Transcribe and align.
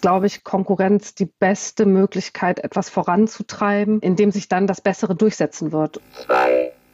glaube 0.00 0.26
ich, 0.26 0.44
Konkurrenz 0.44 1.14
die 1.14 1.26
beste 1.26 1.86
Möglichkeit, 1.86 2.60
etwas 2.60 2.88
voranzutreiben, 2.88 4.00
indem 4.00 4.30
sich 4.30 4.48
dann 4.48 4.66
das 4.66 4.80
Bessere 4.80 5.14
durchsetzen 5.14 5.72
wird. 5.72 6.00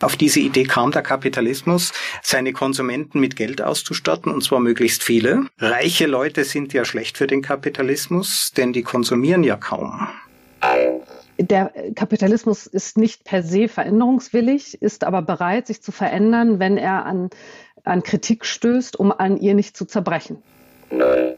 Auf 0.00 0.16
diese 0.16 0.40
Idee 0.40 0.64
kam 0.64 0.90
der 0.90 1.02
Kapitalismus, 1.02 1.92
seine 2.22 2.52
Konsumenten 2.52 3.20
mit 3.20 3.36
Geld 3.36 3.62
auszustatten, 3.62 4.32
und 4.32 4.42
zwar 4.42 4.58
möglichst 4.58 5.04
viele. 5.04 5.46
Reiche 5.58 6.06
Leute 6.06 6.44
sind 6.44 6.72
ja 6.72 6.84
schlecht 6.84 7.18
für 7.18 7.28
den 7.28 7.40
Kapitalismus, 7.40 8.50
denn 8.56 8.72
die 8.72 8.82
konsumieren 8.82 9.44
ja 9.44 9.56
kaum. 9.56 10.08
Der 11.38 11.72
Kapitalismus 11.94 12.66
ist 12.66 12.98
nicht 12.98 13.24
per 13.24 13.42
se 13.42 13.68
veränderungswillig, 13.68 14.82
ist 14.82 15.04
aber 15.04 15.22
bereit, 15.22 15.68
sich 15.68 15.82
zu 15.82 15.92
verändern, 15.92 16.58
wenn 16.58 16.76
er 16.76 17.06
an, 17.06 17.30
an 17.84 18.02
Kritik 18.02 18.44
stößt, 18.44 18.98
um 18.98 19.12
an 19.12 19.38
ihr 19.38 19.54
nicht 19.54 19.76
zu 19.76 19.84
zerbrechen. 19.84 20.42
Nein. 20.90 21.34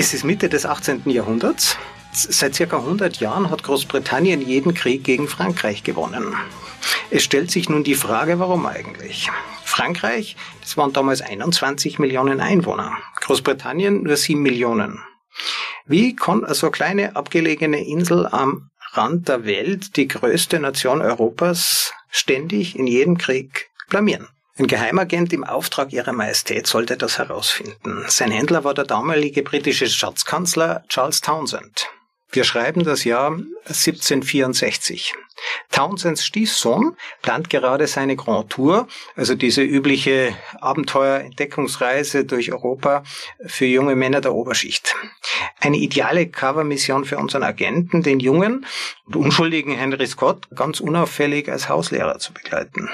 Es 0.00 0.14
ist 0.14 0.24
Mitte 0.24 0.48
des 0.48 0.64
18. 0.64 1.02
Jahrhunderts. 1.10 1.76
Seit 2.14 2.54
circa 2.54 2.78
100 2.78 3.20
Jahren 3.20 3.50
hat 3.50 3.62
Großbritannien 3.62 4.40
jeden 4.40 4.72
Krieg 4.72 5.04
gegen 5.04 5.28
Frankreich 5.28 5.84
gewonnen. 5.84 6.34
Es 7.10 7.22
stellt 7.22 7.50
sich 7.50 7.68
nun 7.68 7.84
die 7.84 7.94
Frage, 7.94 8.38
warum 8.38 8.64
eigentlich? 8.64 9.28
Frankreich, 9.62 10.36
das 10.62 10.78
waren 10.78 10.94
damals 10.94 11.20
21 11.20 11.98
Millionen 11.98 12.40
Einwohner. 12.40 12.96
Großbritannien 13.20 14.02
nur 14.02 14.16
7 14.16 14.40
Millionen. 14.40 15.00
Wie 15.84 16.16
kann 16.16 16.46
so 16.54 16.68
eine 16.68 16.72
kleine 16.72 17.14
abgelegene 17.14 17.86
Insel 17.86 18.26
am 18.26 18.70
Rand 18.92 19.28
der 19.28 19.44
Welt 19.44 19.98
die 19.98 20.08
größte 20.08 20.60
Nation 20.60 21.02
Europas 21.02 21.92
ständig 22.08 22.74
in 22.74 22.86
jedem 22.86 23.18
Krieg 23.18 23.68
blamieren? 23.90 24.28
Ein 24.60 24.66
Geheimagent 24.66 25.32
im 25.32 25.42
Auftrag 25.42 25.90
ihrer 25.90 26.12
Majestät 26.12 26.66
sollte 26.66 26.98
das 26.98 27.16
herausfinden. 27.16 28.04
Sein 28.08 28.30
Händler 28.30 28.62
war 28.62 28.74
der 28.74 28.84
damalige 28.84 29.42
britische 29.42 29.88
Schatzkanzler 29.88 30.84
Charles 30.86 31.22
Townsend. 31.22 31.88
Wir 32.30 32.44
schreiben 32.44 32.84
das 32.84 33.04
Jahr 33.04 33.30
1764. 33.68 35.14
Townsends 35.70 36.26
Stiefsohn 36.26 36.94
plant 37.22 37.48
gerade 37.48 37.86
seine 37.86 38.16
Grand 38.16 38.50
Tour, 38.50 38.86
also 39.16 39.34
diese 39.34 39.62
übliche 39.62 40.36
Abenteuer-Entdeckungsreise 40.60 42.26
durch 42.26 42.52
Europa 42.52 43.02
für 43.46 43.64
junge 43.64 43.96
Männer 43.96 44.20
der 44.20 44.34
Oberschicht. 44.34 44.94
Eine 45.58 45.78
ideale 45.78 46.28
Covermission 46.28 47.06
für 47.06 47.16
unseren 47.16 47.44
Agenten, 47.44 48.02
den 48.02 48.20
jungen 48.20 48.66
und 49.06 49.16
unschuldigen 49.16 49.72
Henry 49.72 50.06
Scott, 50.06 50.48
ganz 50.54 50.80
unauffällig 50.80 51.50
als 51.50 51.70
Hauslehrer 51.70 52.18
zu 52.18 52.34
begleiten. 52.34 52.90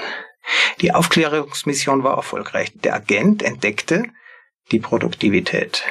Die 0.81 0.93
Aufklärungsmission 0.93 2.03
war 2.03 2.17
erfolgreich. 2.17 2.71
Der 2.75 2.95
Agent 2.95 3.43
entdeckte 3.43 4.03
die 4.71 4.79
Produktivität. 4.79 5.83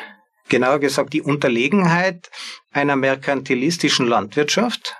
Genauer 0.49 0.79
gesagt 0.79 1.13
die 1.13 1.23
Unterlegenheit 1.23 2.31
einer 2.73 2.97
merkantilistischen 2.97 4.07
Landwirtschaft 4.07 4.97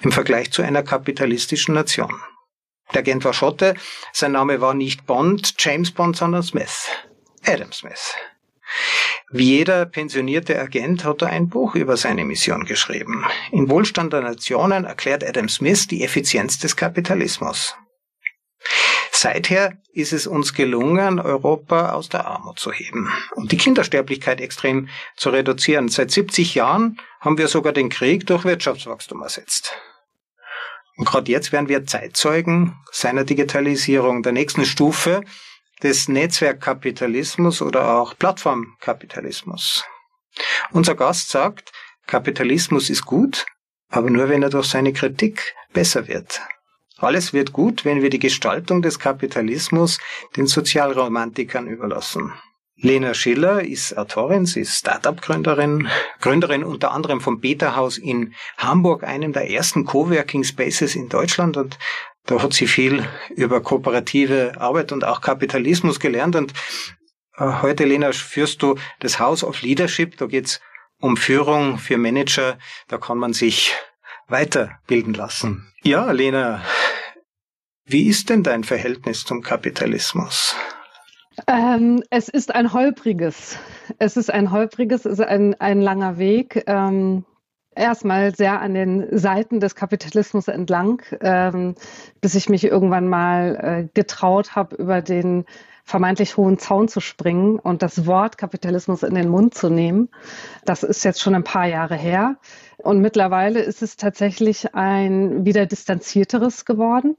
im 0.00 0.12
Vergleich 0.12 0.50
zu 0.50 0.62
einer 0.62 0.82
kapitalistischen 0.82 1.74
Nation. 1.74 2.20
Der 2.92 3.00
Agent 3.00 3.24
war 3.24 3.32
Schotte, 3.32 3.74
sein 4.12 4.32
Name 4.32 4.60
war 4.60 4.74
nicht 4.74 5.06
Bond, 5.06 5.54
James 5.58 5.90
Bond, 5.90 6.16
sondern 6.16 6.42
Smith. 6.42 6.88
Adam 7.44 7.72
Smith. 7.72 8.14
Wie 9.30 9.56
jeder 9.56 9.86
pensionierte 9.86 10.60
Agent 10.60 11.04
hat 11.04 11.22
er 11.22 11.28
ein 11.28 11.48
Buch 11.48 11.74
über 11.74 11.96
seine 11.96 12.24
Mission 12.24 12.64
geschrieben. 12.64 13.24
In 13.50 13.68
Wohlstand 13.68 14.12
der 14.12 14.20
Nationen 14.20 14.84
erklärt 14.84 15.24
Adam 15.24 15.48
Smith 15.48 15.88
die 15.88 16.04
Effizienz 16.04 16.58
des 16.58 16.76
Kapitalismus. 16.76 17.74
Seither 19.12 19.78
ist 19.92 20.12
es 20.12 20.26
uns 20.26 20.52
gelungen, 20.52 21.18
Europa 21.18 21.92
aus 21.92 22.10
der 22.10 22.26
Armut 22.26 22.58
zu 22.58 22.70
heben 22.70 23.10
und 23.34 23.50
die 23.50 23.56
Kindersterblichkeit 23.56 24.40
extrem 24.40 24.88
zu 25.16 25.30
reduzieren. 25.30 25.88
Seit 25.88 26.10
70 26.10 26.54
Jahren 26.54 27.00
haben 27.20 27.38
wir 27.38 27.48
sogar 27.48 27.72
den 27.72 27.88
Krieg 27.88 28.26
durch 28.26 28.44
Wirtschaftswachstum 28.44 29.22
ersetzt. 29.22 29.74
Und 30.96 31.06
gerade 31.06 31.30
jetzt 31.30 31.52
werden 31.52 31.68
wir 31.68 31.86
Zeitzeugen 31.86 32.76
seiner 32.92 33.24
Digitalisierung, 33.24 34.22
der 34.22 34.32
nächsten 34.32 34.64
Stufe 34.64 35.22
des 35.82 36.08
Netzwerkkapitalismus 36.08 37.62
oder 37.62 37.96
auch 37.96 38.16
Plattformkapitalismus. 38.18 39.84
Unser 40.72 40.94
Gast 40.94 41.30
sagt, 41.30 41.72
Kapitalismus 42.06 42.90
ist 42.90 43.04
gut, 43.04 43.46
aber 43.88 44.10
nur 44.10 44.28
wenn 44.28 44.42
er 44.42 44.50
durch 44.50 44.66
seine 44.66 44.92
Kritik 44.92 45.54
besser 45.72 46.08
wird. 46.08 46.40
Alles 46.98 47.34
wird 47.34 47.52
gut, 47.52 47.84
wenn 47.84 48.00
wir 48.00 48.08
die 48.08 48.18
Gestaltung 48.18 48.80
des 48.80 48.98
Kapitalismus 48.98 49.98
den 50.36 50.46
Sozialromantikern 50.46 51.66
überlassen. 51.66 52.32
Lena 52.78 53.14
Schiller 53.14 53.62
ist 53.62 53.96
Autorin, 53.96 54.44
sie 54.44 54.60
ist 54.60 54.76
Startup-Gründerin, 54.76 55.88
Gründerin 56.20 56.62
unter 56.62 56.92
anderem 56.92 57.20
vom 57.20 57.40
Beta-Haus 57.40 57.96
in 57.96 58.34
Hamburg, 58.58 59.02
einem 59.02 59.32
der 59.32 59.50
ersten 59.50 59.84
Coworking 59.84 60.44
Spaces 60.44 60.94
in 60.94 61.08
Deutschland. 61.08 61.56
Und 61.56 61.78
da 62.26 62.42
hat 62.42 62.52
sie 62.52 62.66
viel 62.66 63.06
über 63.34 63.62
kooperative 63.62 64.54
Arbeit 64.58 64.92
und 64.92 65.04
auch 65.04 65.22
Kapitalismus 65.22 66.00
gelernt. 66.00 66.36
Und 66.36 66.52
äh, 67.38 67.44
heute, 67.62 67.84
Lena, 67.84 68.12
führst 68.12 68.62
du 68.62 68.76
das 69.00 69.18
House 69.18 69.42
of 69.42 69.62
Leadership, 69.62 70.18
da 70.18 70.26
geht's 70.26 70.60
um 70.98 71.16
Führung 71.16 71.78
für 71.78 71.98
Manager, 71.98 72.58
da 72.88 72.98
kann 72.98 73.18
man 73.18 73.32
sich 73.32 73.74
weiterbilden 74.28 75.14
lassen. 75.14 75.66
Ja, 75.82 76.10
Lena, 76.10 76.62
wie 77.84 78.08
ist 78.08 78.30
denn 78.30 78.42
dein 78.42 78.64
Verhältnis 78.64 79.24
zum 79.24 79.42
Kapitalismus? 79.42 80.56
Ähm, 81.46 82.02
es 82.10 82.28
ist 82.28 82.54
ein 82.54 82.72
holpriges. 82.72 83.58
Es 83.98 84.16
ist 84.16 84.32
ein 84.32 84.50
holpriges, 84.50 85.04
es 85.04 85.18
ist 85.18 85.26
ein, 85.26 85.54
ein 85.60 85.80
langer 85.80 86.18
Weg. 86.18 86.64
Ähm, 86.66 87.24
erstmal 87.76 88.34
sehr 88.34 88.60
an 88.60 88.74
den 88.74 89.06
Seiten 89.16 89.60
des 89.60 89.74
Kapitalismus 89.74 90.48
entlang, 90.48 91.02
ähm, 91.20 91.74
bis 92.20 92.34
ich 92.34 92.48
mich 92.48 92.64
irgendwann 92.64 93.06
mal 93.06 93.56
äh, 93.56 93.88
getraut 93.94 94.56
habe, 94.56 94.76
über 94.76 95.02
den 95.02 95.44
vermeintlich 95.84 96.36
hohen 96.36 96.58
Zaun 96.58 96.88
zu 96.88 96.98
springen 96.98 97.60
und 97.60 97.82
das 97.82 98.06
Wort 98.06 98.38
Kapitalismus 98.38 99.04
in 99.04 99.14
den 99.14 99.28
Mund 99.28 99.54
zu 99.54 99.70
nehmen. 99.70 100.08
Das 100.64 100.82
ist 100.82 101.04
jetzt 101.04 101.20
schon 101.20 101.36
ein 101.36 101.44
paar 101.44 101.66
Jahre 101.66 101.94
her. 101.94 102.36
Und 102.78 103.00
mittlerweile 103.00 103.60
ist 103.60 103.82
es 103.82 103.96
tatsächlich 103.96 104.74
ein 104.74 105.44
wieder 105.44 105.66
distanzierteres 105.66 106.64
geworden 106.64 107.16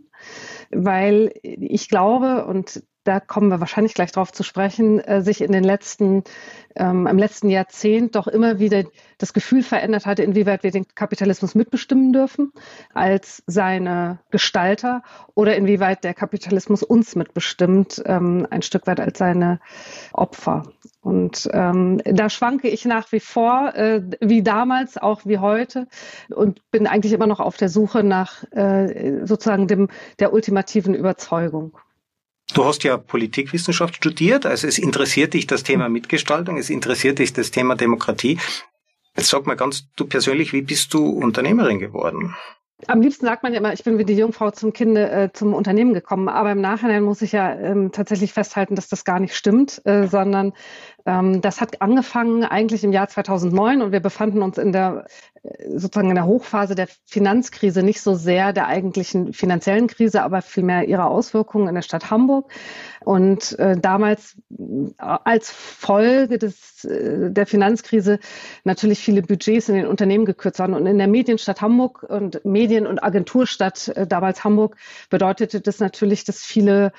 weil 0.71 1.31
ich 1.43 1.89
glaube, 1.89 2.45
und 2.45 2.83
da 3.07 3.21
kommen 3.21 3.49
wir 3.49 3.61
wahrscheinlich 3.61 3.93
gleich 3.93 4.11
drauf 4.11 4.33
zu 4.33 4.43
sprechen, 4.43 4.99
äh, 4.99 5.21
sich 5.21 5.41
in 5.41 5.53
den 5.53 5.63
letzten, 5.63 6.23
ähm, 6.75 7.07
im 7.07 7.17
letzten 7.17 7.49
Jahrzehnt 7.49 8.15
doch 8.15 8.27
immer 8.27 8.59
wieder 8.59 8.83
das 9.17 9.33
Gefühl 9.33 9.63
verändert 9.63 10.05
hatte, 10.05 10.23
inwieweit 10.23 10.63
wir 10.63 10.71
den 10.71 10.85
Kapitalismus 10.93 11.55
mitbestimmen 11.55 12.11
dürfen 12.11 12.51
als 12.93 13.43
seine 13.47 14.19
Gestalter 14.29 15.03
oder 15.35 15.55
inwieweit 15.55 16.03
der 16.03 16.13
Kapitalismus 16.13 16.83
uns 16.83 17.15
mitbestimmt, 17.15 18.03
ähm, 18.05 18.45
ein 18.49 18.61
Stück 18.61 18.87
weit 18.87 18.99
als 18.99 19.17
seine 19.17 19.61
Opfer. 20.11 20.63
Und 21.01 21.49
ähm, 21.53 22.01
da 22.03 22.29
schwanke 22.29 22.67
ich 22.67 22.83
nach 22.83 23.13
wie 23.13 23.21
vor, 23.21 23.73
äh, 23.73 24.01
wie 24.19 24.43
damals, 24.43 24.97
auch 24.97 25.21
wie 25.23 25.37
heute, 25.37 25.87
und 26.29 26.69
bin 26.71 26.85
eigentlich 26.87 27.13
immer 27.13 27.27
noch 27.27 27.39
auf 27.39 27.55
der 27.55 27.69
Suche 27.69 28.03
nach 28.03 28.43
äh, 28.51 29.25
sozusagen 29.25 29.67
dem, 29.67 29.87
der 30.19 30.33
ultimativen 30.33 30.93
Überzeugung. 30.93 31.77
Du 32.53 32.65
hast 32.65 32.83
ja 32.83 32.97
Politikwissenschaft 32.97 33.95
studiert, 33.95 34.45
also 34.45 34.67
es 34.67 34.77
interessiert 34.77 35.33
dich 35.33 35.47
das 35.47 35.63
Thema 35.63 35.89
Mitgestaltung, 35.89 36.57
es 36.57 36.69
interessiert 36.69 37.19
dich 37.19 37.33
das 37.33 37.51
Thema 37.51 37.75
Demokratie. 37.75 38.39
Jetzt 39.17 39.29
sag 39.29 39.45
mal 39.45 39.55
ganz, 39.55 39.87
du 39.95 40.05
persönlich, 40.05 40.53
wie 40.53 40.61
bist 40.61 40.93
du 40.93 41.09
Unternehmerin 41.09 41.79
geworden? 41.79 42.35
Am 42.85 43.01
liebsten 43.01 43.25
sagt 43.25 43.41
man 43.41 43.53
ja 43.53 43.59
immer, 43.59 43.73
ich 43.73 43.83
bin 43.83 43.97
wie 43.97 44.05
die 44.05 44.15
Jungfrau 44.15 44.51
zum 44.51 44.71
Kinde 44.71 45.09
äh, 45.09 45.29
zum 45.33 45.55
Unternehmen 45.55 45.95
gekommen. 45.95 46.29
Aber 46.29 46.51
im 46.51 46.61
Nachhinein 46.61 47.01
muss 47.01 47.23
ich 47.23 47.31
ja 47.31 47.51
ähm, 47.55 47.91
tatsächlich 47.91 48.33
festhalten, 48.33 48.75
dass 48.75 48.87
das 48.87 49.03
gar 49.03 49.19
nicht 49.19 49.35
stimmt, 49.35 49.81
äh, 49.85 50.07
sondern 50.07 50.53
das 51.07 51.61
hat 51.61 51.81
angefangen 51.81 52.43
eigentlich 52.43 52.83
im 52.83 52.91
Jahr 52.91 53.07
2009 53.07 53.81
und 53.81 53.91
wir 53.93 54.01
befanden 54.01 54.41
uns 54.41 54.57
in 54.57 54.73
der 54.73 55.05
sozusagen 55.75 56.09
in 56.09 56.15
der 56.15 56.25
Hochphase 56.25 56.75
der 56.75 56.87
Finanzkrise, 57.05 57.83
nicht 57.83 58.01
so 58.01 58.15
sehr 58.15 58.53
der 58.53 58.67
eigentlichen 58.67 59.33
finanziellen 59.33 59.87
Krise, 59.87 60.23
aber 60.23 60.41
vielmehr 60.41 60.87
ihrer 60.87 61.09
Auswirkungen 61.09 61.67
in 61.67 61.75
der 61.75 61.81
Stadt 61.81 62.11
Hamburg. 62.11 62.51
Und 63.03 63.57
äh, 63.59 63.77
damals 63.77 64.35
äh, 64.51 64.91
als 64.97 65.51
Folge 65.51 66.37
des, 66.37 66.83
äh, 66.83 67.31
der 67.31 67.45
Finanzkrise 67.45 68.19
natürlich 68.63 68.99
viele 68.99 69.21
Budgets 69.21 69.69
in 69.69 69.75
den 69.75 69.87
Unternehmen 69.87 70.25
gekürzt 70.25 70.59
waren. 70.59 70.73
Und 70.73 70.85
in 70.85 70.97
der 70.97 71.07
Medienstadt 71.07 71.61
Hamburg 71.61 72.03
und 72.03 72.43
Medien- 72.43 72.87
und 72.87 73.03
Agenturstadt, 73.03 73.89
äh, 73.89 74.07
damals 74.07 74.43
Hamburg, 74.43 74.75
bedeutete 75.09 75.61
das 75.61 75.79
natürlich, 75.79 76.25
dass 76.25 76.43
viele 76.43 76.91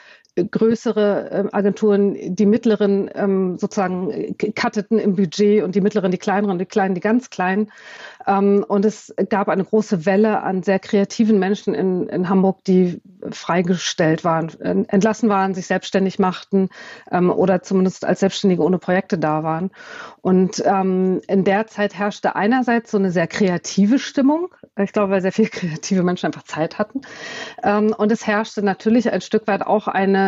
größere 0.44 1.30
ähm, 1.32 1.48
Agenturen 1.52 2.16
die 2.34 2.46
mittleren 2.46 3.10
ähm, 3.14 3.58
sozusagen 3.58 4.36
cutteten 4.54 4.98
im 4.98 5.16
Budget 5.16 5.62
und 5.62 5.74
die 5.74 5.80
mittleren 5.80 6.10
die 6.10 6.18
kleineren, 6.18 6.58
die 6.58 6.66
kleinen 6.66 6.94
die 6.94 7.00
ganz 7.00 7.30
kleinen. 7.30 7.70
Ähm, 8.26 8.64
und 8.66 8.84
es 8.84 9.14
gab 9.28 9.48
eine 9.48 9.64
große 9.64 10.06
Welle 10.06 10.42
an 10.42 10.62
sehr 10.62 10.78
kreativen 10.78 11.38
Menschen 11.38 11.74
in, 11.74 12.08
in 12.08 12.28
Hamburg, 12.28 12.64
die 12.64 13.00
freigestellt 13.30 14.24
waren, 14.24 14.48
entlassen 14.60 15.28
waren, 15.28 15.52
sich 15.52 15.66
selbstständig 15.66 16.20
machten 16.20 16.68
oder 17.10 17.62
zumindest 17.62 18.04
als 18.04 18.20
Selbstständige 18.20 18.62
ohne 18.62 18.78
Projekte 18.78 19.18
da 19.18 19.42
waren. 19.42 19.72
Und 20.20 20.60
in 20.60 21.44
der 21.44 21.66
Zeit 21.66 21.98
herrschte 21.98 22.36
einerseits 22.36 22.92
so 22.92 22.98
eine 22.98 23.10
sehr 23.10 23.26
kreative 23.26 23.98
Stimmung. 23.98 24.54
Ich 24.78 24.92
glaube, 24.92 25.10
weil 25.10 25.20
sehr 25.20 25.32
viele 25.32 25.48
kreative 25.50 26.04
Menschen 26.04 26.26
einfach 26.26 26.44
Zeit 26.44 26.78
hatten. 26.78 27.00
und 27.64 28.12
es 28.12 28.24
herrschte 28.24 28.62
natürlich 28.62 29.10
ein 29.10 29.20
Stück 29.20 29.48
weit 29.48 29.66
auch 29.66 29.88
eine 29.88 30.27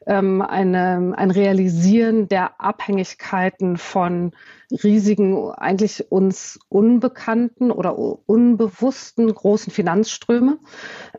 ähm, 0.07 0.41
eine, 0.41 1.13
ein 1.15 1.31
Realisieren 1.31 2.27
der 2.27 2.59
Abhängigkeiten 2.59 3.77
von 3.77 4.31
riesigen, 4.71 5.51
eigentlich 5.51 6.11
uns 6.11 6.59
unbekannten 6.69 7.71
oder 7.71 7.97
unbewussten 7.97 9.33
großen 9.33 9.71
Finanzströme, 9.71 10.59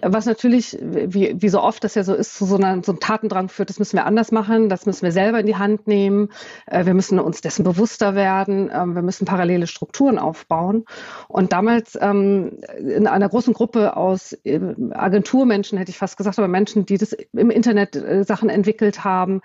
was 0.01 0.27
natürlich, 0.27 0.79
wie, 0.81 1.35
wie 1.41 1.49
so 1.49 1.61
oft 1.61 1.85
das 1.85 1.95
ja 1.95 2.05
so 2.05 2.15
ist, 2.15 2.37
zu 2.37 2.47
so, 2.47 2.57
einer, 2.57 2.83
so 2.83 2.93
einem 2.93 3.01
Tatendrang 3.01 3.49
führt, 3.49 3.69
das 3.69 3.79
müssen 3.79 3.97
wir 3.97 4.07
anders 4.07 4.33
machen, 4.33 4.69
das 4.69 4.87
müssen 4.87 5.03
wir 5.03 5.13
selber 5.13 5.41
in 5.41 5.47
die 5.47 5.57
Hand 5.57 5.87
nehmen, 5.87 6.31
äh, 6.67 6.87
wir 6.87 6.95
müssen 6.95 7.19
uns 7.19 7.41
dessen 7.41 7.65
bewusster 7.65 8.15
werden, 8.15 8.71
äh, 8.71 8.87
wir 8.87 9.03
müssen 9.03 9.27
parallele 9.27 9.67
Strukturen 9.67 10.19
aufbauen. 10.19 10.85
Und 11.29 11.53
damals 11.53 11.99
ähm, 12.01 12.59
in 12.79 13.07
einer 13.07 13.29
großen 13.29 13.53
Gruppe 13.53 13.97
aus 13.97 14.33
äh, 14.45 14.61
Agenturmenschen, 14.93 15.79
hätte 15.79 15.91
ich 15.91 15.99
fast 15.99 16.17
gesagt, 16.17 16.39
aber 16.39 16.49
Menschen, 16.49 16.87
die 16.87 16.99
das 16.99 17.13
im 17.33 17.51
Internet 17.51 17.97
äh, 17.97 18.25
Sachen 18.25 18.49
entwickelt 18.73 19.05
haben, 19.05 19.43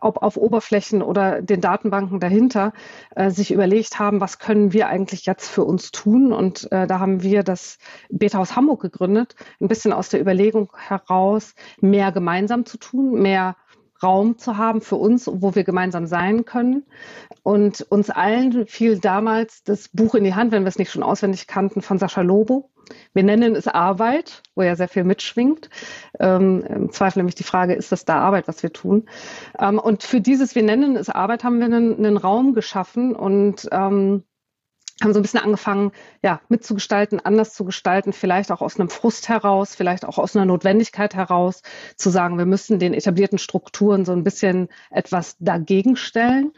ob 0.00 0.22
auf 0.22 0.38
Oberflächen 0.38 1.02
oder 1.02 1.42
den 1.42 1.60
Datenbanken 1.60 2.18
dahinter, 2.18 2.72
äh, 3.14 3.30
sich 3.30 3.50
überlegt 3.50 3.98
haben, 3.98 4.22
was 4.22 4.38
können 4.38 4.72
wir 4.72 4.88
eigentlich 4.88 5.26
jetzt 5.26 5.48
für 5.48 5.64
uns 5.64 5.90
tun. 5.90 6.32
Und 6.32 6.72
äh, 6.72 6.86
da 6.86 6.98
haben 6.98 7.22
wir 7.22 7.42
das 7.42 7.78
Beta-Haus 8.08 8.56
Hamburg 8.56 8.80
gegründet, 8.80 9.36
ein 9.60 9.68
bisschen 9.68 9.92
aus 9.92 10.08
der 10.08 10.20
Überlegung 10.20 10.72
heraus, 10.78 11.54
mehr 11.80 12.10
gemeinsam 12.10 12.64
zu 12.64 12.78
tun, 12.78 13.20
mehr 13.20 13.56
Raum 14.02 14.38
zu 14.38 14.56
haben 14.56 14.80
für 14.80 14.96
uns, 14.96 15.28
wo 15.32 15.54
wir 15.54 15.64
gemeinsam 15.64 16.06
sein 16.06 16.44
können. 16.44 16.84
Und 17.42 17.82
uns 17.82 18.10
allen 18.10 18.66
fiel 18.66 18.98
damals 18.98 19.62
das 19.64 19.88
Buch 19.88 20.14
in 20.14 20.24
die 20.24 20.34
Hand, 20.34 20.52
wenn 20.52 20.62
wir 20.62 20.68
es 20.68 20.78
nicht 20.78 20.90
schon 20.90 21.02
auswendig 21.02 21.46
kannten, 21.46 21.82
von 21.82 21.98
Sascha 21.98 22.22
Lobo. 22.22 22.70
Wir 23.14 23.22
nennen 23.22 23.54
es 23.54 23.68
Arbeit, 23.68 24.42
wo 24.54 24.62
ja 24.62 24.76
sehr 24.76 24.88
viel 24.88 25.04
mitschwingt. 25.04 25.70
Ähm, 26.18 26.62
Im 26.62 26.92
Zweifel 26.92 27.20
nämlich 27.20 27.34
die 27.34 27.44
Frage, 27.44 27.74
ist 27.74 27.92
das 27.92 28.04
da 28.04 28.18
Arbeit, 28.18 28.48
was 28.48 28.62
wir 28.62 28.72
tun? 28.72 29.08
Ähm, 29.58 29.78
und 29.78 30.02
für 30.02 30.20
dieses 30.20 30.54
Wir 30.54 30.62
nennen 30.62 30.96
es 30.96 31.08
Arbeit 31.08 31.44
haben 31.44 31.58
wir 31.58 31.66
einen, 31.66 31.96
einen 31.96 32.16
Raum 32.16 32.54
geschaffen 32.54 33.14
und 33.14 33.68
ähm, 33.72 34.24
haben 35.02 35.12
so 35.12 35.18
ein 35.18 35.22
bisschen 35.22 35.40
angefangen, 35.40 35.92
ja, 36.22 36.40
mitzugestalten, 36.48 37.20
anders 37.20 37.54
zu 37.54 37.64
gestalten, 37.64 38.12
vielleicht 38.12 38.52
auch 38.52 38.62
aus 38.62 38.78
einem 38.78 38.88
Frust 38.88 39.28
heraus, 39.28 39.74
vielleicht 39.74 40.04
auch 40.04 40.18
aus 40.18 40.36
einer 40.36 40.44
Notwendigkeit 40.44 41.14
heraus, 41.14 41.62
zu 41.96 42.10
sagen, 42.10 42.38
wir 42.38 42.46
müssen 42.46 42.78
den 42.78 42.94
etablierten 42.94 43.38
Strukturen 43.38 44.04
so 44.04 44.12
ein 44.12 44.24
bisschen 44.24 44.68
etwas 44.90 45.36
dagegen 45.38 45.96
stellen. 45.96 46.52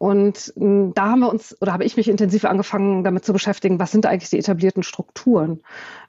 Und 0.00 0.54
hm, 0.56 0.94
da 0.94 1.10
haben 1.10 1.20
wir 1.20 1.28
uns 1.28 1.54
oder 1.60 1.74
habe 1.74 1.84
ich 1.84 1.98
mich 1.98 2.08
intensiv 2.08 2.46
angefangen, 2.46 3.04
damit 3.04 3.26
zu 3.26 3.34
beschäftigen, 3.34 3.78
was 3.78 3.92
sind 3.92 4.06
eigentlich 4.06 4.30
die 4.30 4.38
etablierten 4.38 4.82
Strukturen? 4.82 5.60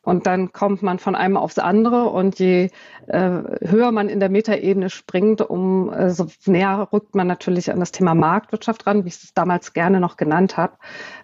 Und 0.03 0.27
dann 0.27 0.53
kommt 0.53 0.81
man 0.81 0.97
von 0.97 1.13
einem 1.13 1.35
aufs 1.35 1.59
andere 1.59 2.05
und 2.05 2.39
je 2.39 2.69
äh, 3.07 3.29
höher 3.67 3.91
man 3.91 4.07
in 4.07 4.21
der 4.21 4.29
Metaebene 4.29 4.89
springt, 4.89 5.41
um 5.41 5.91
äh, 5.91 6.09
so 6.09 6.27
näher 6.45 6.87
rückt 6.93 7.15
man 7.15 7.27
natürlich 7.27 7.69
an 7.69 7.81
das 7.81 7.91
Thema 7.91 8.15
Marktwirtschaft 8.15 8.87
ran, 8.87 9.03
wie 9.03 9.09
ich 9.09 9.15
es 9.15 9.33
damals 9.33 9.73
gerne 9.73 9.99
noch 9.99 10.15
genannt 10.15 10.55
habe, 10.55 10.77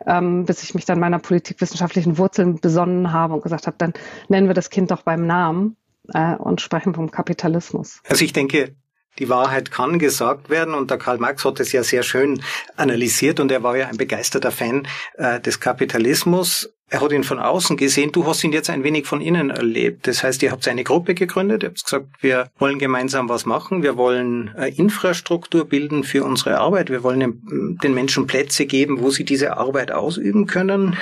ähm, 0.05 0.45
bis 0.47 0.63
ich 0.63 0.73
mich 0.73 0.85
dann 0.85 0.99
meiner 0.99 1.19
politikwissenschaftlichen 1.19 2.17
Wurzeln 2.17 2.59
besonnen 2.59 3.13
habe 3.13 3.35
und 3.35 3.43
gesagt 3.43 3.67
habe, 3.67 3.77
dann 3.77 3.93
nennen 4.27 4.47
wir 4.47 4.55
das 4.55 4.71
Kind 4.71 4.89
doch 4.89 5.03
beim 5.03 5.27
Namen 5.27 5.77
äh, 6.13 6.35
und 6.35 6.61
sprechen 6.61 6.95
vom 6.95 7.11
Kapitalismus. 7.11 8.01
Also 8.09 8.25
ich 8.25 8.33
denke, 8.33 8.75
die 9.19 9.29
Wahrheit 9.29 9.71
kann 9.71 9.99
gesagt 9.99 10.49
werden 10.49 10.73
und 10.73 10.91
der 10.91 10.97
Karl 10.97 11.17
Marx 11.17 11.43
hat 11.43 11.59
es 11.59 11.71
ja 11.71 11.83
sehr 11.83 12.03
schön 12.03 12.41
analysiert 12.75 13.39
und 13.39 13.51
er 13.51 13.63
war 13.63 13.75
ja 13.75 13.87
ein 13.87 13.97
begeisterter 13.97 14.51
Fan 14.51 14.87
äh, 15.15 15.39
des 15.39 15.59
Kapitalismus. 15.59 16.73
Er 16.89 17.01
hat 17.01 17.11
ihn 17.11 17.25
von 17.25 17.39
außen 17.39 17.75
gesehen, 17.75 18.13
du 18.13 18.25
hast 18.25 18.45
ihn 18.45 18.53
jetzt 18.53 18.69
ein 18.69 18.83
wenig 18.83 19.05
von 19.05 19.19
innen 19.19 19.49
erlebt. 19.49 20.07
Das 20.07 20.23
heißt, 20.23 20.41
ihr 20.41 20.51
habt 20.51 20.65
eine 20.69 20.85
Gruppe 20.85 21.15
gegründet, 21.15 21.63
ihr 21.63 21.69
habt 21.69 21.83
gesagt, 21.83 22.07
wir 22.21 22.49
wollen 22.59 22.79
gemeinsam 22.79 23.27
was 23.27 23.45
machen, 23.45 23.83
wir 23.83 23.97
wollen 23.97 24.55
äh, 24.55 24.69
Infrastruktur 24.69 25.65
bilden 25.65 26.05
für 26.05 26.23
unsere 26.23 26.59
Arbeit, 26.59 26.89
wir 26.89 27.03
wollen 27.03 27.77
den 27.83 27.93
Menschen 27.93 28.25
Plätze 28.25 28.65
geben, 28.65 29.01
wo 29.01 29.09
sie 29.09 29.25
diese 29.25 29.57
Arbeit 29.57 29.91
ausüben 29.91 30.47
können. 30.47 30.97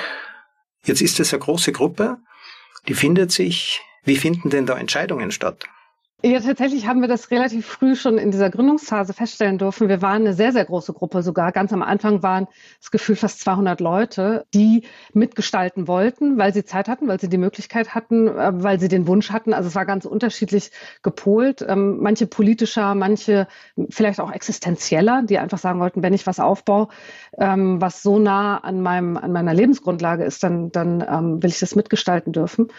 Jetzt 0.85 1.01
ist 1.01 1.19
es 1.19 1.33
eine 1.33 1.41
große 1.41 1.71
Gruppe, 1.71 2.17
die 2.88 2.95
findet 2.95 3.31
sich. 3.31 3.81
Wie 4.03 4.17
finden 4.17 4.49
denn 4.49 4.65
da 4.65 4.77
Entscheidungen 4.77 5.31
statt? 5.31 5.65
Ja, 6.25 6.39
tatsächlich 6.39 6.88
haben 6.88 7.01
wir 7.01 7.07
das 7.07 7.30
relativ 7.30 7.68
früh 7.68 7.95
schon 7.95 8.18
in 8.18 8.31
dieser 8.31 8.50
Gründungsphase 8.50 9.13
feststellen 9.13 9.60
dürfen. 9.60 9.89
Wir 9.89 10.01
waren 10.01 10.24
eine 10.24 10.33
sehr, 10.33 10.51
sehr 10.51 10.66
große 10.66 10.92
Gruppe 10.92 11.22
sogar. 11.22 11.51
Ganz 11.51 11.72
am 11.72 11.83
Anfang 11.83 12.24
waren 12.24 12.48
das 12.80 12.89
Gefühl 12.89 13.16
fast 13.16 13.42
200 13.42 13.80
Leute, 13.80 14.48
die 14.51 14.86
mitgestalten 15.13 15.88
wollten, 15.88 16.39
weil 16.39 16.51
sie 16.51 16.66
Zeit 16.66 16.88
hatten, 16.88 17.07
weil 17.07 17.19
sie 17.19 17.30
die 17.30 17.38
Möglichkeit 17.38 17.94
hatten, 17.94 18.27
äh, 18.27 18.51
weil 18.56 18.80
sie 18.80 18.88
den 18.88 19.06
Wunsch 19.06 19.30
hatten. 19.30 19.54
Also 19.54 19.69
es 19.69 19.75
war 19.75 19.86
ganz 19.86 20.06
unterschiedlich 20.06 20.72
gepolt. 21.04 21.63
Ähm, 21.68 22.00
manche 22.01 22.25
politischer, 22.25 22.95
manche 22.95 23.48
vielleicht 23.92 24.19
auch 24.19 24.31
existenzieller, 24.31 25.22
die 25.22 25.38
einfach 25.38 25.60
sagen 25.60 25.80
wollten, 25.80 26.01
wenn 26.01 26.16
ich 26.16 26.25
was 26.25 26.39
aufbaue, 26.39 26.88
ähm, 27.38 27.80
was 27.81 28.01
so 28.01 28.18
nah 28.18 28.57
an 28.57 28.81
meinem, 28.81 29.18
an 29.18 29.31
meiner 29.31 29.54
Lebensgrundlage 29.54 30.24
ist, 30.24 30.42
dann, 30.42 30.72
dann 30.72 31.06
ähm, 31.07 31.44
will 31.44 31.51
ich 31.51 31.60
das 31.60 31.75
mitgestalten 31.75 32.33
dürfen. 32.33 32.69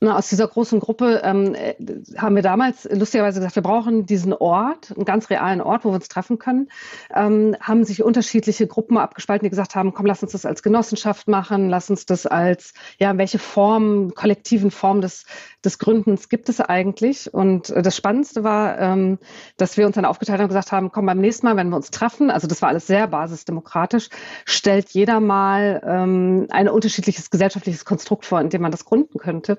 aus 0.00 0.30
dieser 0.30 0.48
großen 0.48 0.80
Gruppe 0.80 1.22
äh, 1.22 1.74
haben 2.16 2.34
wir 2.34 2.42
damals 2.42 2.85
lustigerweise 2.90 3.40
gesagt, 3.40 3.56
wir 3.56 3.62
brauchen 3.62 4.06
diesen 4.06 4.32
Ort, 4.32 4.92
einen 4.94 5.04
ganz 5.04 5.30
realen 5.30 5.60
Ort, 5.60 5.84
wo 5.84 5.90
wir 5.90 5.96
uns 5.96 6.08
treffen 6.08 6.38
können. 6.38 6.68
Ähm, 7.14 7.56
haben 7.60 7.84
sich 7.84 8.02
unterschiedliche 8.02 8.66
Gruppen 8.66 8.98
abgespalten, 8.98 9.44
die 9.44 9.50
gesagt 9.50 9.74
haben, 9.74 9.92
komm, 9.92 10.06
lass 10.06 10.22
uns 10.22 10.32
das 10.32 10.46
als 10.46 10.62
Genossenschaft 10.62 11.28
machen, 11.28 11.68
lass 11.68 11.90
uns 11.90 12.06
das 12.06 12.26
als, 12.26 12.74
ja, 12.98 13.16
welche 13.18 13.38
Form, 13.38 14.14
kollektiven 14.14 14.70
Form 14.70 15.00
des, 15.00 15.26
des 15.64 15.78
Gründens 15.78 16.28
gibt 16.28 16.48
es 16.48 16.60
eigentlich? 16.60 17.32
Und 17.32 17.70
äh, 17.70 17.82
das 17.82 17.96
Spannendste 17.96 18.44
war, 18.44 18.78
ähm, 18.78 19.18
dass 19.56 19.76
wir 19.76 19.86
uns 19.86 19.96
dann 19.96 20.04
aufgeteilt 20.04 20.38
haben 20.38 20.44
und 20.44 20.50
gesagt 20.50 20.72
haben, 20.72 20.92
komm, 20.92 21.06
beim 21.06 21.20
nächsten 21.20 21.46
Mal, 21.46 21.56
wenn 21.56 21.68
wir 21.68 21.76
uns 21.76 21.90
treffen, 21.90 22.30
also 22.30 22.46
das 22.46 22.62
war 22.62 22.68
alles 22.68 22.86
sehr 22.86 23.06
basisdemokratisch, 23.06 24.08
stellt 24.44 24.90
jeder 24.90 25.20
mal 25.20 25.82
ähm, 25.86 26.46
ein 26.50 26.68
unterschiedliches 26.68 27.30
gesellschaftliches 27.30 27.84
Konstrukt 27.84 28.24
vor, 28.24 28.40
in 28.40 28.50
dem 28.50 28.62
man 28.62 28.70
das 28.70 28.84
gründen 28.84 29.18
könnte. 29.18 29.58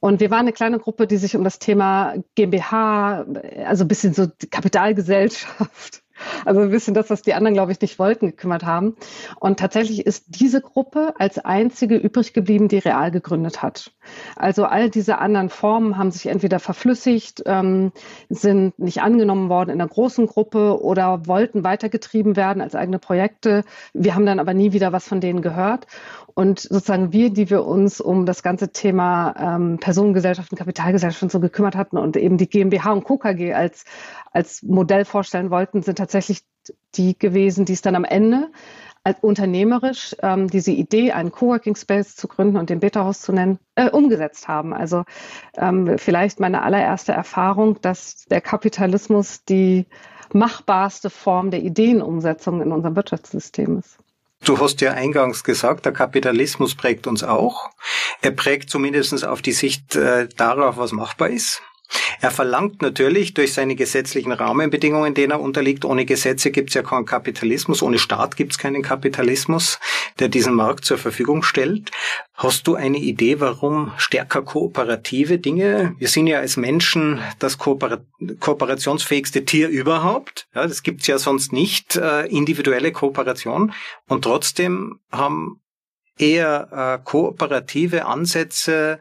Und 0.00 0.20
wir 0.20 0.30
waren 0.30 0.40
eine 0.40 0.52
kleine 0.52 0.78
Gruppe, 0.78 1.06
die 1.06 1.16
sich 1.16 1.36
um 1.36 1.44
das 1.44 1.58
Thema 1.58 2.14
GmbH, 2.34 2.55
also 2.58 3.84
ein 3.84 3.88
bisschen 3.88 4.14
so 4.14 4.28
Kapitalgesellschaft, 4.50 6.02
also 6.44 6.60
ein 6.60 6.70
bisschen 6.70 6.94
das, 6.94 7.10
was 7.10 7.22
die 7.22 7.34
anderen, 7.34 7.54
glaube 7.54 7.72
ich, 7.72 7.80
nicht 7.80 7.98
wollten, 7.98 8.26
gekümmert 8.26 8.64
haben. 8.64 8.96
Und 9.40 9.58
tatsächlich 9.58 10.06
ist 10.06 10.24
diese 10.28 10.60
Gruppe 10.60 11.14
als 11.18 11.38
einzige 11.38 11.96
übrig 11.96 12.32
geblieben, 12.32 12.68
die 12.68 12.78
real 12.78 13.10
gegründet 13.10 13.62
hat. 13.62 13.92
Also 14.36 14.64
all 14.64 14.90
diese 14.90 15.18
anderen 15.18 15.48
Formen 15.48 15.98
haben 15.98 16.10
sich 16.10 16.26
entweder 16.26 16.58
verflüssigt, 16.58 17.42
ähm, 17.46 17.92
sind 18.28 18.78
nicht 18.78 19.02
angenommen 19.02 19.48
worden 19.48 19.70
in 19.70 19.80
einer 19.80 19.88
großen 19.88 20.26
Gruppe 20.26 20.82
oder 20.82 21.26
wollten 21.26 21.64
weitergetrieben 21.64 22.36
werden 22.36 22.62
als 22.62 22.74
eigene 22.74 22.98
Projekte. 22.98 23.64
Wir 23.92 24.14
haben 24.14 24.26
dann 24.26 24.40
aber 24.40 24.54
nie 24.54 24.72
wieder 24.72 24.92
was 24.92 25.06
von 25.08 25.20
denen 25.20 25.42
gehört. 25.42 25.86
Und 26.38 26.60
sozusagen 26.60 27.14
wir, 27.14 27.30
die 27.30 27.48
wir 27.48 27.64
uns 27.64 27.98
um 27.98 28.26
das 28.26 28.42
ganze 28.42 28.70
Thema 28.70 29.34
ähm, 29.38 29.78
Personengesellschaften, 29.80 30.58
Kapitalgesellschaften 30.58 31.30
so 31.30 31.40
gekümmert 31.40 31.76
hatten 31.76 31.96
und 31.96 32.14
eben 32.18 32.36
die 32.36 32.48
GmbH 32.48 32.92
und 32.92 33.04
KKG 33.04 33.54
als, 33.54 33.86
als 34.36 34.62
Modell 34.62 35.04
vorstellen 35.04 35.50
wollten, 35.50 35.82
sind 35.82 35.96
tatsächlich 35.96 36.42
die 36.94 37.18
gewesen, 37.18 37.64
die 37.64 37.72
es 37.72 37.82
dann 37.82 37.94
am 37.94 38.04
Ende 38.04 38.50
als 39.02 39.18
unternehmerisch 39.20 40.16
ähm, 40.20 40.48
diese 40.48 40.72
Idee, 40.72 41.12
einen 41.12 41.30
Coworking 41.30 41.76
Space 41.76 42.16
zu 42.16 42.26
gründen 42.26 42.56
und 42.56 42.70
den 42.70 42.80
Beta-Haus 42.80 43.20
zu 43.20 43.32
nennen, 43.32 43.60
äh, 43.76 43.88
umgesetzt 43.88 44.48
haben. 44.48 44.74
Also 44.74 45.04
ähm, 45.56 45.96
vielleicht 45.96 46.40
meine 46.40 46.62
allererste 46.62 47.12
Erfahrung, 47.12 47.80
dass 47.80 48.24
der 48.24 48.40
Kapitalismus 48.40 49.44
die 49.44 49.86
machbarste 50.32 51.08
Form 51.08 51.52
der 51.52 51.62
Ideenumsetzung 51.62 52.60
in 52.60 52.72
unserem 52.72 52.96
Wirtschaftssystem 52.96 53.78
ist. 53.78 53.96
Du 54.44 54.58
hast 54.58 54.80
ja 54.80 54.92
eingangs 54.92 55.44
gesagt, 55.44 55.86
der 55.86 55.92
Kapitalismus 55.92 56.74
prägt 56.74 57.06
uns 57.06 57.22
auch. 57.22 57.70
Er 58.22 58.32
prägt 58.32 58.70
zumindest 58.70 59.24
auf 59.24 59.40
die 59.40 59.52
Sicht 59.52 59.94
äh, 59.94 60.28
darauf, 60.36 60.76
was 60.76 60.92
machbar 60.92 61.30
ist. 61.30 61.62
Er 62.20 62.30
verlangt 62.30 62.82
natürlich 62.82 63.34
durch 63.34 63.52
seine 63.52 63.76
gesetzlichen 63.76 64.32
Rahmenbedingungen, 64.32 65.14
denen 65.14 65.32
er 65.32 65.40
unterliegt, 65.40 65.84
ohne 65.84 66.04
Gesetze 66.04 66.50
gibt 66.50 66.70
es 66.70 66.74
ja 66.74 66.82
keinen 66.82 67.04
Kapitalismus, 67.04 67.82
ohne 67.82 67.98
Staat 67.98 68.36
gibt 68.36 68.52
es 68.52 68.58
keinen 68.58 68.82
Kapitalismus, 68.82 69.78
der 70.18 70.28
diesen 70.28 70.54
Markt 70.54 70.84
zur 70.84 70.98
Verfügung 70.98 71.42
stellt. 71.42 71.90
Hast 72.34 72.66
du 72.66 72.74
eine 72.74 72.98
Idee, 72.98 73.40
warum 73.40 73.92
stärker 73.96 74.42
kooperative 74.42 75.38
Dinge? 75.38 75.94
Wir 75.98 76.08
sind 76.08 76.26
ja 76.26 76.40
als 76.40 76.56
Menschen 76.56 77.20
das 77.38 77.58
Kooper 77.58 78.02
kooperationsfähigste 78.40 79.44
Tier 79.44 79.68
überhaupt. 79.68 80.48
Ja, 80.54 80.66
das 80.66 80.82
gibt's 80.82 81.06
ja 81.06 81.18
sonst 81.18 81.52
nicht, 81.52 81.96
äh, 81.96 82.26
individuelle 82.26 82.92
Kooperation. 82.92 83.72
Und 84.08 84.22
trotzdem 84.22 85.00
haben 85.10 85.60
eher 86.18 86.98
äh, 87.00 87.04
kooperative 87.04 88.06
Ansätze 88.06 89.00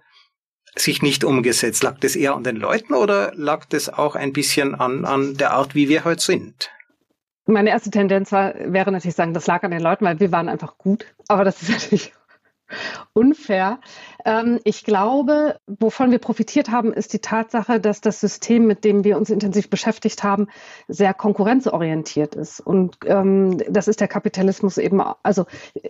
sich 0.78 1.02
nicht 1.02 1.24
umgesetzt? 1.24 1.84
Lag 1.84 2.00
das 2.00 2.16
eher 2.16 2.36
an 2.36 2.44
den 2.44 2.58
Leuten 2.58 2.94
oder 2.94 3.32
lag 3.36 3.66
das 3.66 3.90
auch 3.90 4.16
ein 4.16 4.34
bisschen 4.34 4.76
an, 4.76 5.06
an 5.06 5.36
der 5.38 5.52
Art, 5.52 5.76
wie 5.76 5.90
wir 5.90 6.06
heute 6.06 6.22
sind? 6.22 6.72
Meine 7.48 7.70
erste 7.70 7.92
Tendenz 7.92 8.32
war, 8.32 8.56
wäre 8.56 8.92
natürlich 8.92 9.16
sagen, 9.16 9.34
das 9.34 9.46
lag 9.46 9.64
an 9.64 9.72
den 9.72 9.82
Leuten, 9.82 10.06
weil 10.06 10.20
wir 10.20 10.32
waren 10.32 10.50
einfach 10.50 10.78
gut. 10.78 11.06
Aber 11.28 11.44
das 11.44 11.62
ist 11.62 11.70
natürlich 11.72 12.14
unfair. 13.14 13.80
Ähm, 14.26 14.60
ich 14.64 14.84
glaube, 14.84 15.60
wovon 15.68 16.12
wir 16.12 16.20
profitiert 16.20 16.70
haben, 16.70 16.94
ist 16.94 17.14
die 17.14 17.20
Tatsache, 17.20 17.80
dass 17.80 18.02
das 18.02 18.20
System, 18.20 18.66
mit 18.66 18.84
dem 18.84 19.04
wir 19.04 19.18
uns 19.18 19.30
intensiv 19.30 19.70
beschäftigt 19.70 20.24
haben, 20.24 20.48
sehr 20.88 21.14
konkurrenzorientiert 21.14 22.36
ist. 22.36 22.60
Und 22.60 22.98
ähm, 23.06 23.58
das 23.70 23.88
ist 23.88 24.02
der 24.02 24.08
Kapitalismus 24.08 24.78
eben, 24.78 25.02
also 25.24 25.46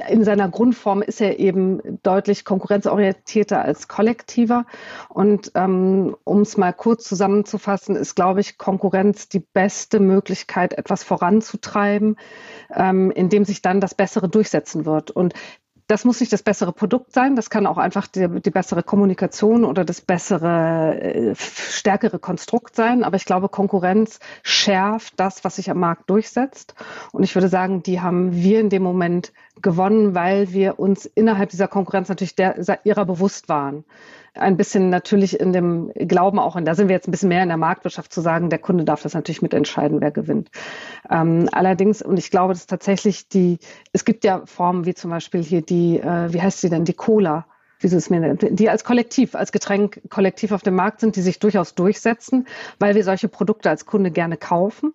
in 0.09 0.23
seiner 0.23 0.49
Grundform 0.49 1.01
ist 1.01 1.21
er 1.21 1.39
eben 1.39 1.99
deutlich 2.03 2.45
konkurrenzorientierter 2.45 3.61
als 3.61 3.87
kollektiver. 3.87 4.65
Und 5.09 5.51
ähm, 5.55 6.15
um 6.23 6.41
es 6.41 6.57
mal 6.57 6.73
kurz 6.73 7.05
zusammenzufassen, 7.05 7.95
ist, 7.95 8.15
glaube 8.15 8.41
ich, 8.41 8.57
Konkurrenz 8.57 9.29
die 9.29 9.39
beste 9.39 9.99
Möglichkeit, 9.99 10.73
etwas 10.73 11.03
voranzutreiben, 11.03 12.17
indem 12.75 13.45
sich 13.45 13.61
dann 13.61 13.79
das 13.79 13.95
Bessere 13.95 14.27
durchsetzen 14.27 14.85
wird. 14.85 15.11
Und 15.11 15.33
das 15.87 16.03
muss 16.03 16.19
nicht 16.19 16.33
das 16.33 16.41
bessere 16.41 16.73
Produkt 16.73 17.13
sein, 17.13 17.35
das 17.35 17.49
kann 17.49 17.67
auch 17.67 17.77
einfach 17.77 18.07
die, 18.07 18.41
die 18.41 18.49
bessere 18.49 18.81
Kommunikation 18.81 19.63
oder 19.63 19.85
das 19.85 20.01
bessere, 20.01 20.99
äh, 20.99 21.35
stärkere 21.35 22.17
Konstrukt 22.17 22.75
sein. 22.75 23.03
Aber 23.03 23.17
ich 23.17 23.25
glaube, 23.25 23.49
Konkurrenz 23.49 24.19
schärft 24.41 25.13
das, 25.19 25.43
was 25.43 25.57
sich 25.57 25.69
am 25.69 25.79
Markt 25.79 26.09
durchsetzt. 26.09 26.73
Und 27.11 27.23
ich 27.23 27.35
würde 27.35 27.49
sagen, 27.49 27.83
die 27.83 28.01
haben 28.01 28.33
wir 28.33 28.59
in 28.59 28.69
dem 28.69 28.81
Moment 28.81 29.31
gewonnen, 29.61 30.15
weil 30.15 30.51
wir 30.51 30.79
uns 30.79 31.05
innerhalb 31.05 31.49
dieser 31.49 31.67
Konkurrenz 31.67 32.09
natürlich 32.09 32.35
der, 32.35 32.57
ihrer 32.83 33.05
bewusst 33.05 33.47
waren 33.47 33.85
ein 34.35 34.57
bisschen 34.57 34.89
natürlich 34.89 35.39
in 35.39 35.53
dem 35.53 35.91
Glauben 35.93 36.39
auch, 36.39 36.55
und 36.55 36.65
da 36.65 36.75
sind 36.75 36.89
wir 36.89 36.95
jetzt 36.95 37.07
ein 37.07 37.11
bisschen 37.11 37.29
mehr 37.29 37.43
in 37.43 37.49
der 37.49 37.57
Marktwirtschaft 37.57 38.13
zu 38.13 38.21
sagen, 38.21 38.49
der 38.49 38.59
Kunde 38.59 38.83
darf 38.83 39.01
das 39.01 39.13
natürlich 39.13 39.41
mitentscheiden, 39.41 40.01
wer 40.01 40.11
gewinnt. 40.11 40.49
Ähm, 41.09 41.49
allerdings, 41.51 42.01
und 42.01 42.17
ich 42.17 42.31
glaube, 42.31 42.53
dass 42.53 42.67
tatsächlich 42.67 43.27
die, 43.29 43.59
es 43.93 44.05
gibt 44.05 44.23
ja 44.23 44.45
Formen 44.45 44.85
wie 44.85 44.93
zum 44.93 45.11
Beispiel 45.11 45.41
hier 45.41 45.61
die, 45.61 45.99
äh, 45.99 46.33
wie 46.33 46.41
heißt 46.41 46.61
sie 46.61 46.69
denn, 46.69 46.85
die 46.85 46.93
Cola, 46.93 47.45
wie 47.79 47.87
sie 47.87 47.97
es 47.97 48.09
mir 48.09 48.19
nennt, 48.19 48.45
die 48.49 48.69
als 48.69 48.83
Kollektiv, 48.83 49.35
als 49.35 49.51
Getränk 49.51 50.01
kollektiv 50.09 50.51
auf 50.51 50.61
dem 50.61 50.75
Markt 50.75 51.01
sind, 51.01 51.15
die 51.15 51.21
sich 51.21 51.39
durchaus 51.39 51.75
durchsetzen, 51.75 52.47
weil 52.79 52.95
wir 52.95 53.03
solche 53.03 53.27
Produkte 53.27 53.69
als 53.69 53.85
Kunde 53.85 54.11
gerne 54.11 54.37
kaufen. 54.37 54.93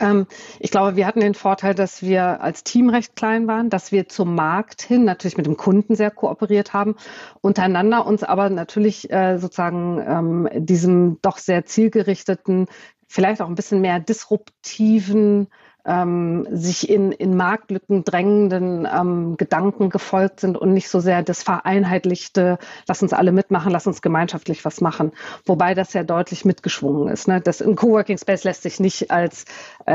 Ähm, 0.00 0.26
ich 0.60 0.70
glaube, 0.70 0.96
wir 0.96 1.06
hatten 1.06 1.20
den 1.20 1.34
Vorteil, 1.34 1.74
dass 1.74 2.02
wir 2.02 2.40
als 2.40 2.64
Team 2.64 2.88
recht 2.88 3.16
klein 3.16 3.46
waren, 3.46 3.70
dass 3.70 3.92
wir 3.92 4.08
zum 4.08 4.34
Markt 4.34 4.82
hin 4.82 5.04
natürlich 5.04 5.36
mit 5.36 5.46
dem 5.46 5.56
Kunden 5.56 5.94
sehr 5.94 6.10
kooperiert 6.10 6.72
haben, 6.72 6.96
untereinander 7.40 8.06
uns 8.06 8.22
aber 8.22 8.48
natürlich 8.50 9.10
äh, 9.10 9.38
sozusagen 9.38 10.02
ähm, 10.06 10.48
diesem 10.54 11.18
doch 11.20 11.38
sehr 11.38 11.66
zielgerichteten, 11.66 12.66
vielleicht 13.06 13.42
auch 13.42 13.48
ein 13.48 13.54
bisschen 13.54 13.80
mehr 13.80 14.00
disruptiven 14.00 15.48
ähm, 15.86 16.46
sich 16.50 16.88
in, 16.88 17.12
in 17.12 17.36
Marktlücken 17.36 18.04
drängenden 18.04 18.88
ähm, 18.90 19.36
Gedanken 19.36 19.90
gefolgt 19.90 20.40
sind 20.40 20.56
und 20.56 20.72
nicht 20.72 20.88
so 20.88 21.00
sehr 21.00 21.22
das 21.22 21.42
vereinheitlichte, 21.42 22.58
lass 22.88 23.02
uns 23.02 23.12
alle 23.12 23.32
mitmachen, 23.32 23.70
lass 23.70 23.86
uns 23.86 24.02
gemeinschaftlich 24.02 24.64
was 24.64 24.80
machen. 24.80 25.12
Wobei 25.44 25.74
das 25.74 25.92
ja 25.92 26.02
deutlich 26.02 26.44
mitgeschwungen 26.44 27.08
ist. 27.08 27.28
Ne? 27.28 27.40
Das 27.40 27.60
im 27.60 27.76
Coworking 27.76 28.18
Space 28.18 28.44
lässt 28.44 28.62
sich 28.62 28.80
nicht 28.80 29.10
als, 29.10 29.44
äh, 29.86 29.92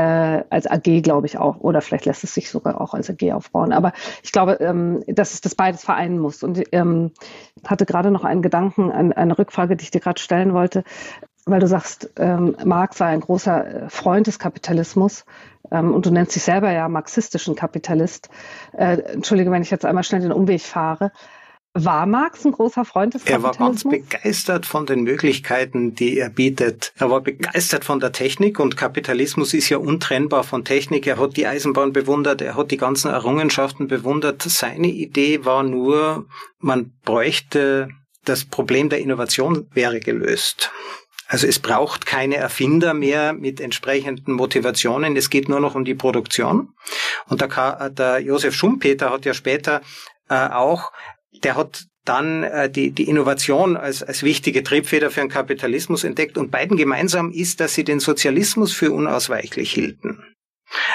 als 0.50 0.66
AG, 0.66 1.02
glaube 1.02 1.26
ich, 1.26 1.38
auch, 1.38 1.58
oder 1.58 1.80
vielleicht 1.80 2.06
lässt 2.06 2.24
es 2.24 2.34
sich 2.34 2.50
sogar 2.50 2.80
auch 2.80 2.94
als 2.94 3.10
AG 3.10 3.32
aufbauen. 3.32 3.72
Aber 3.72 3.92
ich 4.22 4.32
glaube, 4.32 4.54
ähm, 4.60 5.02
dass 5.06 5.34
es 5.34 5.40
das 5.40 5.54
beides 5.54 5.84
vereinen 5.84 6.18
muss. 6.18 6.42
Und 6.42 6.62
ähm, 6.72 7.12
hatte 7.66 7.86
gerade 7.86 8.10
noch 8.10 8.24
einen 8.24 8.42
Gedanken, 8.42 8.90
eine, 8.90 9.16
eine 9.16 9.38
Rückfrage, 9.38 9.76
die 9.76 9.84
ich 9.84 9.90
dir 9.90 10.00
gerade 10.00 10.20
stellen 10.20 10.54
wollte 10.54 10.84
weil 11.46 11.60
du 11.60 11.66
sagst, 11.66 12.10
ähm, 12.16 12.56
Marx 12.64 13.00
war 13.00 13.08
ein 13.08 13.20
großer 13.20 13.84
äh, 13.84 13.90
Freund 13.90 14.26
des 14.26 14.38
Kapitalismus 14.38 15.24
ähm, 15.70 15.94
und 15.94 16.06
du 16.06 16.10
nennst 16.10 16.34
dich 16.34 16.42
selber 16.42 16.70
ja 16.72 16.88
marxistischen 16.88 17.54
Kapitalist. 17.54 18.28
Äh, 18.72 18.98
Entschuldige, 19.00 19.50
wenn 19.50 19.62
ich 19.62 19.70
jetzt 19.70 19.84
einmal 19.84 20.04
schnell 20.04 20.20
den 20.20 20.32
Umweg 20.32 20.60
fahre. 20.60 21.12
War 21.72 22.04
Marx 22.04 22.44
ein 22.44 22.50
großer 22.50 22.84
Freund 22.84 23.14
des 23.14 23.24
Kapitalismus? 23.24 23.56
Er 23.56 23.60
war 23.60 23.68
ganz 23.68 24.10
begeistert 24.10 24.66
von 24.66 24.86
den 24.86 25.02
Möglichkeiten, 25.04 25.94
die 25.94 26.18
er 26.18 26.28
bietet. 26.28 26.92
Er 26.98 27.10
war 27.10 27.20
begeistert 27.20 27.84
von 27.84 28.00
der 28.00 28.10
Technik 28.10 28.58
und 28.58 28.76
Kapitalismus 28.76 29.54
ist 29.54 29.68
ja 29.68 29.78
untrennbar 29.78 30.42
von 30.42 30.64
Technik. 30.64 31.06
Er 31.06 31.18
hat 31.18 31.36
die 31.36 31.46
Eisenbahn 31.46 31.92
bewundert, 31.92 32.42
er 32.42 32.56
hat 32.56 32.72
die 32.72 32.76
ganzen 32.76 33.12
Errungenschaften 33.12 33.86
bewundert. 33.86 34.42
Seine 34.42 34.88
Idee 34.88 35.44
war 35.44 35.62
nur, 35.62 36.26
man 36.58 36.92
bräuchte 37.04 37.90
das 38.24 38.44
Problem 38.44 38.88
der 38.88 38.98
Innovation 38.98 39.68
wäre 39.72 40.00
gelöst. 40.00 40.72
Also 41.30 41.46
es 41.46 41.60
braucht 41.60 42.06
keine 42.06 42.38
Erfinder 42.38 42.92
mehr 42.92 43.32
mit 43.32 43.60
entsprechenden 43.60 44.32
Motivationen. 44.32 45.14
Es 45.14 45.30
geht 45.30 45.48
nur 45.48 45.60
noch 45.60 45.76
um 45.76 45.84
die 45.84 45.94
Produktion. 45.94 46.74
Und 47.28 47.40
der, 47.40 47.90
der 47.90 48.18
Josef 48.18 48.52
Schumpeter 48.52 49.10
hat 49.10 49.24
ja 49.24 49.32
später 49.32 49.80
äh, 50.28 50.48
auch, 50.48 50.90
der 51.44 51.54
hat 51.54 51.84
dann 52.04 52.42
äh, 52.42 52.68
die, 52.68 52.90
die 52.90 53.08
Innovation 53.08 53.76
als, 53.76 54.02
als 54.02 54.24
wichtige 54.24 54.64
Triebfeder 54.64 55.12
für 55.12 55.20
den 55.20 55.28
Kapitalismus 55.28 56.02
entdeckt. 56.02 56.36
Und 56.36 56.50
beiden 56.50 56.76
gemeinsam 56.76 57.30
ist, 57.30 57.60
dass 57.60 57.74
sie 57.74 57.84
den 57.84 58.00
Sozialismus 58.00 58.72
für 58.72 58.90
unausweichlich 58.90 59.72
hielten. 59.72 60.24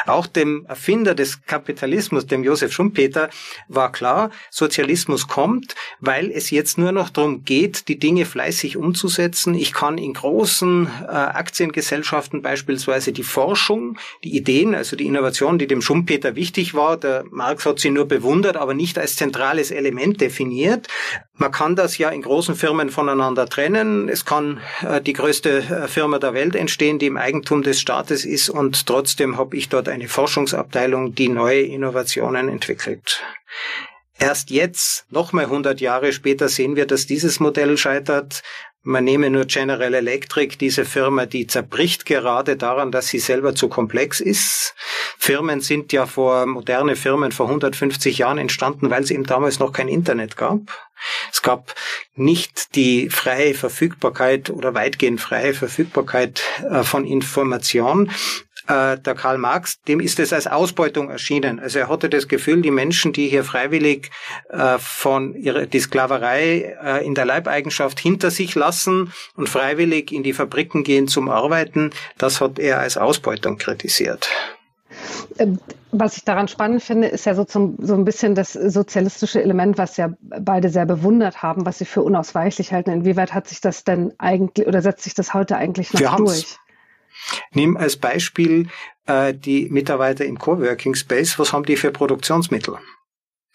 Auch 0.06 0.28
dem 0.28 0.66
Erfinder 0.68 1.16
des 1.16 1.46
Kapitalismus, 1.46 2.26
dem 2.26 2.44
Josef 2.44 2.72
Schumpeter, 2.72 3.30
war 3.68 3.92
klar, 3.92 4.32
Sozialismus 4.52 5.28
kommt, 5.28 5.76
weil 6.00 6.32
es 6.32 6.50
jetzt 6.52 6.78
nur 6.78 6.92
noch 6.92 7.10
darum 7.10 7.44
geht, 7.44 7.88
die 7.88 8.00
Dinge 8.00 8.26
fleißig 8.26 8.78
umzusetzen. 8.78 9.54
Ich 9.54 9.74
kann 9.74 9.98
in 9.98 10.14
großen 10.14 10.88
äh, 10.88 11.06
Aktiengesellschaften 11.08 12.42
beispielsweise 12.42 13.12
die 13.12 13.24
Forschung, 13.24 13.98
die 14.24 14.36
Ideen, 14.36 14.76
also 14.76 14.96
die 14.96 15.08
Innovation, 15.08 15.58
die 15.58 15.68
dem 15.68 15.82
Schumpeter 15.82 16.36
wichtig 16.36 16.74
war, 16.74 16.98
der 16.98 17.24
Marx 17.32 17.66
hat 17.66 17.80
sie 17.80 17.90
nur 17.90 18.08
bewundert, 18.08 18.58
aber 18.58 18.74
nicht 18.74 18.98
als 18.98 19.16
zentrales 19.16 19.72
Element 19.72 20.22
definiert. 20.22 20.88
Man 21.38 21.52
kann 21.52 21.76
das 21.76 21.98
ja 21.98 22.10
in 22.10 22.22
großen 22.22 22.56
Firmen 22.56 22.90
voneinander 22.90 23.46
trennen. 23.48 24.08
Es 24.08 24.24
kann 24.24 24.62
äh, 24.88 25.02
die 25.02 25.14
größte 25.14 25.58
äh, 25.60 25.88
Firma 25.88 26.18
der 26.18 26.34
Welt 26.34 26.56
entstehen, 26.56 26.98
die 26.98 27.08
im 27.08 27.18
Eigentum 27.18 27.62
des 27.62 27.82
Staates 27.82 28.24
ist 28.24 28.50
und 28.50 28.86
trotzdem 28.86 29.38
habe 29.38 29.58
ich 29.58 29.68
dort 29.68 29.90
eine 29.90 30.08
Forschungsabteilung, 30.08 31.14
die 31.14 31.28
neue 31.28 31.62
Innovationen 31.62 32.48
entwickelt. 32.48 33.22
Erst 34.18 34.50
jetzt, 34.50 35.06
nochmal 35.12 35.46
100 35.46 35.82
Jahre 35.82 36.14
später, 36.14 36.48
sehen 36.48 36.78
wir, 36.78 36.86
dass 36.86 37.06
dieses 37.06 37.42
Modell 37.42 37.78
scheitert. 37.78 38.44
Man 38.88 39.04
nehme 39.04 39.32
nur 39.32 39.46
General 39.46 39.96
Electric, 39.96 40.58
diese 40.60 40.86
Firma, 40.86 41.26
die 41.26 41.48
zerbricht 41.48 42.06
gerade 42.06 42.56
daran, 42.56 42.92
dass 42.92 43.08
sie 43.08 43.18
selber 43.18 43.56
zu 43.56 43.68
komplex 43.68 44.20
ist. 44.20 44.76
Firmen 45.18 45.60
sind 45.60 45.92
ja 45.92 46.06
vor, 46.06 46.46
moderne 46.46 46.96
Firmen 46.96 47.32
vor 47.32 47.48
150 47.48 48.20
Jahren 48.20 48.38
entstanden, 48.38 48.92
weil 48.92 49.02
es 49.02 49.10
eben 49.10 49.24
damals 49.24 49.58
noch 49.58 49.72
kein 49.72 49.88
Internet 49.88 50.38
gab. 50.38 50.60
Es 51.34 51.42
gab 51.42 51.74
nicht 52.14 52.76
die 52.76 53.10
freie 53.10 53.56
Verfügbarkeit 53.56 54.52
oder 54.52 54.76
weitgehend 54.76 55.20
freie 55.20 55.56
Verfügbarkeit 55.56 56.44
äh, 56.70 56.84
von 56.84 57.06
Information 57.06 58.12
äh, 58.68 58.98
der 58.98 59.16
Karl 59.16 59.38
Marx, 59.38 59.82
dem 59.88 60.00
ist 60.00 60.20
es 60.20 60.34
als 60.34 60.48
Ausbeutung 60.48 61.10
erschienen. 61.10 61.60
Also 61.60 61.80
er 61.80 61.90
hatte 61.90 62.10
das 62.10 62.28
Gefühl, 62.28 62.62
die 62.62 62.72
Menschen, 62.72 63.14
die 63.14 63.28
hier 63.28 63.44
freiwillig 63.44 64.12
äh, 64.50 64.78
von 64.80 65.36
ihrer 65.36 65.66
die 65.66 65.80
Sklaverei 65.80 66.76
äh, 66.84 67.06
in 67.06 67.16
der 67.16 67.26
Leibeigenschaft 67.26 68.00
hinter 68.00 68.32
sich 68.32 68.56
lassen 68.56 69.14
und 69.36 69.50
freiwillig 69.50 70.12
in 70.12 70.24
die 70.24 70.34
Fabriken 70.34 70.84
gehen 70.84 71.08
zum 71.08 71.30
Arbeiten, 71.30 71.92
das 72.18 72.42
hat 72.42 72.60
er 72.60 72.80
als 72.80 72.98
Ausbeutung 72.98 73.58
kritisiert. 73.58 74.30
Ähm, 75.38 75.60
was 75.92 76.18
ich 76.18 76.26
daran 76.26 76.48
spannend 76.48 76.84
finde, 76.84 77.08
ist 77.08 77.26
ja 77.26 77.36
so, 77.36 77.46
zum, 77.46 77.78
so 77.80 77.94
ein 77.94 78.04
bisschen 78.04 78.36
das 78.36 78.54
sozialistische 78.54 79.42
Element, 79.42 79.78
was 79.78 79.98
ja 79.98 80.10
beide 80.20 80.70
sehr 80.70 80.86
bewundert 80.86 81.42
haben, 81.42 81.66
was 81.66 81.78
sie 81.78 81.86
für 81.86 82.02
unausweichlich 82.02 82.74
halten. 82.74 82.92
Inwieweit 82.92 83.34
hat 83.34 83.48
sich 83.48 83.62
das 83.62 83.84
denn 83.84 84.14
eigentlich 84.18 84.68
oder 84.68 84.82
setzt 84.82 85.04
sich 85.04 85.14
das 85.14 85.34
heute 85.34 85.56
eigentlich 85.56 85.94
noch 85.94 86.18
durch? 86.18 86.58
Nimm 87.52 87.78
als 87.78 87.98
Beispiel 87.98 88.70
äh, 89.06 89.34
die 89.34 89.70
Mitarbeiter 89.70 90.26
im 90.26 90.38
Coworking 90.38 90.96
Space. 90.96 91.38
Was 91.40 91.54
haben 91.54 91.66
die 91.66 91.78
für 91.78 91.92
Produktionsmittel? 91.92 92.78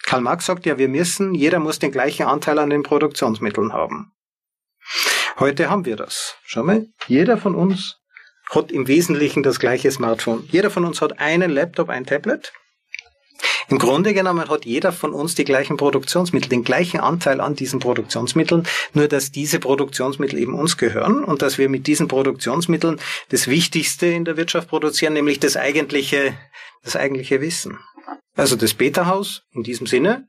Karl 0.04 0.22
Marx 0.22 0.46
sagt 0.46 0.66
ja, 0.66 0.78
wir 0.78 0.88
müssen, 0.88 1.34
jeder 1.34 1.58
muss 1.58 1.78
den 1.78 1.92
gleichen 1.92 2.26
Anteil 2.26 2.58
an 2.58 2.70
den 2.70 2.82
Produktionsmitteln 2.82 3.72
haben. 3.72 4.12
Heute 5.38 5.70
haben 5.70 5.84
wir 5.84 5.96
das. 5.96 6.36
Schau 6.42 6.62
mal, 6.62 6.86
jeder 7.06 7.38
von 7.38 7.54
uns 7.54 7.98
hat 8.50 8.72
im 8.72 8.88
Wesentlichen 8.88 9.42
das 9.42 9.60
gleiche 9.60 9.90
Smartphone. 9.90 10.48
Jeder 10.50 10.70
von 10.70 10.84
uns 10.84 11.00
hat 11.00 11.20
einen 11.20 11.50
Laptop, 11.50 11.88
ein 11.88 12.04
Tablet. 12.04 12.52
Im 13.68 13.78
Grunde 13.78 14.14
genommen 14.14 14.48
hat 14.48 14.64
jeder 14.64 14.92
von 14.92 15.12
uns 15.12 15.34
die 15.34 15.44
gleichen 15.44 15.76
Produktionsmittel, 15.76 16.48
den 16.48 16.64
gleichen 16.64 17.00
Anteil 17.00 17.40
an 17.40 17.54
diesen 17.54 17.80
Produktionsmitteln, 17.80 18.66
nur 18.94 19.08
dass 19.08 19.30
diese 19.30 19.60
Produktionsmittel 19.60 20.38
eben 20.38 20.54
uns 20.54 20.76
gehören 20.76 21.24
und 21.24 21.42
dass 21.42 21.58
wir 21.58 21.68
mit 21.68 21.86
diesen 21.86 22.08
Produktionsmitteln 22.08 23.00
das 23.28 23.46
Wichtigste 23.48 24.06
in 24.06 24.24
der 24.24 24.36
Wirtschaft 24.36 24.68
produzieren, 24.68 25.12
nämlich 25.12 25.40
das 25.40 25.56
eigentliche, 25.56 26.34
das 26.82 26.96
eigentliche 26.96 27.40
Wissen. 27.40 27.78
Also 28.34 28.56
das 28.56 28.74
Beta-Haus 28.74 29.42
in 29.52 29.62
diesem 29.62 29.86
Sinne 29.86 30.26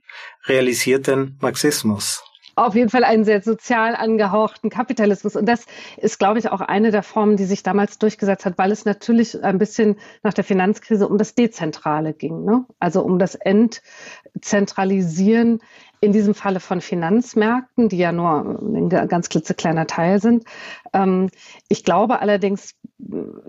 realisiert 0.47 1.07
den 1.07 1.37
Marxismus 1.41 2.23
auf 2.55 2.75
jeden 2.75 2.89
Fall 2.89 3.03
einen 3.03 3.23
sehr 3.23 3.41
sozial 3.41 3.95
angehauchten 3.95 4.69
Kapitalismus. 4.69 5.35
Und 5.35 5.45
das 5.45 5.65
ist, 5.97 6.19
glaube 6.19 6.39
ich, 6.39 6.49
auch 6.49 6.61
eine 6.61 6.91
der 6.91 7.03
Formen, 7.03 7.37
die 7.37 7.45
sich 7.45 7.63
damals 7.63 7.99
durchgesetzt 7.99 8.45
hat, 8.45 8.57
weil 8.57 8.71
es 8.71 8.85
natürlich 8.85 9.43
ein 9.43 9.57
bisschen 9.57 9.97
nach 10.23 10.33
der 10.33 10.43
Finanzkrise 10.43 11.07
um 11.07 11.17
das 11.17 11.35
Dezentrale 11.35 12.13
ging. 12.13 12.43
Ne? 12.43 12.65
Also 12.79 13.03
um 13.03 13.19
das 13.19 13.35
Entzentralisieren 13.35 15.61
in 16.01 16.11
diesem 16.11 16.33
Falle 16.33 16.59
von 16.59 16.81
Finanzmärkten, 16.81 17.87
die 17.87 17.97
ja 17.97 18.11
nur 18.11 18.59
ein 18.59 18.89
ganz 18.89 19.29
klitzekleiner 19.29 19.85
Teil 19.85 20.19
sind. 20.19 20.45
Ähm, 20.93 21.29
ich 21.69 21.83
glaube 21.83 22.19
allerdings, 22.19 22.73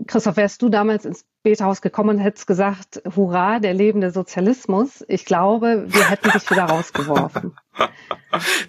Christoph, 0.07 0.37
wärst 0.37 0.63
du 0.63 0.69
damals 0.69 1.05
ins 1.05 1.25
Beta-Haus 1.43 1.83
gekommen 1.83 2.11
und 2.11 2.19
hättest 2.19 2.47
gesagt, 2.47 3.03
hurra, 3.17 3.59
der 3.59 3.75
lebende 3.75 4.11
Sozialismus. 4.11 5.05
Ich 5.09 5.25
glaube, 5.25 5.85
wir 5.89 6.11
hätten 6.11 6.31
dich 6.31 6.51
wieder 6.51 6.65
rausgeworfen. 6.65 7.57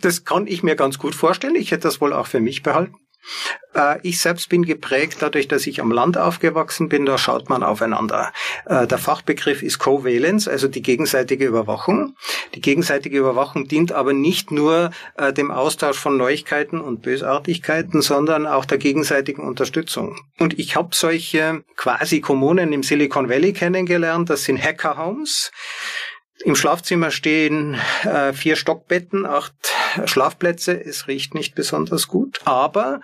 Das 0.01 0.25
kann 0.25 0.45
ich 0.45 0.61
mir 0.61 0.75
ganz 0.75 0.97
gut 0.97 1.15
vorstellen. 1.15 1.55
Ich 1.55 1.71
hätte 1.71 1.83
das 1.83 2.01
wohl 2.01 2.11
auch 2.11 2.27
für 2.27 2.41
mich 2.41 2.63
behalten. 2.63 2.95
Äh, 3.75 3.99
ich 4.03 4.19
selbst 4.19 4.49
bin 4.49 4.63
geprägt 4.63 5.17
dadurch, 5.19 5.47
dass 5.47 5.67
ich 5.67 5.81
am 5.81 5.91
Land 5.91 6.17
aufgewachsen 6.17 6.89
bin, 6.89 7.05
da 7.05 7.17
schaut 7.17 7.49
man 7.49 7.63
aufeinander. 7.63 8.31
Äh, 8.65 8.87
der 8.87 8.97
Fachbegriff 8.97 9.63
ist 9.63 9.79
Covalence, 9.79 10.47
also 10.47 10.67
die 10.67 10.81
gegenseitige 10.81 11.45
Überwachung. 11.45 12.15
Die 12.55 12.61
gegenseitige 12.61 13.17
Überwachung 13.17 13.67
dient 13.67 13.91
aber 13.91 14.13
nicht 14.13 14.51
nur 14.51 14.91
äh, 15.17 15.33
dem 15.33 15.51
Austausch 15.51 15.97
von 15.97 16.17
Neuigkeiten 16.17 16.79
und 16.79 17.01
Bösartigkeiten, 17.01 18.01
sondern 18.01 18.45
auch 18.45 18.65
der 18.65 18.77
gegenseitigen 18.77 19.43
Unterstützung. 19.43 20.19
Und 20.39 20.59
ich 20.59 20.75
habe 20.75 20.89
solche 20.91 21.63
quasi 21.75 22.21
Kommunen 22.21 22.73
im 22.73 22.83
Silicon 22.83 23.29
Valley 23.29 23.53
kennengelernt, 23.53 24.29
das 24.29 24.43
sind 24.43 24.61
Hacker 24.61 24.97
Homes. 24.97 25.51
Im 26.43 26.55
Schlafzimmer 26.55 27.11
stehen 27.11 27.79
äh, 28.03 28.33
vier 28.33 28.55
Stockbetten, 28.55 29.25
acht 29.25 29.53
Schlafplätze. 30.05 30.73
Es 30.79 31.07
riecht 31.07 31.35
nicht 31.35 31.55
besonders 31.55 32.07
gut, 32.07 32.41
aber 32.45 33.01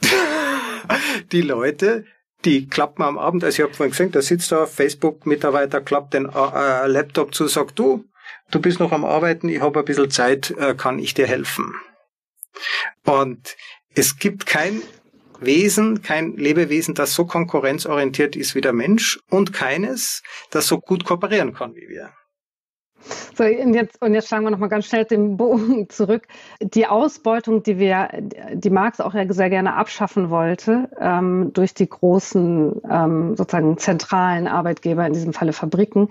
die 1.32 1.42
Leute, 1.42 2.04
die 2.44 2.68
klappen 2.68 3.02
am 3.02 3.18
Abend, 3.18 3.42
also 3.42 3.56
ich 3.56 3.66
habe 3.66 3.74
vorhin 3.74 3.90
gesehen, 3.90 4.12
da 4.12 4.22
sitzt 4.22 4.52
da 4.52 4.66
Facebook-Mitarbeiter, 4.66 5.80
klappt 5.80 6.14
den 6.14 6.26
äh, 6.26 6.86
Laptop 6.86 7.34
zu, 7.34 7.48
sagt 7.48 7.78
du, 7.78 8.04
du 8.50 8.60
bist 8.60 8.80
noch 8.80 8.92
am 8.92 9.04
Arbeiten, 9.04 9.48
ich 9.48 9.60
habe 9.60 9.80
ein 9.80 9.84
bisschen 9.84 10.10
Zeit, 10.10 10.50
äh, 10.52 10.74
kann 10.74 10.98
ich 10.98 11.14
dir 11.14 11.26
helfen? 11.26 11.74
Und 13.04 13.56
es 13.94 14.18
gibt 14.18 14.46
kein 14.46 14.82
Wesen, 15.40 16.02
kein 16.02 16.36
Lebewesen, 16.36 16.94
das 16.94 17.14
so 17.14 17.24
konkurrenzorientiert 17.24 18.36
ist 18.36 18.54
wie 18.54 18.60
der 18.60 18.72
Mensch 18.72 19.20
und 19.30 19.52
keines, 19.52 20.22
das 20.50 20.66
so 20.66 20.78
gut 20.78 21.04
kooperieren 21.04 21.54
kann 21.54 21.74
wie 21.74 21.88
wir. 21.88 22.12
So, 23.36 23.44
und 23.44 23.74
jetzt, 23.74 24.02
und 24.02 24.14
jetzt 24.14 24.28
schlagen 24.28 24.44
wir 24.44 24.50
nochmal 24.50 24.68
ganz 24.68 24.86
schnell 24.86 25.04
den 25.04 25.36
Bogen 25.36 25.88
zurück. 25.88 26.26
Die 26.60 26.86
Ausbeutung, 26.86 27.62
die 27.62 27.78
wir, 27.78 28.08
die 28.52 28.70
Marx 28.70 29.00
auch 29.00 29.14
ja 29.14 29.30
sehr 29.32 29.50
gerne 29.50 29.74
abschaffen 29.74 30.30
wollte, 30.30 30.90
ähm, 31.00 31.52
durch 31.52 31.74
die 31.74 31.88
großen, 31.88 32.82
ähm, 32.90 33.36
sozusagen 33.36 33.78
zentralen 33.78 34.48
Arbeitgeber, 34.48 35.06
in 35.06 35.12
diesem 35.12 35.32
Falle 35.32 35.52
Fabriken, 35.52 36.10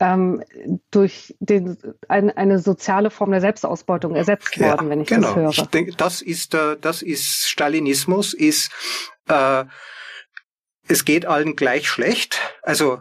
ähm, 0.00 0.42
durch 0.90 1.34
den, 1.38 1.78
ein, 2.08 2.30
eine 2.36 2.58
soziale 2.58 3.10
Form 3.10 3.30
der 3.30 3.40
Selbstausbeutung 3.40 4.14
ersetzt 4.16 4.56
ja, 4.56 4.70
worden, 4.70 4.90
wenn 4.90 5.00
ich 5.00 5.08
genau. 5.08 5.28
das 5.28 5.36
höre. 5.36 5.50
Ich 5.50 5.62
denke, 5.66 5.92
das 5.96 6.22
ist, 6.22 6.54
das 6.80 7.02
ist 7.02 7.48
Stalinismus, 7.48 8.34
ist, 8.34 8.70
äh, 9.28 9.64
es 10.86 11.04
geht 11.04 11.26
allen 11.26 11.56
gleich 11.56 11.88
schlecht. 11.88 12.38
Also 12.62 13.00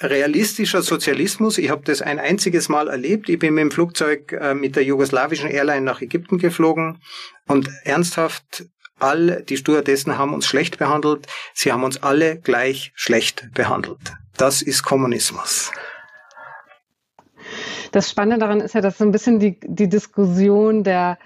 realistischer 0.00 0.82
Sozialismus. 0.82 1.58
Ich 1.58 1.70
habe 1.70 1.82
das 1.84 2.02
ein 2.02 2.18
einziges 2.18 2.68
Mal 2.68 2.88
erlebt. 2.88 3.28
Ich 3.28 3.38
bin 3.38 3.54
mit 3.54 3.62
dem 3.62 3.70
Flugzeug 3.70 4.32
äh, 4.32 4.54
mit 4.54 4.76
der 4.76 4.84
jugoslawischen 4.84 5.48
Airline 5.48 5.82
nach 5.82 6.00
Ägypten 6.00 6.38
geflogen 6.38 7.00
und 7.46 7.68
ernsthaft 7.84 8.66
all 8.98 9.42
die 9.48 9.56
Stewardessen 9.56 10.18
haben 10.18 10.34
uns 10.34 10.46
schlecht 10.46 10.78
behandelt. 10.78 11.26
Sie 11.52 11.72
haben 11.72 11.84
uns 11.84 12.02
alle 12.02 12.38
gleich 12.38 12.92
schlecht 12.94 13.48
behandelt. 13.52 14.14
Das 14.36 14.62
ist 14.62 14.82
Kommunismus. 14.82 15.70
Das 17.92 18.10
Spannende 18.10 18.38
daran 18.38 18.60
ist 18.60 18.74
ja, 18.74 18.80
dass 18.80 18.98
so 18.98 19.04
ein 19.04 19.12
bisschen 19.12 19.38
die, 19.38 19.58
die 19.62 19.88
Diskussion 19.88 20.82
der 20.82 21.18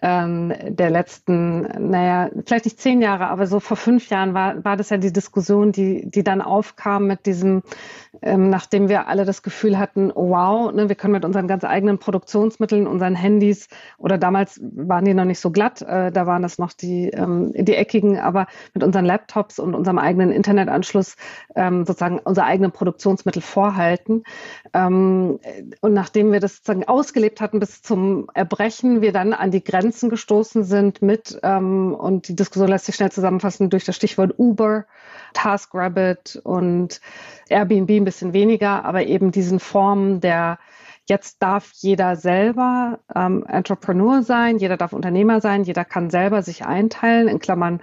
ähm, 0.00 0.52
der 0.68 0.90
letzten, 0.90 1.90
naja, 1.90 2.30
vielleicht 2.46 2.66
nicht 2.66 2.80
zehn 2.80 3.02
Jahre, 3.02 3.28
aber 3.28 3.46
so 3.46 3.58
vor 3.58 3.76
fünf 3.76 4.10
Jahren 4.10 4.32
war, 4.32 4.64
war 4.64 4.76
das 4.76 4.90
ja 4.90 4.96
die 4.96 5.12
Diskussion, 5.12 5.72
die, 5.72 6.08
die 6.08 6.22
dann 6.22 6.40
aufkam 6.40 7.06
mit 7.06 7.26
diesem, 7.26 7.62
ähm, 8.22 8.48
nachdem 8.48 8.88
wir 8.88 9.08
alle 9.08 9.24
das 9.24 9.42
Gefühl 9.42 9.78
hatten, 9.78 10.12
wow, 10.14 10.72
ne, 10.72 10.88
wir 10.88 10.94
können 10.94 11.14
mit 11.14 11.24
unseren 11.24 11.48
ganz 11.48 11.64
eigenen 11.64 11.98
Produktionsmitteln, 11.98 12.86
unseren 12.86 13.16
Handys, 13.16 13.68
oder 13.98 14.18
damals 14.18 14.60
waren 14.62 15.04
die 15.04 15.14
noch 15.14 15.24
nicht 15.24 15.40
so 15.40 15.50
glatt, 15.50 15.82
äh, 15.82 16.12
da 16.12 16.26
waren 16.26 16.42
das 16.42 16.58
noch 16.58 16.72
die, 16.72 17.08
ähm, 17.08 17.52
die 17.54 17.74
eckigen, 17.74 18.18
aber 18.18 18.46
mit 18.74 18.84
unseren 18.84 19.04
Laptops 19.04 19.58
und 19.58 19.74
unserem 19.74 19.98
eigenen 19.98 20.30
Internetanschluss 20.30 21.16
ähm, 21.56 21.84
sozusagen 21.84 22.20
unsere 22.20 22.46
eigenen 22.46 22.70
Produktionsmittel 22.70 23.42
vorhalten. 23.42 24.22
Ähm, 24.72 25.40
und 25.80 25.92
nachdem 25.92 26.30
wir 26.30 26.38
das 26.38 26.56
sozusagen 26.56 26.84
ausgelebt 26.84 27.40
hatten 27.40 27.58
bis 27.58 27.82
zum 27.82 28.28
Erbrechen, 28.34 29.02
wir 29.02 29.12
dann 29.12 29.32
an 29.32 29.50
die 29.50 29.64
Grenzen 29.64 29.87
gestoßen 30.08 30.64
sind 30.64 31.02
mit, 31.02 31.38
ähm, 31.42 31.94
und 31.94 32.28
die 32.28 32.36
Diskussion 32.36 32.68
lässt 32.68 32.86
sich 32.86 32.94
schnell 32.94 33.12
zusammenfassen 33.12 33.70
durch 33.70 33.84
das 33.84 33.96
Stichwort 33.96 34.34
Uber, 34.38 34.84
TaskRabbit 35.34 36.40
und 36.44 37.00
Airbnb 37.48 37.90
ein 37.90 38.04
bisschen 38.04 38.32
weniger, 38.32 38.84
aber 38.84 39.04
eben 39.04 39.32
diesen 39.32 39.60
Formen 39.60 40.20
der 40.20 40.58
Jetzt 41.08 41.42
darf 41.42 41.72
jeder 41.76 42.16
selber 42.16 42.98
ähm, 43.14 43.42
Entrepreneur 43.48 44.22
sein, 44.22 44.58
jeder 44.58 44.76
darf 44.76 44.92
Unternehmer 44.92 45.40
sein, 45.40 45.64
jeder 45.64 45.86
kann 45.86 46.10
selber 46.10 46.42
sich 46.42 46.66
einteilen, 46.66 47.28
in 47.28 47.38
Klammern 47.38 47.80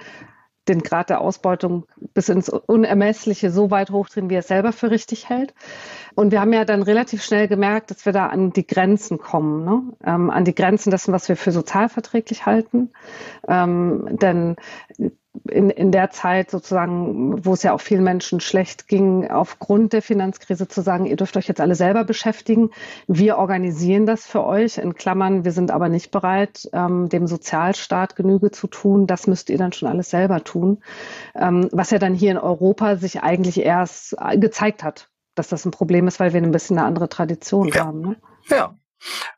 den 0.68 0.82
Grad 0.82 1.10
der 1.10 1.22
Ausbeutung 1.22 1.86
bis 2.14 2.30
ins 2.30 2.50
Unermessliche 2.50 3.52
so 3.52 3.72
weit 3.72 3.92
hochdrehen, 3.92 4.30
wie 4.30 4.36
er 4.36 4.40
es 4.40 4.48
selber 4.48 4.72
für 4.72 4.92
richtig 4.92 5.30
hält. 5.30 5.54
Und 6.16 6.32
wir 6.32 6.42
haben 6.42 6.54
ja 6.54 6.66
dann 6.66 6.82
relativ 6.82 7.24
schnell 7.24 7.48
gemerkt, 7.48 7.92
dass 7.92 8.06
wir 8.06 8.14
da 8.14 8.28
an 8.28 8.52
die 8.52 8.66
Grenzen 8.66 9.18
kommen, 9.18 9.66
ne? 9.66 9.82
ähm, 10.06 10.30
an 10.30 10.46
die 10.46 10.56
Grenzen 10.56 10.92
dessen, 10.92 11.14
was 11.14 11.30
wir 11.30 11.38
für 11.38 11.52
sozialverträglich 11.52 12.46
halten. 12.46 12.92
Ähm, 13.48 14.18
denn 14.22 14.56
in, 15.50 15.70
in 15.70 15.92
der 15.92 16.12
Zeit 16.12 16.52
sozusagen, 16.52 17.46
wo 17.46 17.54
es 17.54 17.64
ja 17.64 17.74
auch 17.74 17.82
vielen 17.82 18.04
Menschen 18.04 18.40
schlecht 18.40 18.88
ging, 18.88 19.30
aufgrund 19.30 19.94
der 19.94 20.02
Finanzkrise 20.02 20.68
zu 20.68 20.82
sagen, 20.82 21.06
ihr 21.06 21.16
dürft 21.16 21.38
euch 21.38 21.48
jetzt 21.48 21.62
alle 21.62 21.76
selber 21.76 22.04
beschäftigen. 22.04 22.72
Wir 23.08 23.38
organisieren 23.38 24.06
das 24.06 24.26
für 24.26 24.44
euch. 24.44 24.78
In 24.78 24.96
Klammern, 24.96 25.46
wir 25.46 25.52
sind 25.52 25.72
aber 25.72 25.90
nicht 25.90 26.12
bereit, 26.12 26.70
ähm, 26.74 27.10
dem 27.10 27.28
Sozialstaat 27.28 28.16
Genüge 28.16 28.52
zu 28.52 28.68
tun. 28.68 29.08
Das 29.08 29.28
müsst 29.28 29.50
ihr 29.50 29.58
dann 29.58 29.74
schon 29.74 29.90
alles 29.90 30.10
selber 30.10 30.44
tun. 30.44 30.84
Ähm, 31.36 31.70
was 31.72 31.92
ja 31.92 32.00
dann 32.00 32.14
hier 32.14 32.32
in 32.32 32.38
Europa 32.38 32.96
sich 32.96 33.22
eigentlich 33.22 33.60
erst 33.60 34.16
gezeigt 34.36 34.84
hat, 34.84 35.10
dass 35.36 35.50
das 35.50 35.66
ein 35.66 35.72
Problem 35.72 36.08
ist, 36.08 36.20
weil 36.20 36.34
wir 36.34 36.42
ein 36.42 36.52
bisschen 36.52 36.78
eine 36.78 36.88
andere 36.88 37.10
Tradition 37.10 37.68
ja. 37.68 37.86
haben. 37.86 38.02
Ne? 38.02 38.16
Ja. 38.50 38.76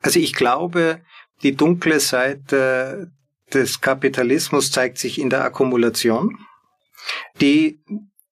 Also 0.00 0.20
ich 0.20 0.34
glaube, 0.34 1.00
die 1.42 1.56
dunkle 1.56 2.00
Seite 2.00 3.12
des 3.52 3.80
Kapitalismus 3.80 4.70
zeigt 4.70 4.98
sich 4.98 5.20
in 5.20 5.30
der 5.30 5.44
Akkumulation, 5.44 6.38
die, 7.40 7.80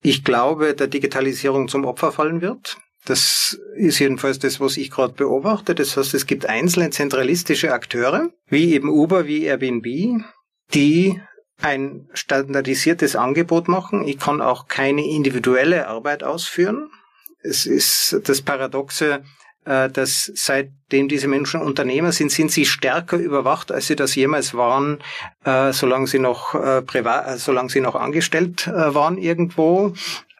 ich 0.01 0.23
glaube, 0.23 0.73
der 0.73 0.87
Digitalisierung 0.87 1.67
zum 1.67 1.85
Opfer 1.85 2.11
fallen 2.11 2.41
wird. 2.41 2.77
Das 3.05 3.57
ist 3.75 3.99
jedenfalls 3.99 4.37
das, 4.39 4.59
was 4.59 4.75
ich 4.75 4.91
gerade 4.91 5.13
beobachte. 5.13 5.73
Das 5.73 5.95
heißt, 5.95 6.13
es 6.13 6.25
gibt 6.25 6.45
einzelne 6.45 6.89
zentralistische 6.89 7.71
Akteure, 7.71 8.29
wie 8.47 8.73
eben 8.73 8.89
Uber, 8.89 9.27
wie 9.27 9.45
Airbnb, 9.45 9.85
die 10.73 11.21
ein 11.61 12.09
standardisiertes 12.13 13.15
Angebot 13.15 13.67
machen. 13.67 14.05
Ich 14.07 14.19
kann 14.19 14.41
auch 14.41 14.67
keine 14.67 15.05
individuelle 15.07 15.87
Arbeit 15.87 16.23
ausführen. 16.23 16.89
Es 17.41 17.65
ist 17.65 18.19
das 18.25 18.41
Paradoxe, 18.41 19.23
dass 19.67 20.31
seitdem 20.35 21.09
diese 21.09 21.27
Menschen 21.27 21.61
Unternehmer 21.61 22.11
sind, 22.11 22.31
sind 22.31 22.51
sie 22.51 22.65
stärker 22.65 23.17
überwacht, 23.17 23.71
als 23.71 23.87
sie 23.87 23.95
das 23.95 24.15
jemals 24.15 24.53
waren, 24.53 24.99
äh, 25.43 25.73
solange 25.73 26.07
sie 26.07 26.19
noch 26.19 26.55
äh, 26.55 26.81
privat, 26.81 27.27
äh, 27.27 27.37
solange 27.37 27.69
sie 27.69 27.81
noch 27.81 27.95
angestellt 27.95 28.67
äh, 28.67 28.93
waren 28.93 29.17
irgendwo 29.17 29.93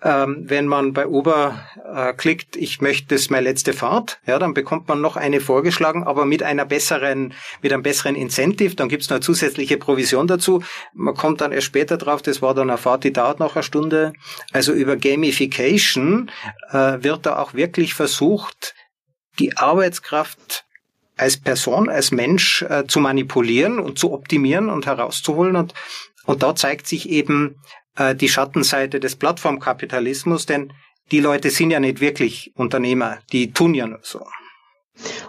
ähm, 0.04 0.44
wenn 0.48 0.68
man 0.68 0.94
bei 0.94 1.08
Uber 1.08 1.60
äh, 1.92 2.14
klickt, 2.14 2.56
ich 2.56 2.82
möchte 2.82 3.16
das 3.16 3.30
meine 3.30 3.50
letzte 3.50 3.74
Fahrt, 3.74 4.20
ja, 4.28 4.38
dann 4.38 4.54
bekommt 4.54 4.88
man 4.88 5.02
noch 5.02 5.18
eine 5.18 5.42
vorgeschlagen, 5.42 6.04
aber 6.04 6.26
mit 6.26 6.44
einer 6.44 6.66
besseren, 6.66 7.34
mit 7.62 7.74
einem 7.74 7.82
besseren 7.82 8.16
Incentive, 8.16 8.76
dann 8.76 8.90
gibt's 8.90 9.10
noch 9.10 9.16
eine 9.16 9.22
zusätzliche 9.22 9.78
Provision 9.78 10.28
dazu. 10.28 10.62
Man 10.94 11.16
kommt 11.16 11.42
dann 11.42 11.52
erst 11.52 11.68
später 11.68 11.98
drauf, 11.98 12.22
das 12.22 12.42
war 12.42 12.54
dann 12.54 12.70
eine 12.70 12.78
Fahrt, 12.78 13.06
die 13.06 13.14
dauert 13.14 13.40
noch 13.40 13.56
eine 13.56 13.64
Stunde. 13.64 14.14
Also 14.54 14.72
über 14.72 14.98
Gamification 14.98 16.30
äh, 16.72 16.98
wird 17.02 17.26
da 17.26 17.40
auch 17.40 17.56
wirklich 17.56 17.96
versucht, 17.96 18.76
die 19.40 19.58
Arbeitskraft 19.58 20.66
als 21.16 21.38
Person, 21.38 21.90
als 21.90 22.12
Mensch 22.12 22.62
äh, 22.64 22.86
zu 22.88 23.00
manipulieren 23.00 23.80
und 23.80 23.98
zu 23.98 24.14
optimieren 24.14 24.70
und 24.70 24.86
herauszuholen. 24.86 25.56
Und, 25.56 25.74
und 26.26 26.44
da 26.44 26.56
zeigt 26.56 26.88
sich 26.88 27.10
eben, 27.10 27.62
äh, 27.96 28.16
die 28.16 28.30
Schattenseite 28.30 29.00
des 29.00 29.16
Plattformkapitalismus, 29.16 30.46
denn 30.46 30.74
die 31.12 31.20
Leute 31.20 31.50
sind 31.50 31.72
ja 31.72 31.80
nicht 31.80 32.00
wirklich 32.00 32.52
Unternehmer, 32.56 33.20
die 33.32 33.52
tun 33.52 33.74
ja 33.74 33.88
nur 33.88 34.00
so. 34.04 34.26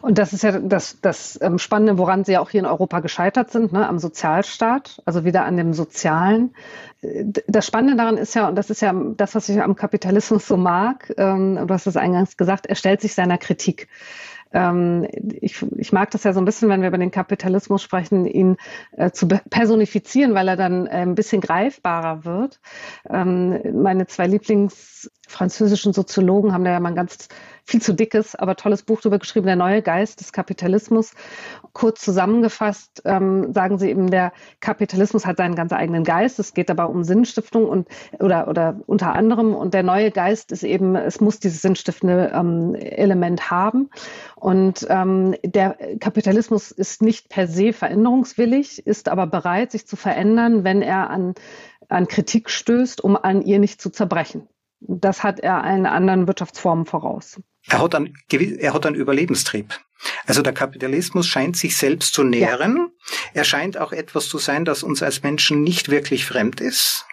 Und 0.03 0.19
das 0.19 0.33
ist 0.33 0.43
ja 0.43 0.59
das, 0.59 1.01
das 1.01 1.39
ähm, 1.43 1.59
Spannende, 1.59 1.99
woran 1.99 2.25
sie 2.25 2.33
ja 2.33 2.41
auch 2.41 2.51
hier 2.51 2.61
in 2.61 2.67
Europa 2.67 3.01
gescheitert 3.01 3.51
sind, 3.51 3.73
ne, 3.73 3.89
am 3.89 3.99
Sozialstaat, 3.99 5.03
also 5.05 5.25
wieder 5.25 5.45
an 5.45 5.57
dem 5.57 5.73
Sozialen. 5.73 6.55
Äh, 7.03 7.25
das 7.47 7.67
Spannende 7.67 7.97
daran 7.97 8.17
ist 8.17 8.35
ja, 8.35 8.49
und 8.49 8.57
das 8.57 8.71
ist 8.71 8.81
ja 8.81 8.95
das, 9.17 9.35
was 9.35 9.49
ich 9.49 9.61
am 9.61 9.77
Kapitalismus 9.77 10.47
so 10.47 10.57
mag, 10.57 11.13
ähm, 11.17 11.67
du 11.67 11.75
hast 11.75 11.87
es 11.87 11.97
eingangs 11.97 12.37
gesagt, 12.37 12.67
er 12.67 12.75
stellt 12.75 13.01
sich 13.01 13.15
seiner 13.15 13.39
Kritik 13.39 13.89
ähm, 14.53 15.07
ich, 15.41 15.63
ich 15.77 15.93
mag 15.93 16.11
das 16.11 16.25
ja 16.25 16.33
so 16.33 16.41
ein 16.41 16.45
bisschen, 16.45 16.69
wenn 16.69 16.81
wir 16.81 16.89
über 16.89 16.99
den 16.99 17.11
Kapitalismus 17.11 17.83
sprechen, 17.83 18.27
ihn 18.27 18.57
äh, 18.93 19.11
zu 19.11 19.29
personifizieren, 19.29 20.35
weil 20.35 20.49
er 20.49 20.57
dann 20.57 20.87
äh, 20.87 20.91
ein 20.91 21.15
bisschen 21.15 21.41
greifbarer 21.41 22.25
wird. 22.25 22.61
Ähm, 23.09 23.83
meine 23.83 24.07
zwei 24.07 24.27
Lieblingsfranzösischen 25.29 25.93
Soziologen 25.93 26.53
haben 26.53 26.65
da 26.65 26.71
ja 26.71 26.81
mal 26.81 26.91
ein 26.91 26.95
ganz 26.95 27.29
viel 27.65 27.83
zu 27.83 27.93
dickes, 27.93 28.35
aber 28.35 28.57
tolles 28.57 28.83
Buch 28.83 29.01
darüber 29.01 29.19
geschrieben, 29.19 29.47
Der 29.47 29.57
neue 29.57 29.83
Geist 29.83 30.21
des 30.21 30.33
Kapitalismus. 30.33 31.13
Kurz 31.75 32.01
zusammengefasst 32.01 33.03
ähm, 33.05 33.53
sagen 33.53 33.79
sie 33.79 33.91
eben, 33.91 34.11
der 34.11 34.33
Kapitalismus 34.61 35.27
hat 35.27 35.37
seinen 35.37 35.55
ganz 35.55 35.73
eigenen 35.73 36.03
Geist. 36.03 36.39
Es 36.39 36.55
geht 36.55 36.71
dabei 36.71 36.85
um 36.85 37.05
Sinnstiftung 37.05 37.69
und 37.69 37.89
oder 38.19 38.49
oder 38.49 38.81
unter 38.87 39.15
anderem 39.15 39.55
und 39.55 39.75
der 39.75 39.83
neue 39.83 40.11
Geist 40.11 40.51
ist 40.51 40.63
eben, 40.63 40.97
es 40.97 41.21
muss 41.21 41.41
dieses 41.41 41.61
sinnstiftende 41.61 42.33
ähm, 42.35 42.75
Element 42.75 43.51
haben. 43.51 43.91
Und 44.35 44.87
ähm, 44.89 45.35
der 45.45 45.77
Kapitalismus 46.01 46.71
ist 46.71 47.03
nicht 47.03 47.29
per 47.29 47.47
se 47.47 47.75
veränderungswillig, 47.75 48.87
ist 48.87 49.11
aber 49.11 49.27
bereit, 49.27 49.73
sich 49.73 49.87
zu 49.87 49.97
verändern, 49.97 50.65
wenn 50.65 50.81
er 50.81 51.11
an 51.11 51.35
an 51.91 52.07
Kritik 52.07 52.51
stößt, 52.51 53.03
um 53.03 53.17
an 53.17 53.41
ihr 53.41 53.59
nicht 53.59 53.81
zu 53.81 53.89
zerbrechen. 53.89 54.47
Das 54.81 55.25
hat 55.25 55.41
er 55.41 55.63
allen 55.63 55.87
anderen 55.87 56.27
Wirtschaftsformen 56.27 56.87
voraus. 56.87 57.41
Er 57.69 57.81
hat, 57.81 57.95
einen, 57.95 58.15
er 58.31 58.75
hat 58.75 58.87
einen 58.87 58.97
Überlebenstrieb. 58.97 59.79
Also 60.27 60.43
der 60.43 60.53
Kapitalismus 60.53 61.27
scheint 61.27 61.57
sich 61.57 61.77
selbst 61.77 62.15
zu 62.15 62.23
nähren. 62.23 62.77
Ja. 62.77 63.17
Er 63.35 63.45
scheint 63.45 63.77
auch 63.79 63.93
etwas 63.93 64.29
zu 64.29 64.39
sein, 64.39 64.65
das 64.65 64.83
uns 64.83 65.03
als 65.03 65.23
Menschen 65.23 65.63
nicht 65.63 65.91
wirklich 65.91 66.25
fremd 66.25 66.61
ist. 66.61 67.05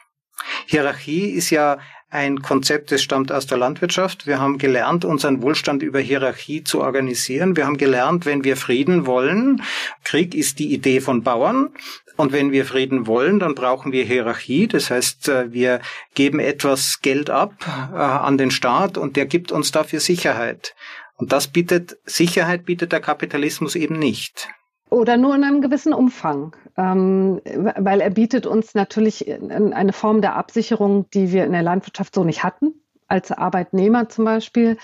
Hierarchie 0.67 1.30
ist 1.30 1.49
ja 1.49 1.80
ein 2.10 2.41
Konzept, 2.41 2.91
das 2.91 3.01
stammt 3.01 3.32
aus 3.32 3.47
der 3.47 3.58
Landwirtschaft. 3.58 4.28
Wir 4.28 4.39
haben 4.39 4.58
gelernt, 4.58 5.04
unseren 5.04 5.41
Wohlstand 5.41 5.84
über 5.84 5.99
Hierarchie 5.99 6.63
zu 6.63 6.82
organisieren. 6.82 7.58
Wir 7.58 7.65
haben 7.65 7.78
gelernt, 7.78 8.25
wenn 8.25 8.43
wir 8.43 8.56
Frieden 8.56 9.06
wollen, 9.06 9.63
Krieg 10.04 10.34
ist 10.34 10.60
die 10.60 10.73
Idee 10.73 11.01
von 11.01 11.23
Bauern, 11.23 11.73
und 12.17 12.32
wenn 12.32 12.51
wir 12.51 12.65
Frieden 12.65 13.08
wollen, 13.08 13.39
dann 13.39 13.56
brauchen 13.56 13.91
wir 13.91 14.06
Hierarchie. 14.06 14.67
Das 14.67 14.89
heißt, 14.89 15.30
äh, 15.30 15.51
wir 15.51 15.82
geben 16.13 16.39
etwas 16.39 17.01
Geld 17.01 17.30
ab 17.30 17.54
äh, 17.93 17.97
an 17.97 18.38
den 18.38 18.51
Staat 18.51 18.97
und 18.97 19.15
der 19.15 19.25
gibt 19.25 19.51
uns 19.51 19.71
dafür 19.71 19.99
Sicherheit. 19.99 20.75
Und 21.17 21.32
das 21.32 21.47
bietet, 21.47 21.97
Sicherheit 22.06 22.65
bietet 22.65 22.91
der 22.91 22.99
Kapitalismus 22.99 23.75
eben 23.75 23.97
nicht. 23.97 24.49
Oder 24.89 25.17
nur 25.17 25.36
in 25.36 25.43
einem 25.43 25.62
gewissen 25.62 25.93
Umfang, 25.93 26.56
ähm, 26.78 27.41
weil 27.78 28.01
er 28.01 28.12
bietet 28.12 28.45
uns 28.45 28.75
natürlich 28.75 29.25
eine 29.30 29.93
Form 29.93 30.21
der 30.21 30.36
Absicherung, 30.36 31.10
die 31.12 31.32
wir 31.32 31.45
in 31.45 31.54
der 31.54 31.63
Landwirtschaft 31.63 32.13
so 32.13 32.23
nicht 32.23 32.43
hatten, 32.43 32.75
als 33.08 33.32
Arbeitnehmer 33.32 34.10
zum 34.10 34.25
Beispiel. 34.25 34.78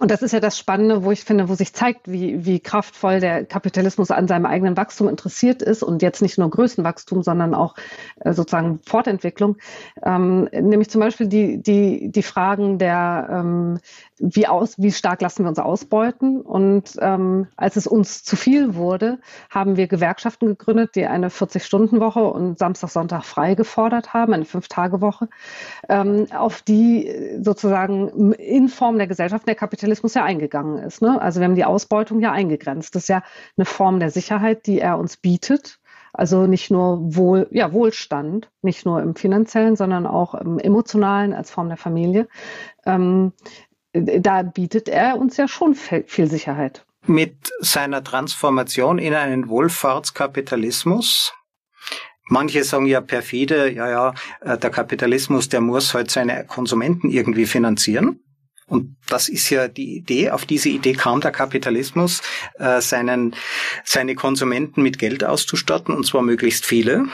Und 0.00 0.10
das 0.10 0.22
ist 0.22 0.32
ja 0.32 0.40
das 0.40 0.58
Spannende, 0.58 1.04
wo 1.04 1.12
ich 1.12 1.24
finde, 1.24 1.48
wo 1.48 1.54
sich 1.54 1.72
zeigt, 1.72 2.10
wie, 2.10 2.44
wie 2.44 2.60
kraftvoll 2.60 3.20
der 3.20 3.44
Kapitalismus 3.44 4.10
an 4.10 4.28
seinem 4.28 4.46
eigenen 4.46 4.76
Wachstum 4.76 5.08
interessiert 5.08 5.62
ist 5.62 5.82
und 5.82 6.02
jetzt 6.02 6.22
nicht 6.22 6.38
nur 6.38 6.50
Größenwachstum, 6.50 7.22
sondern 7.22 7.54
auch 7.54 7.74
äh, 8.20 8.32
sozusagen 8.32 8.80
Fortentwicklung. 8.84 9.56
Ähm, 10.02 10.48
nämlich 10.52 10.90
zum 10.90 11.00
Beispiel 11.00 11.28
die, 11.28 11.62
die, 11.62 12.10
die 12.10 12.22
Fragen 12.22 12.78
der, 12.78 13.28
ähm, 13.30 13.78
wie, 14.24 14.46
aus, 14.46 14.78
wie 14.78 14.90
stark 14.90 15.20
lassen 15.20 15.44
wir 15.44 15.48
uns 15.48 15.58
ausbeuten. 15.58 16.40
Und 16.40 16.96
ähm, 17.00 17.48
als 17.56 17.76
es 17.76 17.86
uns 17.86 18.24
zu 18.24 18.36
viel 18.36 18.74
wurde, 18.74 19.18
haben 19.50 19.76
wir 19.76 19.86
Gewerkschaften 19.86 20.46
gegründet, 20.46 20.94
die 20.94 21.06
eine 21.06 21.28
40-Stunden-Woche 21.28 22.24
und 22.24 22.58
Samstag, 22.58 22.88
Sonntag 22.90 23.24
frei 23.24 23.54
gefordert 23.54 24.14
haben, 24.14 24.32
eine 24.32 24.46
Fünf-Tage-Woche, 24.46 25.28
ähm, 25.88 26.26
auf 26.34 26.62
die 26.62 27.38
sozusagen 27.40 28.32
in 28.32 28.68
Form 28.68 28.96
der 28.96 29.06
Gesellschaft 29.06 29.46
der 29.46 29.54
Kapitalismus 29.54 30.14
ja 30.14 30.24
eingegangen 30.24 30.78
ist. 30.78 31.02
Ne? 31.02 31.20
Also 31.20 31.40
wir 31.40 31.44
haben 31.46 31.54
die 31.54 31.64
Ausbeutung 31.64 32.20
ja 32.20 32.32
eingegrenzt. 32.32 32.94
Das 32.94 33.04
ist 33.04 33.08
ja 33.08 33.22
eine 33.56 33.66
Form 33.66 34.00
der 34.00 34.10
Sicherheit, 34.10 34.66
die 34.66 34.80
er 34.80 34.98
uns 34.98 35.16
bietet. 35.18 35.78
Also 36.14 36.46
nicht 36.46 36.70
nur 36.70 37.16
Wohl, 37.16 37.48
ja, 37.50 37.72
Wohlstand, 37.72 38.48
nicht 38.62 38.86
nur 38.86 39.02
im 39.02 39.16
finanziellen, 39.16 39.74
sondern 39.74 40.06
auch 40.06 40.36
im 40.36 40.60
emotionalen 40.60 41.32
als 41.32 41.50
Form 41.50 41.68
der 41.68 41.76
Familie. 41.76 42.28
Ähm, 42.86 43.32
da 43.94 44.42
bietet 44.42 44.88
er 44.88 45.16
uns 45.16 45.36
ja 45.36 45.48
schon 45.48 45.74
viel 45.74 46.28
Sicherheit. 46.28 46.84
Mit 47.06 47.50
seiner 47.60 48.02
Transformation 48.02 48.98
in 48.98 49.14
einen 49.14 49.48
Wohlfahrtskapitalismus 49.48 51.32
Manche 52.28 52.64
sagen 52.64 52.86
ja 52.86 53.00
perfide, 53.00 53.70
ja, 53.70 53.88
ja, 53.88 54.14
äh, 54.40 54.56
der 54.56 54.70
Kapitalismus, 54.70 55.48
der 55.50 55.60
muss 55.60 55.92
halt 55.92 56.10
seine 56.10 56.46
Konsumenten 56.46 57.10
irgendwie 57.10 57.44
finanzieren. 57.44 58.20
Und 58.66 58.96
das 59.08 59.28
ist 59.28 59.50
ja 59.50 59.68
die 59.68 59.96
Idee, 59.96 60.30
auf 60.30 60.46
diese 60.46 60.70
Idee 60.70 60.94
kam 60.94 61.20
der 61.20 61.32
Kapitalismus, 61.32 62.22
äh, 62.58 62.80
seinen, 62.80 63.36
seine 63.84 64.14
Konsumenten 64.14 64.82
mit 64.82 64.98
Geld 64.98 65.22
auszustatten, 65.22 65.94
und 65.94 66.06
zwar 66.06 66.22
möglichst 66.22 66.64
viele. 66.64 67.04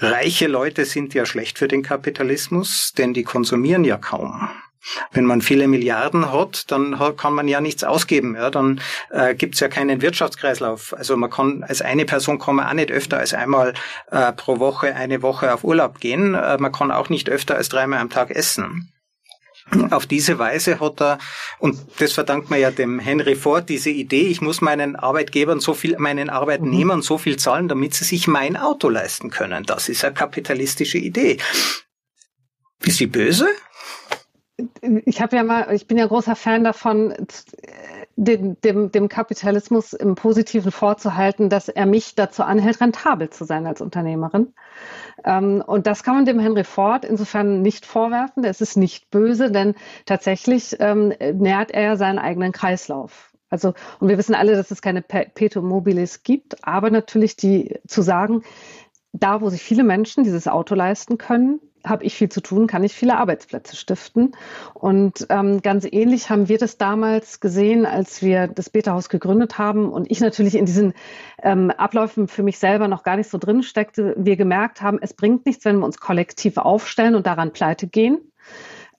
Reiche 0.00 0.48
Leute 0.48 0.84
sind 0.84 1.14
ja 1.14 1.26
schlecht 1.26 1.58
für 1.58 1.68
den 1.68 1.84
Kapitalismus, 1.84 2.92
denn 2.98 3.14
die 3.14 3.22
konsumieren 3.22 3.84
ja 3.84 3.96
kaum. 3.96 4.50
Wenn 5.12 5.24
man 5.24 5.40
viele 5.40 5.68
Milliarden 5.68 6.32
hat, 6.32 6.70
dann 6.70 6.98
kann 7.16 7.34
man 7.34 7.48
ja 7.48 7.60
nichts 7.60 7.84
ausgeben. 7.84 8.34
Ja, 8.34 8.50
dann 8.50 8.80
äh, 9.10 9.34
gibt 9.34 9.54
es 9.54 9.60
ja 9.60 9.68
keinen 9.68 10.02
Wirtschaftskreislauf. 10.02 10.94
Also 10.96 11.16
man 11.16 11.30
kann 11.30 11.62
als 11.62 11.82
eine 11.82 12.04
Person 12.04 12.38
kann 12.38 12.56
man 12.56 12.66
auch 12.66 12.72
nicht 12.74 12.90
öfter 12.90 13.18
als 13.18 13.34
einmal 13.34 13.74
äh, 14.10 14.32
pro 14.32 14.58
Woche 14.58 14.94
eine 14.94 15.22
Woche 15.22 15.52
auf 15.52 15.64
Urlaub 15.64 16.00
gehen. 16.00 16.34
Äh, 16.34 16.58
man 16.58 16.72
kann 16.72 16.90
auch 16.90 17.08
nicht 17.08 17.28
öfter 17.28 17.56
als 17.56 17.68
dreimal 17.68 18.00
am 18.00 18.10
Tag 18.10 18.30
essen. 18.30 18.90
Auf 19.90 20.04
diese 20.04 20.38
Weise 20.38 20.78
hat 20.78 21.00
er, 21.00 21.18
und 21.58 21.78
das 21.98 22.12
verdankt 22.12 22.50
man 22.50 22.60
ja 22.60 22.70
dem 22.70 22.98
Henry 22.98 23.34
Ford, 23.34 23.68
diese 23.70 23.88
Idee, 23.88 24.26
ich 24.28 24.42
muss 24.42 24.60
meinen 24.60 24.94
Arbeitgebern 24.94 25.58
so 25.58 25.72
viel, 25.72 25.96
meinen 25.98 26.28
Arbeitnehmern 26.28 27.00
so 27.00 27.16
viel 27.16 27.38
zahlen, 27.38 27.68
damit 27.68 27.94
sie 27.94 28.04
sich 28.04 28.26
mein 28.28 28.58
Auto 28.58 28.90
leisten 28.90 29.30
können. 29.30 29.64
Das 29.64 29.88
ist 29.88 30.04
eine 30.04 30.12
kapitalistische 30.12 30.98
Idee. 30.98 31.38
Ist 32.84 32.98
sie 32.98 33.06
böse? 33.06 33.48
Ich 35.04 35.20
habe 35.20 35.36
ja 35.36 35.42
mal, 35.42 35.74
ich 35.74 35.86
bin 35.86 35.98
ja 35.98 36.06
großer 36.06 36.36
Fan 36.36 36.62
davon, 36.62 37.12
dem, 38.16 38.60
dem, 38.60 38.92
dem 38.92 39.08
Kapitalismus 39.08 39.92
im 39.92 40.14
Positiven 40.14 40.70
vorzuhalten, 40.70 41.48
dass 41.48 41.68
er 41.68 41.86
mich 41.86 42.14
dazu 42.14 42.44
anhält, 42.44 42.80
rentabel 42.80 43.30
zu 43.30 43.44
sein 43.44 43.66
als 43.66 43.80
Unternehmerin. 43.80 44.54
Ähm, 45.24 45.62
und 45.66 45.86
das 45.88 46.04
kann 46.04 46.14
man 46.14 46.24
dem 46.24 46.38
Henry 46.38 46.64
Ford 46.64 47.04
insofern 47.04 47.62
nicht 47.62 47.84
vorwerfen. 47.84 48.44
Es 48.44 48.60
ist 48.60 48.76
nicht 48.76 49.10
böse, 49.10 49.50
denn 49.50 49.74
tatsächlich 50.06 50.76
ähm, 50.78 51.12
nährt 51.32 51.72
er 51.72 51.96
seinen 51.96 52.20
eigenen 52.20 52.52
Kreislauf. 52.52 53.32
Also, 53.50 53.74
und 53.98 54.08
wir 54.08 54.18
wissen 54.18 54.34
alle, 54.34 54.56
dass 54.56 54.70
es 54.70 54.82
keine 54.82 55.02
Perpetuum 55.02 55.66
mobilis 55.66 56.22
gibt, 56.22 56.66
aber 56.66 56.90
natürlich 56.90 57.36
die 57.36 57.78
zu 57.86 58.02
sagen, 58.02 58.42
da, 59.12 59.40
wo 59.40 59.48
sich 59.48 59.62
viele 59.62 59.84
Menschen 59.84 60.24
dieses 60.24 60.48
Auto 60.48 60.74
leisten 60.74 61.18
können, 61.18 61.60
habe 61.84 62.04
ich 62.04 62.14
viel 62.14 62.28
zu 62.28 62.40
tun, 62.40 62.66
kann 62.66 62.84
ich 62.84 62.94
viele 62.94 63.16
Arbeitsplätze 63.18 63.76
stiften. 63.76 64.32
Und 64.72 65.26
ähm, 65.28 65.62
ganz 65.62 65.86
ähnlich 65.90 66.30
haben 66.30 66.48
wir 66.48 66.58
das 66.58 66.78
damals 66.78 67.40
gesehen, 67.40 67.86
als 67.86 68.22
wir 68.22 68.48
das 68.48 68.70
Beta-Haus 68.70 69.08
gegründet 69.08 69.58
haben 69.58 69.90
und 69.90 70.10
ich 70.10 70.20
natürlich 70.20 70.54
in 70.56 70.66
diesen 70.66 70.94
ähm, 71.42 71.70
Abläufen 71.70 72.28
für 72.28 72.42
mich 72.42 72.58
selber 72.58 72.88
noch 72.88 73.02
gar 73.02 73.16
nicht 73.16 73.30
so 73.30 73.38
drin 73.38 73.62
steckte. 73.62 74.14
Wir 74.16 74.36
gemerkt 74.36 74.82
haben, 74.82 74.98
es 75.00 75.14
bringt 75.14 75.46
nichts, 75.46 75.64
wenn 75.64 75.78
wir 75.78 75.84
uns 75.84 75.98
kollektiv 75.98 76.56
aufstellen 76.56 77.14
und 77.14 77.26
daran 77.26 77.52
pleite 77.52 77.86
gehen 77.86 78.18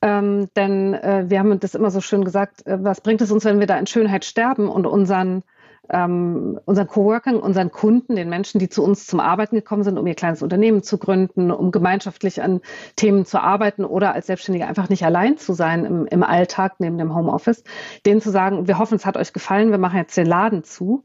Ähm, 0.01 0.49
denn 0.55 0.93
äh, 0.93 1.25
wir 1.27 1.39
haben 1.39 1.59
das 1.59 1.73
immer 1.73 1.89
so 1.89 2.01
schön 2.01 2.23
gesagt, 2.23 2.65
äh, 2.67 2.77
was 2.83 3.01
bringt 3.01 3.21
es 3.21 3.31
uns, 3.31 3.45
wenn 3.45 3.59
wir 3.59 3.67
da 3.67 3.77
in 3.79 3.87
Schönheit 3.87 4.25
sterben 4.25 4.67
und 4.69 4.85
unseren 4.85 5.43
ähm, 5.89 6.59
unseren 6.65 6.87
Coworkern, 6.87 7.37
unseren 7.37 7.71
Kunden, 7.71 8.15
den 8.15 8.29
Menschen, 8.29 8.59
die 8.59 8.69
zu 8.69 8.83
uns 8.83 9.05
zum 9.07 9.19
Arbeiten 9.19 9.55
gekommen 9.55 9.83
sind, 9.83 9.97
um 9.97 10.07
ihr 10.07 10.15
kleines 10.15 10.41
Unternehmen 10.41 10.83
zu 10.83 10.97
gründen, 10.97 11.51
um 11.51 11.71
gemeinschaftlich 11.71 12.41
an 12.41 12.61
Themen 12.95 13.25
zu 13.25 13.41
arbeiten 13.41 13.85
oder 13.85 14.13
als 14.13 14.27
Selbstständige 14.27 14.67
einfach 14.67 14.89
nicht 14.89 15.05
allein 15.05 15.37
zu 15.37 15.53
sein 15.53 15.85
im, 15.85 16.05
im 16.05 16.23
Alltag 16.23 16.75
neben 16.79 16.97
dem 16.97 17.15
Homeoffice, 17.15 17.63
denen 18.05 18.21
zu 18.21 18.31
sagen, 18.31 18.67
wir 18.67 18.79
hoffen, 18.79 18.95
es 18.95 19.05
hat 19.05 19.17
euch 19.17 19.33
gefallen, 19.33 19.71
wir 19.71 19.77
machen 19.77 19.97
jetzt 19.97 20.17
den 20.17 20.27
Laden 20.27 20.63
zu, 20.63 21.03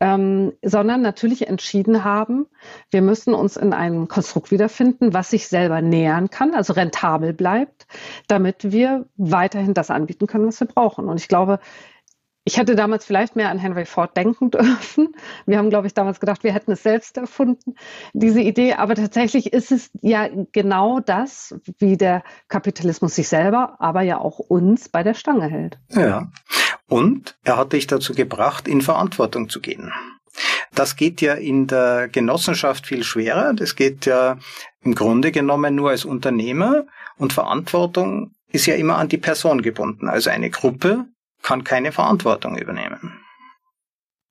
ähm, 0.00 0.52
sondern 0.62 1.02
natürlich 1.02 1.48
entschieden 1.48 2.04
haben, 2.04 2.46
wir 2.90 3.02
müssen 3.02 3.34
uns 3.34 3.56
in 3.56 3.72
einem 3.72 4.08
Konstrukt 4.08 4.50
wiederfinden, 4.50 5.14
was 5.14 5.30
sich 5.30 5.48
selber 5.48 5.80
nähern 5.80 6.30
kann, 6.30 6.54
also 6.54 6.72
rentabel 6.72 7.32
bleibt, 7.32 7.86
damit 8.28 8.72
wir 8.72 9.06
weiterhin 9.16 9.74
das 9.74 9.90
anbieten 9.90 10.26
können, 10.26 10.46
was 10.46 10.60
wir 10.60 10.66
brauchen. 10.66 11.08
Und 11.08 11.20
ich 11.20 11.28
glaube, 11.28 11.60
ich 12.46 12.58
hätte 12.58 12.76
damals 12.76 13.04
vielleicht 13.04 13.34
mehr 13.34 13.50
an 13.50 13.58
Henry 13.58 13.84
Ford 13.84 14.16
denken 14.16 14.50
dürfen. 14.52 15.08
Wir 15.46 15.58
haben, 15.58 15.68
glaube 15.68 15.88
ich, 15.88 15.94
damals 15.94 16.20
gedacht, 16.20 16.44
wir 16.44 16.54
hätten 16.54 16.70
es 16.70 16.82
selbst 16.82 17.16
erfunden, 17.16 17.74
diese 18.12 18.40
Idee. 18.40 18.74
Aber 18.74 18.94
tatsächlich 18.94 19.52
ist 19.52 19.72
es 19.72 19.90
ja 20.00 20.28
genau 20.52 21.00
das, 21.00 21.56
wie 21.78 21.96
der 21.96 22.22
Kapitalismus 22.48 23.16
sich 23.16 23.28
selber, 23.28 23.76
aber 23.80 24.02
ja 24.02 24.18
auch 24.18 24.38
uns 24.38 24.88
bei 24.88 25.02
der 25.02 25.14
Stange 25.14 25.48
hält. 25.48 25.78
Ja. 25.90 26.30
Und 26.88 27.36
er 27.42 27.56
hat 27.56 27.72
dich 27.72 27.88
dazu 27.88 28.14
gebracht, 28.14 28.68
in 28.68 28.80
Verantwortung 28.80 29.48
zu 29.48 29.60
gehen. 29.60 29.92
Das 30.72 30.94
geht 30.94 31.20
ja 31.20 31.34
in 31.34 31.66
der 31.66 32.06
Genossenschaft 32.06 32.86
viel 32.86 33.02
schwerer. 33.02 33.54
Das 33.54 33.74
geht 33.74 34.06
ja 34.06 34.38
im 34.82 34.94
Grunde 34.94 35.32
genommen 35.32 35.74
nur 35.74 35.90
als 35.90 36.04
Unternehmer. 36.04 36.84
Und 37.18 37.32
Verantwortung 37.32 38.36
ist 38.52 38.66
ja 38.66 38.76
immer 38.76 38.98
an 38.98 39.08
die 39.08 39.18
Person 39.18 39.62
gebunden. 39.62 40.08
Also 40.08 40.30
eine 40.30 40.50
Gruppe 40.50 41.06
kann 41.46 41.62
keine 41.62 41.92
Verantwortung 41.92 42.58
übernehmen. 42.58 43.20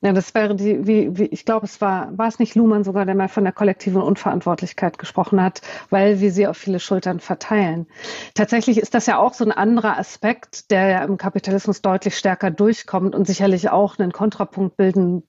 Ja, 0.01 0.12
das 0.12 0.36
wäre 0.36 0.54
die, 0.54 0.86
wie, 0.86 1.17
wie 1.17 1.28
ich 1.28 1.45
glaube, 1.45 1.65
es 1.65 1.80
war, 1.80 2.15
war 2.17 2.28
es 2.28 2.39
nicht 2.39 2.56
Luhmann 2.56 2.84
sogar, 2.84 3.06
der 3.06 3.15
mal 3.15 3.30
von 3.30 3.45
der 3.45 3.54
kollektiven 3.54 4.01
Unverantwortlichkeit 4.01 4.99
gesprochen 4.99 5.41
hat, 5.41 5.62
weil 5.89 6.19
wir 6.19 6.34
sie 6.34 6.45
auf 6.45 6.58
viele 6.58 6.82
Schultern 6.82 7.21
verteilen. 7.21 7.88
Tatsächlich 8.34 8.78
ist 8.78 8.93
das 8.93 9.06
ja 9.06 9.17
auch 9.17 9.34
so 9.34 9.45
ein 9.45 9.54
anderer 9.54 9.97
Aspekt, 9.97 10.69
der 10.71 10.88
ja 10.89 11.04
im 11.06 11.17
Kapitalismus 11.17 11.82
deutlich 11.82 12.17
stärker 12.17 12.51
durchkommt 12.51 13.15
und 13.15 13.25
sicherlich 13.25 13.69
auch 13.69 13.97
einen 13.97 14.12
Kontrapunkt 14.12 14.75
bilden 14.75 15.23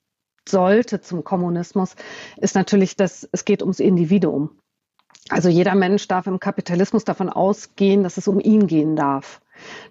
sollte 0.49 1.01
zum 1.01 1.22
Kommunismus, 1.22 1.94
ist 2.37 2.57
natürlich, 2.57 2.96
dass 2.96 3.29
es 3.31 3.44
geht 3.44 3.62
ums 3.62 3.79
Individuum. 3.79 4.59
Also 5.29 5.49
jeder 5.49 5.77
Mensch 5.77 6.09
darf 6.09 6.27
im 6.27 6.40
Kapitalismus 6.40 7.05
davon 7.05 7.29
ausgehen, 7.31 8.03
dass 8.03 8.16
es 8.16 8.27
um 8.27 8.40
ihn 8.40 8.66
gehen 8.66 8.96
darf. 8.96 9.40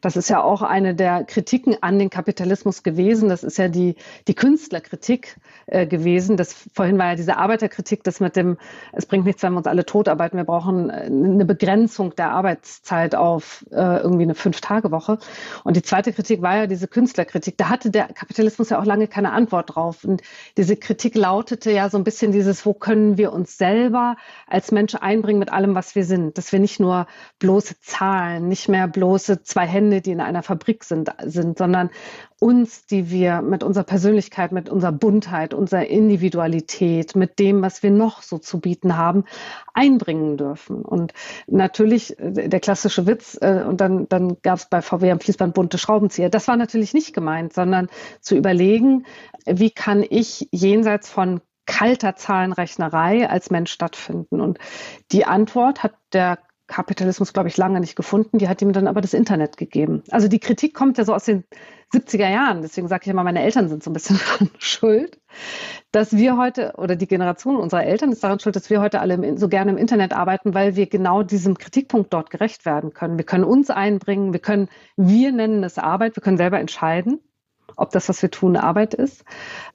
Das 0.01 0.15
ist 0.15 0.29
ja 0.29 0.41
auch 0.43 0.61
eine 0.61 0.95
der 0.95 1.23
Kritiken 1.23 1.77
an 1.81 1.99
den 1.99 2.09
Kapitalismus 2.09 2.83
gewesen. 2.83 3.29
Das 3.29 3.43
ist 3.43 3.57
ja 3.57 3.67
die, 3.67 3.95
die 4.27 4.35
Künstlerkritik 4.35 5.37
äh, 5.67 5.87
gewesen. 5.87 6.37
Das 6.37 6.53
vorhin 6.73 6.97
war 6.97 7.07
ja 7.07 7.15
diese 7.15 7.37
Arbeiterkritik, 7.37 8.03
das 8.03 8.19
mit 8.19 8.35
dem, 8.35 8.57
es 8.91 9.05
bringt 9.05 9.25
nichts, 9.25 9.43
wenn 9.43 9.53
wir 9.53 9.57
uns 9.57 9.67
alle 9.67 9.85
totarbeiten. 9.85 10.37
Wir 10.37 10.45
brauchen 10.45 10.89
äh, 10.89 11.05
eine 11.05 11.45
Begrenzung 11.45 12.15
der 12.15 12.31
Arbeitszeit 12.31 13.15
auf 13.15 13.65
äh, 13.71 13.75
irgendwie 13.75 14.23
eine 14.23 14.35
Fünf-Tage-Woche. 14.35 15.19
Und 15.63 15.75
die 15.75 15.81
zweite 15.81 16.13
Kritik 16.13 16.41
war 16.41 16.55
ja 16.55 16.67
diese 16.67 16.87
Künstlerkritik. 16.87 17.57
Da 17.57 17.69
hatte 17.69 17.89
der 17.89 18.05
Kapitalismus 18.07 18.69
ja 18.69 18.79
auch 18.79 18.85
lange 18.85 19.07
keine 19.07 19.31
Antwort 19.31 19.75
drauf. 19.75 20.03
Und 20.03 20.21
diese 20.57 20.77
Kritik 20.77 21.15
lautete 21.15 21.71
ja 21.71 21.89
so 21.89 21.97
ein 21.97 22.03
bisschen 22.03 22.31
dieses, 22.31 22.65
wo 22.65 22.73
können 22.73 23.17
wir 23.17 23.33
uns 23.33 23.57
selber 23.57 24.17
als 24.47 24.71
Mensch 24.71 24.95
einbringen 24.95 25.39
mit 25.39 25.51
allem, 25.51 25.75
was 25.75 25.95
wir 25.95 26.05
sind. 26.05 26.37
Dass 26.37 26.51
wir 26.51 26.59
nicht 26.59 26.79
nur 26.79 27.07
bloße 27.39 27.79
Zahlen, 27.81 28.47
nicht 28.47 28.69
mehr 28.69 28.87
bloße 28.87 29.43
zwei 29.43 29.64
Hände, 29.65 30.01
die 30.01 30.11
in 30.11 30.21
einer 30.21 30.43
Fabrik 30.43 30.83
sind, 30.83 31.11
sind, 31.23 31.57
sondern 31.57 31.89
uns, 32.39 32.85
die 32.85 33.09
wir 33.09 33.41
mit 33.41 33.63
unserer 33.63 33.83
Persönlichkeit, 33.83 34.51
mit 34.51 34.69
unserer 34.69 34.91
Buntheit, 34.91 35.53
unserer 35.53 35.87
Individualität, 35.87 37.15
mit 37.15 37.39
dem, 37.39 37.61
was 37.61 37.83
wir 37.83 37.91
noch 37.91 38.21
so 38.21 38.37
zu 38.37 38.59
bieten 38.59 38.97
haben, 38.97 39.23
einbringen 39.73 40.37
dürfen. 40.37 40.81
Und 40.81 41.13
natürlich 41.47 42.19
äh, 42.19 42.49
der 42.49 42.59
klassische 42.59 43.07
Witz, 43.07 43.37
äh, 43.41 43.63
und 43.67 43.81
dann, 43.81 44.07
dann 44.09 44.37
gab 44.41 44.57
es 44.57 44.65
bei 44.65 44.81
VW 44.81 45.11
am 45.11 45.19
Fließband 45.19 45.53
bunte 45.53 45.77
Schraubenzieher. 45.77 46.29
Das 46.29 46.47
war 46.47 46.57
natürlich 46.57 46.93
nicht 46.93 47.13
gemeint, 47.13 47.53
sondern 47.53 47.87
zu 48.21 48.35
überlegen, 48.35 49.05
wie 49.45 49.71
kann 49.71 50.05
ich 50.07 50.47
jenseits 50.51 51.09
von 51.09 51.41
kalter 51.65 52.15
Zahlenrechnerei 52.15 53.29
als 53.29 53.49
Mensch 53.49 53.71
stattfinden? 53.71 54.41
Und 54.41 54.59
die 55.11 55.25
Antwort 55.25 55.83
hat 55.83 55.93
der 56.13 56.37
Kapitalismus, 56.67 57.31
glaube 57.31 57.49
ich, 57.49 57.57
lange 57.57 57.79
nicht 57.79 57.95
gefunden. 57.95 58.39
Die 58.39 58.49
hat 58.49 58.61
ihm 58.61 58.73
dann 58.73 58.87
aber 58.87 59.01
das 59.01 59.13
Internet 59.13 59.57
gegeben. 59.57 60.03
Also 60.09 60.27
die 60.27 60.39
Kritik 60.39 60.73
kommt 60.73 60.97
ja 60.97 61.05
so 61.05 61.13
aus 61.13 61.25
den 61.25 61.43
70er 61.93 62.29
Jahren. 62.29 62.61
Deswegen 62.61 62.87
sage 62.87 63.03
ich 63.03 63.09
immer, 63.09 63.23
meine 63.23 63.43
Eltern 63.43 63.69
sind 63.69 63.83
so 63.83 63.91
ein 63.91 63.93
bisschen 63.93 64.19
daran 64.39 64.49
schuld, 64.57 65.19
dass 65.91 66.15
wir 66.15 66.37
heute, 66.37 66.73
oder 66.77 66.95
die 66.95 67.07
Generation 67.07 67.57
unserer 67.57 67.83
Eltern 67.83 68.11
ist 68.11 68.23
daran 68.23 68.39
schuld, 68.39 68.55
dass 68.55 68.69
wir 68.69 68.81
heute 68.81 68.99
alle 68.99 69.37
so 69.37 69.47
gerne 69.47 69.71
im 69.71 69.77
Internet 69.77 70.13
arbeiten, 70.13 70.53
weil 70.53 70.75
wir 70.75 70.87
genau 70.87 71.21
diesem 71.21 71.57
Kritikpunkt 71.57 72.11
dort 72.13 72.31
gerecht 72.31 72.65
werden 72.65 72.93
können. 72.93 73.17
Wir 73.17 73.25
können 73.25 73.43
uns 73.43 73.69
einbringen, 73.69 74.33
wir 74.33 74.41
können, 74.41 74.69
wir 74.97 75.31
nennen 75.31 75.63
es 75.63 75.77
Arbeit, 75.77 76.15
wir 76.15 76.23
können 76.23 76.37
selber 76.37 76.59
entscheiden, 76.59 77.19
ob 77.75 77.91
das, 77.91 78.09
was 78.09 78.21
wir 78.21 78.31
tun, 78.31 78.57
Arbeit 78.57 78.95
ist. 78.95 79.23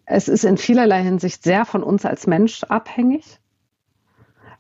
Es 0.07 0.26
ist 0.26 0.44
in 0.44 0.57
vielerlei 0.57 1.03
Hinsicht 1.03 1.44
sehr 1.44 1.64
von 1.64 1.85
uns 1.85 2.05
als 2.05 2.26
Mensch 2.26 2.64
abhängig 2.64 3.40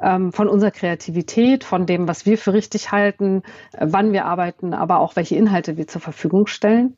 ähm, 0.00 0.32
von 0.32 0.48
unserer 0.48 0.70
Kreativität, 0.70 1.64
von 1.64 1.86
dem, 1.86 2.08
was 2.08 2.26
wir 2.26 2.38
für 2.38 2.52
richtig 2.52 2.92
halten, 2.92 3.42
äh, 3.72 3.86
wann 3.88 4.12
wir 4.12 4.24
arbeiten, 4.24 4.74
aber 4.74 5.00
auch 5.00 5.16
welche 5.16 5.36
Inhalte 5.36 5.76
wir 5.76 5.86
zur 5.86 6.00
Verfügung 6.00 6.46
stellen. 6.46 6.96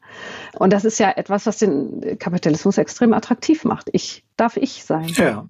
Und 0.59 0.73
das 0.73 0.85
ist 0.85 0.99
ja 0.99 1.11
etwas, 1.11 1.47
was 1.47 1.59
den 1.59 2.19
Kapitalismus 2.19 2.79
extrem 2.79 3.13
attraktiv 3.13 3.65
macht. 3.65 3.89
Ich 3.93 4.25
darf 4.37 4.57
ich 4.57 4.85
sein. 4.85 5.09
Ja. 5.09 5.47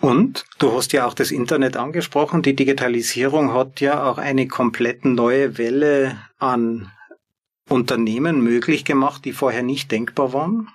Und 0.00 0.44
du 0.58 0.72
hast 0.72 0.92
ja 0.92 1.06
auch 1.06 1.14
das 1.14 1.30
Internet 1.30 1.76
angesprochen. 1.76 2.42
Die 2.42 2.54
Digitalisierung 2.54 3.54
hat 3.54 3.80
ja 3.80 4.04
auch 4.04 4.18
eine 4.18 4.46
komplett 4.46 5.04
neue 5.04 5.58
Welle 5.58 6.18
an 6.38 6.90
Unternehmen 7.68 8.42
möglich 8.42 8.84
gemacht, 8.84 9.24
die 9.24 9.32
vorher 9.32 9.62
nicht 9.62 9.90
denkbar 9.90 10.32
waren. 10.32 10.68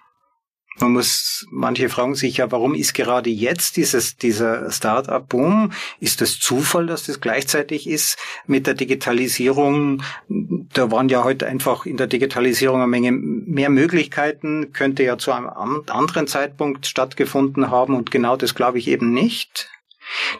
Man 0.80 0.94
muss, 0.94 1.46
manche 1.52 1.90
fragen 1.90 2.16
sich 2.16 2.38
ja, 2.38 2.52
warum 2.52 2.74
ist 2.74 2.94
gerade 2.94 3.30
jetzt 3.30 3.78
dieses, 3.78 4.16
dieser 4.16 4.72
Start-up-Boom? 4.72 5.74
Ist 6.00 6.22
das 6.22 6.40
Zufall, 6.40 6.88
dass 6.88 7.04
das 7.04 7.20
gleichzeitig 7.20 7.88
ist 7.88 8.18
mit 8.48 8.68
der 8.68 8.74
Digitalisierung? 8.74 10.02
Da 10.30 10.90
waren 10.90 11.10
ja 11.10 11.24
heute 11.24 11.46
einfach 11.46 11.86
in 11.86 11.98
der 11.98 12.08
Digitalisierung 12.08 12.78
eine 12.78 12.88
Menge 12.88 13.12
mehr 13.12 13.70
Möglichkeiten, 13.70 14.72
könnte 14.72 15.04
ja 15.04 15.18
zu 15.18 15.34
einem 15.34 15.50
anderen 15.50 16.28
Zeitpunkt 16.28 16.88
stattgefunden 16.88 17.70
haben 17.70 17.96
und 17.96 18.10
genau 18.10 18.38
das 18.38 18.56
glaube 18.56 18.80
ich 18.80 18.88
eben 18.88 19.14
nicht. 19.14 19.70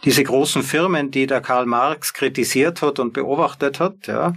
Diese 0.04 0.24
großen 0.24 0.64
Firmen, 0.64 1.12
die 1.12 1.28
der 1.28 1.42
Karl 1.42 1.66
Marx 1.66 2.14
kritisiert 2.14 2.82
hat 2.82 3.00
und 3.00 3.14
beobachtet 3.14 3.80
hat, 3.80 4.08
ja, 4.08 4.34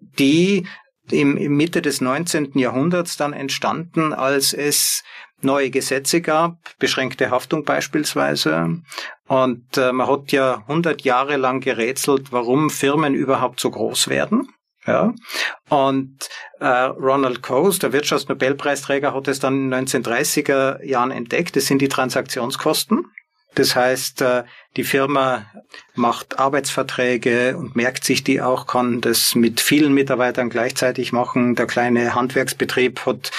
die 0.00 0.66
im, 1.12 1.36
im 1.36 1.56
Mitte 1.56 1.82
des 1.82 2.00
19. 2.00 2.58
Jahrhunderts 2.58 3.16
dann 3.16 3.32
entstanden, 3.32 4.12
als 4.12 4.52
es 4.52 5.02
neue 5.42 5.70
Gesetze 5.70 6.20
gab, 6.20 6.58
beschränkte 6.78 7.30
Haftung 7.30 7.64
beispielsweise. 7.64 8.80
Und 9.26 9.76
äh, 9.76 9.92
man 9.92 10.06
hat 10.06 10.32
ja 10.32 10.62
100 10.66 11.02
Jahre 11.02 11.36
lang 11.36 11.60
gerätselt, 11.60 12.32
warum 12.32 12.70
Firmen 12.70 13.14
überhaupt 13.14 13.60
so 13.60 13.70
groß 13.70 14.08
werden. 14.08 14.48
Ja. 14.86 15.12
Und 15.68 16.28
äh, 16.60 16.66
Ronald 16.66 17.42
Coase, 17.42 17.80
der 17.80 17.92
Wirtschaftsnobelpreisträger, 17.92 19.12
hat 19.12 19.28
es 19.28 19.40
dann 19.40 19.54
in 19.54 19.70
den 19.70 19.86
1930er 19.86 20.84
Jahren 20.84 21.10
entdeckt. 21.10 21.56
Das 21.56 21.66
sind 21.66 21.82
die 21.82 21.88
Transaktionskosten. 21.88 23.06
Das 23.56 23.74
heißt, 23.74 24.20
äh, 24.20 24.44
die 24.76 24.84
Firma 24.84 25.46
macht 25.94 26.38
Arbeitsverträge 26.38 27.56
und 27.56 27.74
merkt 27.74 28.04
sich 28.04 28.22
die 28.22 28.42
auch, 28.42 28.66
kann 28.66 29.00
das 29.00 29.34
mit 29.34 29.60
vielen 29.60 29.94
Mitarbeitern 29.94 30.50
gleichzeitig 30.50 31.12
machen. 31.12 31.54
Der 31.54 31.66
kleine 31.66 32.14
Handwerksbetrieb 32.14 33.04
hat 33.06 33.32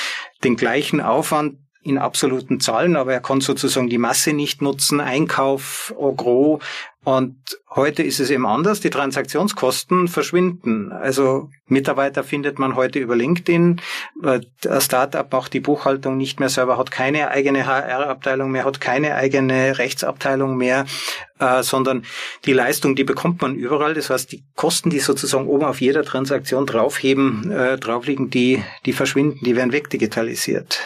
den 0.44 0.58
gleichen 0.58 1.02
Aufwand, 1.02 1.60
in 1.84 1.98
absoluten 1.98 2.60
Zahlen, 2.60 2.98
aber 2.98 3.14
er 3.14 3.22
kann 3.22 3.40
sozusagen 3.40 3.88
die 3.88 3.98
Masse 3.98 4.34
nicht 4.34 4.62
nutzen, 4.62 5.00
Einkauf, 5.00 5.96
Agro. 5.98 6.60
Und 7.08 7.38
heute 7.70 8.04
ist 8.04 8.20
es 8.20 8.30
eben 8.32 8.46
anders. 8.46 8.82
Die 8.82 8.90
Transaktionskosten 8.90 10.10
verschwinden. 10.10 10.92
Also 10.92 11.50
Mitarbeiter 11.68 12.22
findet 12.22 12.60
man 12.60 12.76
heute 12.76 13.00
über 13.00 13.16
LinkedIn. 13.16 13.80
Ein 14.24 14.46
Startup 14.82 15.32
macht 15.32 15.54
die 15.54 15.62
Buchhaltung 15.62 16.18
nicht 16.18 16.42
mehr 16.42 16.50
selber, 16.50 16.78
hat 16.78 16.92
keine 16.92 17.32
eigene 17.32 17.66
HR-Abteilung 17.66 18.52
mehr, 18.52 18.66
hat 18.66 18.82
keine 18.82 19.16
eigene 19.16 19.78
Rechtsabteilung 19.78 20.58
mehr, 20.58 20.86
äh, 21.40 21.64
sondern 21.64 22.04
die 22.44 22.52
Leistung, 22.52 22.98
die 22.98 23.06
bekommt 23.06 23.42
man 23.42 23.56
überall. 23.56 23.94
Das 23.94 24.10
heißt, 24.10 24.30
die 24.34 24.44
Kosten, 24.58 24.90
die 24.90 25.00
sozusagen 25.00 25.48
oben 25.48 25.64
auf 25.64 25.80
jeder 25.80 26.04
Transaktion 26.04 26.66
draufheben, 26.66 27.50
äh, 27.50 27.78
draufliegen, 27.78 28.30
die, 28.30 28.62
die 28.86 28.92
verschwinden, 28.92 29.40
die 29.46 29.56
werden 29.56 29.72
wegdigitalisiert. 29.72 30.82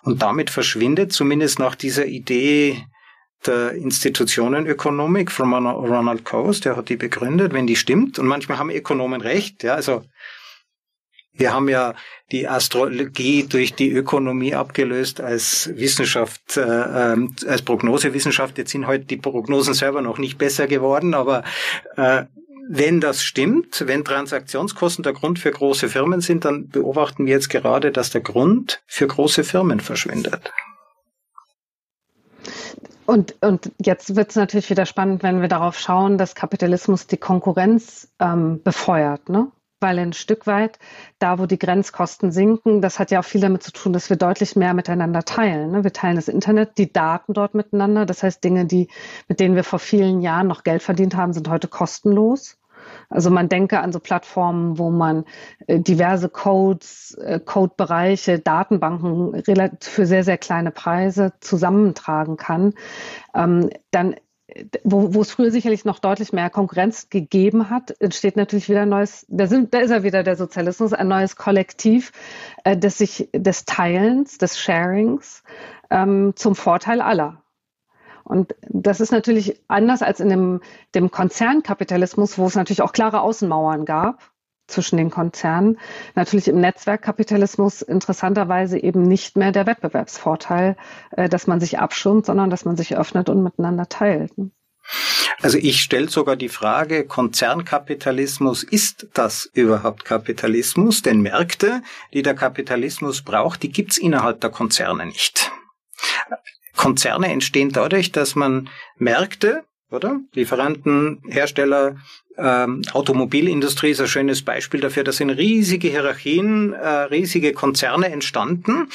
Und 0.00 0.22
damit 0.22 0.48
verschwindet 0.48 1.12
zumindest 1.12 1.58
nach 1.58 1.74
dieser 1.74 2.06
Idee 2.06 2.86
der 3.46 3.72
Institutionenökonomik 3.72 5.30
von 5.30 5.52
Ronald 5.66 6.24
Coase, 6.24 6.60
der 6.62 6.76
hat 6.76 6.88
die 6.88 6.96
begründet, 6.96 7.52
wenn 7.52 7.66
die 7.66 7.76
stimmt, 7.76 8.18
und 8.18 8.26
manchmal 8.26 8.58
haben 8.58 8.70
Ökonomen 8.70 9.20
recht, 9.20 9.62
ja, 9.62 9.74
also 9.74 10.02
Wir 11.38 11.54
haben 11.54 11.68
ja 11.68 11.94
die 12.32 12.48
Astrologie 12.48 13.46
durch 13.48 13.72
die 13.72 13.92
Ökonomie 13.92 14.54
abgelöst 14.54 15.20
als 15.20 15.70
Wissenschaft, 15.74 16.56
äh, 16.56 16.62
ähm, 16.62 17.34
als 17.46 17.62
Prognosewissenschaft. 17.62 18.58
Jetzt 18.58 18.72
sind 18.72 18.88
heute 18.88 19.04
die 19.04 19.16
Prognosen 19.18 19.72
selber 19.72 20.02
noch 20.02 20.18
nicht 20.18 20.36
besser 20.36 20.66
geworden, 20.66 21.14
aber 21.14 21.44
äh, 21.96 22.24
wenn 22.68 23.00
das 23.00 23.22
stimmt, 23.22 23.84
wenn 23.86 24.04
Transaktionskosten 24.04 25.04
der 25.04 25.12
Grund 25.12 25.38
für 25.38 25.52
große 25.52 25.88
Firmen 25.88 26.20
sind, 26.20 26.44
dann 26.44 26.68
beobachten 26.68 27.24
wir 27.24 27.34
jetzt 27.34 27.48
gerade, 27.48 27.92
dass 27.92 28.10
der 28.10 28.20
Grund 28.20 28.82
für 28.86 29.06
große 29.06 29.44
Firmen 29.44 29.80
verschwindet. 29.80 30.52
Und, 33.08 33.36
und 33.40 33.72
jetzt 33.80 34.16
wird 34.16 34.28
es 34.28 34.36
natürlich 34.36 34.68
wieder 34.68 34.84
spannend, 34.84 35.22
wenn 35.22 35.40
wir 35.40 35.48
darauf 35.48 35.78
schauen, 35.78 36.18
dass 36.18 36.34
Kapitalismus 36.34 37.06
die 37.06 37.16
Konkurrenz 37.16 38.12
ähm, 38.20 38.62
befeuert. 38.62 39.30
Ne? 39.30 39.50
weil 39.80 39.98
ein 40.00 40.12
Stück 40.12 40.48
weit 40.48 40.78
da, 41.20 41.38
wo 41.38 41.46
die 41.46 41.58
Grenzkosten 41.58 42.32
sinken, 42.32 42.82
das 42.82 42.98
hat 42.98 43.12
ja 43.12 43.20
auch 43.20 43.24
viel 43.24 43.40
damit 43.40 43.62
zu 43.62 43.70
tun, 43.70 43.92
dass 43.92 44.10
wir 44.10 44.16
deutlich 44.16 44.56
mehr 44.56 44.74
miteinander 44.74 45.24
teilen. 45.24 45.70
Ne? 45.70 45.84
Wir 45.84 45.92
teilen 45.92 46.16
das 46.16 46.26
Internet, 46.26 46.78
die 46.78 46.92
Daten 46.92 47.32
dort 47.32 47.54
miteinander. 47.54 48.04
Das 48.04 48.24
heißt, 48.24 48.42
Dinge, 48.42 48.66
die, 48.66 48.88
mit 49.28 49.38
denen 49.38 49.54
wir 49.54 49.62
vor 49.62 49.78
vielen 49.78 50.20
Jahren 50.20 50.48
noch 50.48 50.64
Geld 50.64 50.82
verdient 50.82 51.14
haben, 51.14 51.32
sind 51.32 51.48
heute 51.48 51.68
kostenlos. 51.68 52.58
Also 53.08 53.30
man 53.30 53.48
denke 53.48 53.80
an 53.80 53.92
so 53.92 54.00
Plattformen, 54.00 54.78
wo 54.78 54.90
man 54.90 55.24
äh, 55.66 55.80
diverse 55.80 56.28
Codes, 56.28 57.14
äh, 57.14 57.40
Codebereiche, 57.40 58.38
Datenbanken 58.38 59.42
für 59.80 60.06
sehr, 60.06 60.24
sehr 60.24 60.38
kleine 60.38 60.70
Preise 60.70 61.32
zusammentragen 61.40 62.36
kann. 62.36 62.74
Ähm, 63.34 63.70
dann 63.90 64.14
wo, 64.82 65.14
wo 65.14 65.20
es 65.20 65.30
früher 65.30 65.50
sicherlich 65.50 65.84
noch 65.84 65.98
deutlich 65.98 66.32
mehr 66.32 66.50
Konkurrenz 66.50 67.10
gegeben 67.10 67.70
hat, 67.70 67.94
entsteht 68.00 68.36
natürlich 68.36 68.68
wieder 68.68 68.82
ein 68.82 68.88
neues, 68.88 69.26
da, 69.28 69.46
sind, 69.46 69.74
da 69.74 69.78
ist 69.78 69.90
er 69.90 70.02
wieder 70.02 70.22
der 70.22 70.36
Sozialismus, 70.36 70.92
ein 70.92 71.08
neues 71.08 71.36
Kollektiv 71.36 72.12
äh, 72.64 72.76
des, 72.76 72.98
sich, 72.98 73.28
des 73.34 73.64
Teilens, 73.66 74.38
des 74.38 74.58
Sharings 74.58 75.42
ähm, 75.90 76.32
zum 76.34 76.54
Vorteil 76.54 77.00
aller. 77.00 77.42
Und 78.28 78.54
das 78.68 79.00
ist 79.00 79.10
natürlich 79.10 79.60
anders 79.68 80.02
als 80.02 80.20
in 80.20 80.28
dem, 80.28 80.60
dem 80.94 81.10
Konzernkapitalismus, 81.10 82.36
wo 82.36 82.46
es 82.46 82.56
natürlich 82.56 82.82
auch 82.82 82.92
klare 82.92 83.22
Außenmauern 83.22 83.86
gab 83.86 84.30
zwischen 84.66 84.98
den 84.98 85.10
Konzernen. 85.10 85.78
Natürlich 86.14 86.46
im 86.46 86.60
Netzwerkkapitalismus 86.60 87.80
interessanterweise 87.80 88.78
eben 88.78 89.02
nicht 89.02 89.38
mehr 89.38 89.50
der 89.50 89.66
Wettbewerbsvorteil, 89.66 90.76
äh, 91.12 91.30
dass 91.30 91.46
man 91.46 91.58
sich 91.58 91.78
abschirmt, 91.78 92.26
sondern 92.26 92.50
dass 92.50 92.66
man 92.66 92.76
sich 92.76 92.96
öffnet 92.96 93.30
und 93.30 93.42
miteinander 93.42 93.88
teilt. 93.88 94.32
Also 95.40 95.56
ich 95.56 95.80
stelle 95.80 96.08
sogar 96.08 96.36
die 96.36 96.48
Frage, 96.48 97.06
Konzernkapitalismus, 97.06 98.62
ist 98.62 99.08
das 99.14 99.48
überhaupt 99.54 100.04
Kapitalismus? 100.04 101.00
Denn 101.00 101.20
Märkte, 101.22 101.82
die 102.12 102.22
der 102.22 102.34
Kapitalismus 102.34 103.22
braucht, 103.22 103.62
die 103.62 103.70
gibt's 103.70 103.96
innerhalb 103.96 104.40
der 104.40 104.50
Konzerne 104.50 105.06
nicht. 105.06 105.50
Konzerne 106.78 107.30
entstehen 107.30 107.70
dadurch, 107.70 108.12
dass 108.12 108.34
man 108.34 108.70
Märkte, 108.96 109.64
oder? 109.90 110.20
Lieferanten, 110.32 111.20
Hersteller, 111.28 111.96
ähm, 112.38 112.82
Automobilindustrie 112.92 113.90
ist 113.90 114.00
ein 114.00 114.06
schönes 114.06 114.44
Beispiel 114.44 114.80
dafür. 114.80 115.02
Da 115.04 115.12
sind 115.12 115.30
riesige 115.30 115.88
Hierarchien, 115.88 116.72
äh, 116.72 116.88
riesige 116.88 117.52
Konzerne 117.52 118.10
entstanden, 118.10 118.88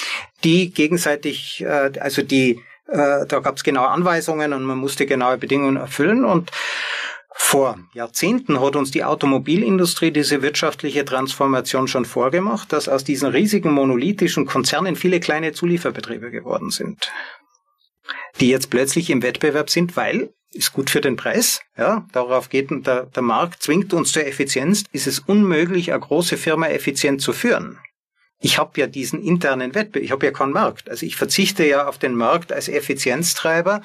die 0.43 0.71
gegenseitig, 0.71 1.61
äh, 1.61 1.91
also 1.99 2.21
die, 2.21 2.61
äh, 2.87 3.25
da 3.27 3.39
gab 3.39 3.57
es 3.57 3.63
genaue 3.63 3.89
Anweisungen 3.89 4.53
und 4.53 4.63
man 4.63 4.77
musste 4.77 5.05
genaue 5.05 5.37
Bedingungen 5.37 5.77
erfüllen 5.77 6.23
und 6.25 6.51
vor 7.35 7.79
Jahrzehnten 7.93 8.61
hat 8.61 8.75
uns 8.75 8.91
die 8.91 9.03
Automobilindustrie 9.03 10.11
diese 10.11 10.43
wirtschaftliche 10.43 11.03
Transformation 11.03 11.87
schon 11.87 12.05
vorgemacht, 12.05 12.71
dass 12.71 12.87
aus 12.87 13.03
diesen 13.03 13.29
riesigen 13.31 13.71
monolithischen 13.71 14.45
Konzernen 14.45 14.95
viele 14.95 15.19
kleine 15.19 15.51
Zulieferbetriebe 15.51 16.29
geworden 16.29 16.69
sind, 16.69 17.11
die 18.39 18.49
jetzt 18.49 18.69
plötzlich 18.69 19.09
im 19.09 19.21
Wettbewerb 19.21 19.69
sind, 19.69 19.95
weil 19.95 20.33
ist 20.53 20.73
gut 20.73 20.89
für 20.89 21.01
den 21.01 21.15
Preis. 21.15 21.61
Ja, 21.77 22.05
darauf 22.11 22.49
geht 22.49 22.69
der, 22.69 23.07
der 23.07 23.23
Markt 23.23 23.63
zwingt 23.63 23.93
uns 23.93 24.11
zur 24.11 24.25
Effizienz. 24.25 24.83
Ist 24.91 25.07
es 25.07 25.19
unmöglich, 25.19 25.91
eine 25.91 25.99
große 25.99 26.37
Firma 26.37 26.67
effizient 26.67 27.21
zu 27.21 27.33
führen? 27.33 27.79
Ich 28.39 28.57
habe 28.57 28.79
ja 28.79 28.87
diesen 28.87 29.23
internen 29.23 29.73
Wettbewerb, 29.73 30.03
ich 30.03 30.11
habe 30.11 30.25
ja 30.25 30.31
keinen 30.31 30.51
Markt. 30.51 30.89
Also 30.89 31.05
ich 31.05 31.15
verzichte 31.15 31.65
ja 31.65 31.87
auf 31.87 31.97
den 31.97 32.13
Markt 32.13 32.51
als 32.51 32.67
Effizienztreiber 32.67 33.81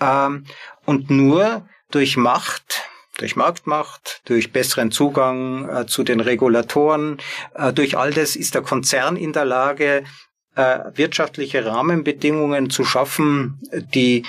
ähm, 0.00 0.44
und 0.84 1.08
nur 1.08 1.66
durch 1.90 2.16
Macht, 2.16 2.82
durch 3.18 3.36
Marktmacht, 3.36 4.22
durch 4.24 4.52
besseren 4.52 4.90
Zugang 4.90 5.68
äh, 5.68 5.86
zu 5.86 6.02
den 6.02 6.20
Regulatoren, 6.20 7.18
äh, 7.54 7.72
durch 7.72 7.96
all 7.96 8.12
das 8.12 8.34
ist 8.34 8.54
der 8.54 8.62
Konzern 8.62 9.16
in 9.16 9.32
der 9.32 9.44
Lage, 9.44 10.04
äh, 10.54 10.78
wirtschaftliche 10.94 11.64
Rahmenbedingungen 11.64 12.70
zu 12.70 12.84
schaffen, 12.84 13.60
die 13.94 14.24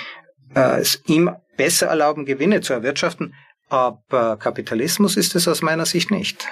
äh, 0.54 0.80
es 0.80 1.02
ihm 1.06 1.30
besser 1.56 1.86
erlauben, 1.88 2.24
Gewinne 2.24 2.60
zu 2.60 2.72
erwirtschaften. 2.72 3.34
Aber 3.68 4.36
Kapitalismus 4.36 5.16
ist 5.16 5.34
es 5.34 5.48
aus 5.48 5.62
meiner 5.62 5.86
Sicht 5.86 6.10
nicht. 6.10 6.46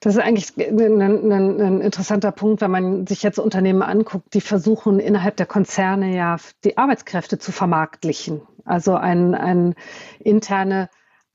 Das 0.00 0.14
ist 0.14 0.22
eigentlich 0.22 0.52
ein, 0.56 1.00
ein, 1.00 1.60
ein, 1.60 1.80
interessanter 1.80 2.30
Punkt, 2.30 2.60
wenn 2.60 2.70
man 2.70 3.06
sich 3.06 3.22
jetzt 3.24 3.38
Unternehmen 3.38 3.82
anguckt, 3.82 4.32
die 4.32 4.40
versuchen 4.40 5.00
innerhalb 5.00 5.36
der 5.36 5.46
Konzerne 5.46 6.14
ja 6.14 6.36
die 6.64 6.78
Arbeitskräfte 6.78 7.38
zu 7.38 7.50
vermarktlichen. 7.50 8.42
Also 8.64 8.94
ein, 8.94 9.34
ein 9.34 9.74
interne 10.20 10.88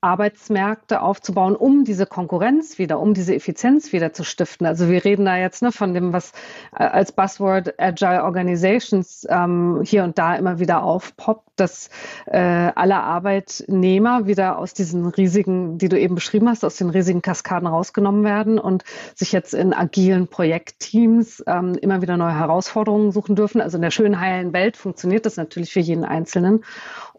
Arbeitsmärkte 0.03 1.01
aufzubauen, 1.01 1.55
um 1.55 1.85
diese 1.85 2.05
Konkurrenz 2.05 2.77
wieder, 2.77 2.99
um 2.99 3.13
diese 3.13 3.33
Effizienz 3.33 3.93
wieder 3.93 4.13
zu 4.13 4.23
stiften. 4.23 4.67
Also 4.67 4.89
wir 4.89 5.03
reden 5.05 5.25
da 5.25 5.37
jetzt 5.37 5.61
ne, 5.61 5.71
von 5.71 5.93
dem, 5.93 6.13
was 6.13 6.33
äh, 6.77 6.83
als 6.83 7.13
Buzzword 7.13 7.79
Agile 7.79 8.23
Organizations 8.23 9.25
ähm, 9.29 9.81
hier 9.83 10.03
und 10.03 10.17
da 10.17 10.35
immer 10.35 10.59
wieder 10.59 10.83
aufpoppt, 10.83 11.47
dass 11.55 11.89
äh, 12.25 12.39
alle 12.39 12.97
Arbeitnehmer 12.97 14.27
wieder 14.27 14.57
aus 14.57 14.73
diesen 14.73 15.05
riesigen, 15.05 15.77
die 15.77 15.89
du 15.89 15.99
eben 15.99 16.15
beschrieben 16.15 16.49
hast, 16.49 16.65
aus 16.65 16.75
den 16.75 16.89
riesigen 16.89 17.21
Kaskaden 17.21 17.67
rausgenommen 17.67 18.23
werden 18.23 18.59
und 18.59 18.83
sich 19.15 19.31
jetzt 19.31 19.53
in 19.53 19.73
agilen 19.73 20.27
Projektteams 20.27 21.43
ähm, 21.47 21.75
immer 21.75 22.01
wieder 22.01 22.17
neue 22.17 22.37
Herausforderungen 22.37 23.11
suchen 23.11 23.35
dürfen. 23.35 23.61
Also 23.61 23.77
in 23.77 23.83
der 23.83 23.91
schönen 23.91 24.19
heilen 24.19 24.51
Welt 24.51 24.77
funktioniert 24.77 25.25
das 25.25 25.37
natürlich 25.37 25.71
für 25.71 25.79
jeden 25.79 26.03
Einzelnen. 26.03 26.63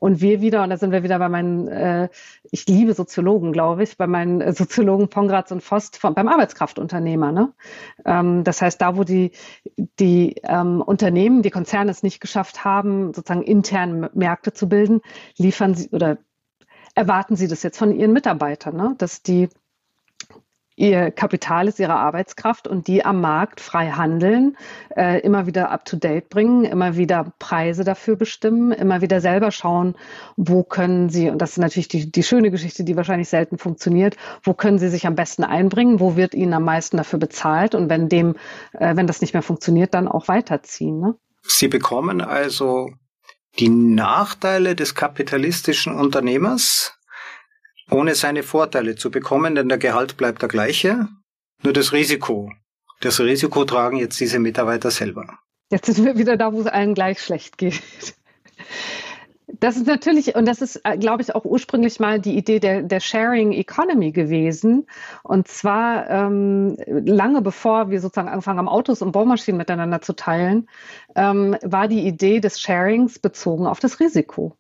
Und 0.05 0.21
wir 0.21 0.43
wieder, 0.43 0.63
und 0.63 0.69
da 0.69 0.77
sind 0.77 0.93
wir 0.93 1.03
wieder 1.03 1.19
bei 1.19 1.31
meinen, 1.31 1.67
äh, 1.67 2.11
ich 2.51 2.67
liebe 2.67 2.93
Soziologen, 2.93 3.53
glaube 3.53 3.85
ich, 3.85 3.97
bei 3.97 4.07
meinen 4.07 4.43
äh, 4.43 4.53
Soziologen 4.53 5.09
Pongratz 5.09 5.51
und 5.51 5.63
Vost 5.63 5.97
von, 5.97 6.13
beim 6.13 6.29
Arbeitskraftunternehmer. 6.29 7.33
Ne? 7.33 7.55
Ähm, 8.05 8.45
das 8.45 8.61
heißt, 8.61 8.83
da, 8.83 8.99
wo 8.99 9.05
die, 9.05 9.31
die 9.99 10.35
ähm, 10.43 10.83
Unternehmen, 10.83 11.41
die 11.41 11.49
Konzerne 11.49 11.91
es 11.91 12.03
nicht 12.03 12.21
geschafft 12.21 12.67
haben, 12.67 13.15
sozusagen 13.15 13.45
intern 13.45 14.11
Märkte 14.13 14.53
zu 14.53 14.69
bilden, 14.69 15.01
liefern 15.39 15.75
sie 15.75 15.89
oder 15.89 16.19
erwarten 16.95 17.37
sie 17.37 17.49
das 17.49 17.63
jetzt 17.63 17.79
von 17.79 17.91
ihren 17.91 18.13
Mitarbeitern, 18.13 18.77
ne? 18.77 18.95
dass 18.99 19.23
die 19.23 19.49
ihr 20.77 21.11
Kapital 21.11 21.69
ist 21.69 21.79
ihre 21.79 21.95
Arbeitskraft 21.95 22.67
und 22.67 22.89
die 22.89 23.05
am 23.05 23.21
Markt 23.21 23.61
frei 23.61 23.91
handeln, 23.91 24.57
äh, 24.97 25.21
immer 25.21 25.47
wieder 25.47 25.71
up-to-date 25.71 26.29
bringen, 26.29 26.65
immer 26.65 26.97
wieder 26.97 27.33
Preise 27.39 27.85
dafür 27.85 28.17
bestimmen, 28.17 28.73
immer 28.73 29.01
wieder 29.01 29.21
selber 29.21 29.51
schauen, 29.51 29.95
wo 30.37 30.65
können 30.65 31.11
sie, 31.11 31.31
und 31.31 31.39
das 31.39 31.53
ist 31.53 31.59
natürlich 31.59 31.89
die, 31.89 32.11
die 32.11 32.23
schöne 32.23 32.51
Geschichte, 32.51 32.83
die 32.85 32.97
wahrscheinlich 32.97 33.29
selten 33.29 33.59
funktioniert, 33.59 34.17
wo 34.43 34.55
können 34.55 34.79
sie 34.79 34.89
sich 34.89 35.07
am 35.07 35.15
besten 35.15 35.45
einbringen, 35.45 36.01
wo 36.01 36.17
wird 36.17 36.35
ihnen 36.35 36.55
am 36.55 36.65
meisten 36.65 36.97
dafür 36.97 37.19
bezahlt 37.19 37.75
und 37.75 37.89
wenn 37.89 38.09
dem, 38.09 38.35
äh, 38.73 38.97
wenn 38.97 39.07
das 39.07 39.21
nicht 39.21 39.35
mehr 39.35 39.43
funktioniert, 39.43 39.95
dann 39.95 40.09
auch 40.09 40.29
weiterziehen. 40.29 41.01
Ne? 41.01 41.15
Sie 41.43 41.69
bekommen 41.69 42.21
also 42.21 42.91
die 43.59 43.69
Nachteile 43.69 44.75
des 44.75 44.97
kapitalistischen 44.97 45.95
Unternehmers 45.95 46.99
ohne 47.91 48.15
seine 48.15 48.43
Vorteile 48.43 48.97
zu 48.97 49.11
bekommen, 49.11 49.55
denn 49.55 49.69
der 49.69 49.79
Gehalt 49.79 50.17
bleibt 50.17 50.43
der 50.43 50.49
gleiche, 50.49 51.09
nur 51.63 51.73
das 51.73 51.93
Risiko. 51.93 52.51
Das 53.01 53.21
Risiko 53.21 53.65
tragen 53.65 53.97
jetzt 53.97 54.19
diese 54.21 54.39
Mitarbeiter 54.39 54.91
selber. 54.91 55.39
Jetzt 55.71 55.87
sind 55.87 56.05
wir 56.05 56.17
wieder 56.17 56.37
da, 56.37 56.53
wo 56.53 56.61
es 56.61 56.67
allen 56.67 56.95
gleich 56.95 57.21
schlecht 57.21 57.59
geht. 57.59 57.83
Das 59.61 59.77
ist 59.77 59.87
natürlich, 59.87 60.35
und 60.35 60.47
das 60.47 60.63
ist, 60.63 60.81
äh, 60.85 60.97
glaube 60.97 61.23
ich, 61.23 61.35
auch 61.35 61.45
ursprünglich 61.45 62.01
mal 62.01 62.19
die 62.19 62.37
Idee 62.37 62.61
der, 62.61 62.83
der 62.83 63.01
Sharing 63.01 63.53
Economy 63.53 64.11
gewesen. 64.11 64.87
Und 65.23 65.49
zwar 65.49 66.09
ähm, 66.09 66.77
lange 66.87 67.43
bevor 67.43 67.91
wir 67.91 68.01
sozusagen 68.01 68.29
angefangen 68.29 68.59
haben, 68.59 68.69
Autos 68.69 69.03
und 69.03 69.13
Bohrmaschinen 69.13 69.59
miteinander 69.59 70.01
zu 70.01 70.15
teilen, 70.15 70.69
ähm, 71.15 71.57
war 71.63 71.89
die 71.89 72.07
Idee 72.07 72.41
des 72.41 72.61
Sharings 72.61 73.19
bezogen 73.19 73.67
auf 73.67 73.81
das 73.81 74.01
Risiko. 74.01 74.57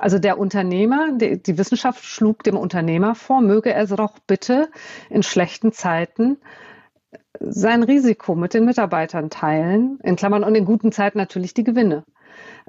Also 0.00 0.18
der 0.18 0.38
Unternehmer, 0.38 1.12
die, 1.12 1.42
die 1.42 1.58
Wissenschaft 1.58 2.02
schlug 2.02 2.42
dem 2.42 2.56
Unternehmer 2.56 3.14
vor, 3.14 3.42
möge 3.42 3.70
er 3.70 3.86
doch 3.86 4.18
bitte 4.26 4.70
in 5.10 5.22
schlechten 5.22 5.72
Zeiten 5.72 6.38
sein 7.38 7.82
Risiko 7.82 8.34
mit 8.34 8.54
den 8.54 8.64
Mitarbeitern 8.64 9.28
teilen, 9.28 9.98
in 10.02 10.16
Klammern 10.16 10.42
und 10.42 10.54
in 10.54 10.64
guten 10.64 10.90
Zeiten 10.90 11.18
natürlich 11.18 11.52
die 11.52 11.64
Gewinne. 11.64 12.04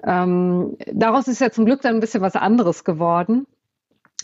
Ähm, 0.03 0.75
daraus 0.91 1.29
ist 1.29 1.39
ja 1.39 1.51
zum 1.51 1.65
Glück 1.65 1.81
dann 1.81 1.95
ein 1.95 1.99
bisschen 2.01 2.21
was 2.21 2.35
anderes 2.35 2.83
geworden. 2.83 3.47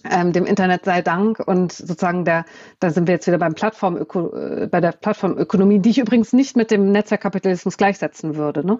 Ähm, 0.10 0.34
dem 0.34 0.46
Internet 0.46 0.86
sei 0.86 1.02
Dank 1.02 1.40
und 1.40 1.72
sozusagen 1.72 2.26
der, 2.26 2.46
da 2.80 2.90
sind 2.90 3.08
wir 3.08 3.16
jetzt 3.16 3.28
wieder 3.28 3.38
beim 3.38 3.54
Plattform 3.54 3.98
äh, 3.98 4.68
bei 4.68 4.82
der 4.82 4.92
Plattformökonomie, 4.92 5.80
die 5.80 5.90
ich 5.90 6.00
übrigens 6.00 6.34
nicht 6.34 6.56
mit 6.56 6.72
dem 6.72 6.92
Netzwerkkapitalismus 6.92 7.78
gleichsetzen 7.78 8.36
würde. 8.36 8.66
Ne? 8.66 8.78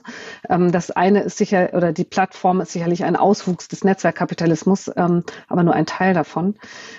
Ähm, 0.50 0.72
das 0.72 0.92
eine 0.92 1.24
ist 1.24 1.38
sicher, 1.38 1.70
oder 1.74 1.92
die 1.92 2.06
Plattform 2.06 2.62
ist 2.62 2.72
sicherlich 2.72 3.04
ein 3.04 3.16
Auswuchs 3.16 3.68
des 3.68 3.84
Netzwerkkapitalismus, 3.84 4.92
ähm, 4.96 5.24
aber 5.48 5.64
nur 5.64 5.74
ein 5.74 5.86
Teil 5.86 6.14
davon. 6.14 6.56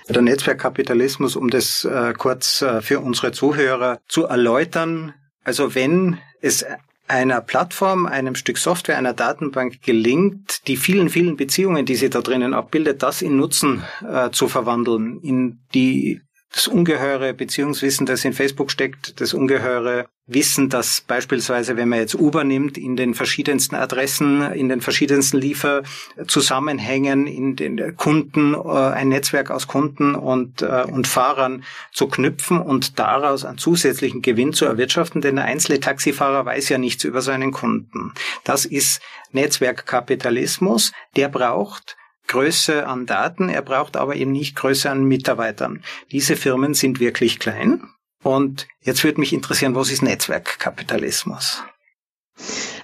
Der 0.08 0.22
Netzwerkkapitalismus, 0.22 1.36
um 1.36 1.50
das 1.50 1.84
äh, 1.84 2.12
kurz 2.16 2.62
äh, 2.62 2.80
für 2.80 3.00
unsere 3.00 3.32
Zuhörer 3.32 3.98
zu 4.08 4.24
erläutern, 4.24 5.14
also 5.44 5.74
wenn 5.74 6.18
es 6.40 6.64
einer 7.08 7.40
Plattform, 7.40 8.06
einem 8.06 8.34
Stück 8.34 8.58
Software, 8.58 8.98
einer 8.98 9.14
Datenbank 9.14 9.82
gelingt, 9.82 10.66
die 10.68 10.76
vielen, 10.76 11.08
vielen 11.08 11.36
Beziehungen, 11.36 11.86
die 11.86 11.96
sie 11.96 12.10
da 12.10 12.20
drinnen 12.20 12.54
abbildet, 12.54 13.02
das 13.02 13.22
in 13.22 13.36
Nutzen 13.36 13.82
äh, 14.06 14.30
zu 14.30 14.48
verwandeln, 14.48 15.20
in 15.22 15.60
die 15.74 16.20
das 16.52 16.66
ungeheure 16.66 17.34
Beziehungswissen, 17.34 18.06
das 18.06 18.24
in 18.24 18.32
Facebook 18.32 18.70
steckt, 18.70 19.20
das 19.20 19.34
ungeheure 19.34 20.06
Wissen, 20.26 20.68
dass 20.68 21.00
beispielsweise, 21.00 21.76
wenn 21.76 21.88
man 21.88 22.00
jetzt 22.00 22.14
Uber 22.14 22.44
nimmt, 22.44 22.76
in 22.76 22.96
den 22.96 23.14
verschiedensten 23.14 23.74
Adressen, 23.74 24.42
in 24.52 24.68
den 24.68 24.80
verschiedensten 24.82 25.38
Lieferzusammenhängen, 25.38 27.26
in 27.26 27.56
den 27.56 27.96
Kunden, 27.96 28.54
äh, 28.54 28.58
ein 28.58 29.08
Netzwerk 29.08 29.50
aus 29.50 29.66
Kunden 29.66 30.14
und, 30.14 30.62
äh, 30.62 30.84
und 30.84 31.06
Fahrern 31.06 31.64
zu 31.92 32.08
knüpfen 32.08 32.60
und 32.60 32.98
daraus 32.98 33.44
einen 33.44 33.58
zusätzlichen 33.58 34.20
Gewinn 34.20 34.52
zu 34.52 34.66
erwirtschaften, 34.66 35.22
denn 35.22 35.36
der 35.36 35.46
einzelne 35.46 35.80
Taxifahrer 35.80 36.44
weiß 36.44 36.68
ja 36.68 36.78
nichts 36.78 37.04
über 37.04 37.22
seinen 37.22 37.52
Kunden. 37.52 38.12
Das 38.44 38.66
ist 38.66 39.00
Netzwerkkapitalismus, 39.32 40.92
der 41.16 41.28
braucht 41.28 41.96
Größe 42.28 42.86
an 42.86 43.06
Daten, 43.06 43.48
er 43.48 43.62
braucht 43.62 43.96
aber 43.96 44.14
eben 44.16 44.32
nicht 44.32 44.54
Größe 44.56 44.90
an 44.90 45.04
Mitarbeitern. 45.04 45.82
Diese 46.12 46.36
Firmen 46.36 46.74
sind 46.74 47.00
wirklich 47.00 47.38
klein. 47.38 47.82
Und 48.22 48.66
jetzt 48.82 49.04
würde 49.04 49.20
mich 49.20 49.32
interessieren, 49.32 49.74
was 49.74 49.90
ist 49.90 50.02
Netzwerkkapitalismus? 50.02 51.62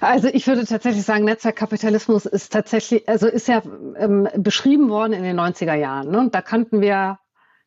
Also 0.01 0.27
ich 0.27 0.47
würde 0.47 0.65
tatsächlich 0.65 1.03
sagen, 1.03 1.25
Netzwerkkapitalismus 1.25 2.25
ist 2.25 2.51
tatsächlich, 2.51 3.07
also 3.07 3.27
ist 3.27 3.47
ja 3.47 3.61
ähm, 3.97 4.27
beschrieben 4.35 4.89
worden 4.89 5.13
in 5.13 5.23
den 5.23 5.39
90er 5.39 5.75
Jahren. 5.75 6.09
Ne? 6.09 6.29
Da 6.31 6.41
kannten 6.41 6.81
wir, 6.81 7.19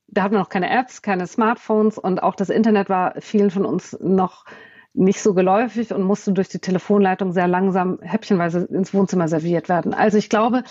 da 0.07 0.23
hatten 0.23 0.35
wir 0.35 0.41
noch 0.41 0.49
keine 0.49 0.71
Apps, 0.71 1.03
keine 1.03 1.27
Smartphones 1.27 1.99
und 1.99 2.23
auch 2.23 2.35
das 2.35 2.51
Internet 2.51 2.89
war 2.89 3.15
vielen 3.21 3.51
von 3.51 3.65
uns 3.65 3.97
noch 4.01 4.45
nicht 4.95 5.21
so 5.21 5.35
geläufig 5.35 5.93
und 5.93 6.03
musste 6.03 6.33
durch 6.33 6.49
die 6.49 6.59
Telefonleitung 6.59 7.33
sehr 7.33 7.47
langsam 7.47 7.99
häppchenweise 8.01 8.65
ins 8.65 8.93
Wohnzimmer 8.93 9.29
serviert 9.29 9.69
werden. 9.69 9.95
Also 9.95 10.19
ich 10.19 10.29
glaube, 10.29 10.65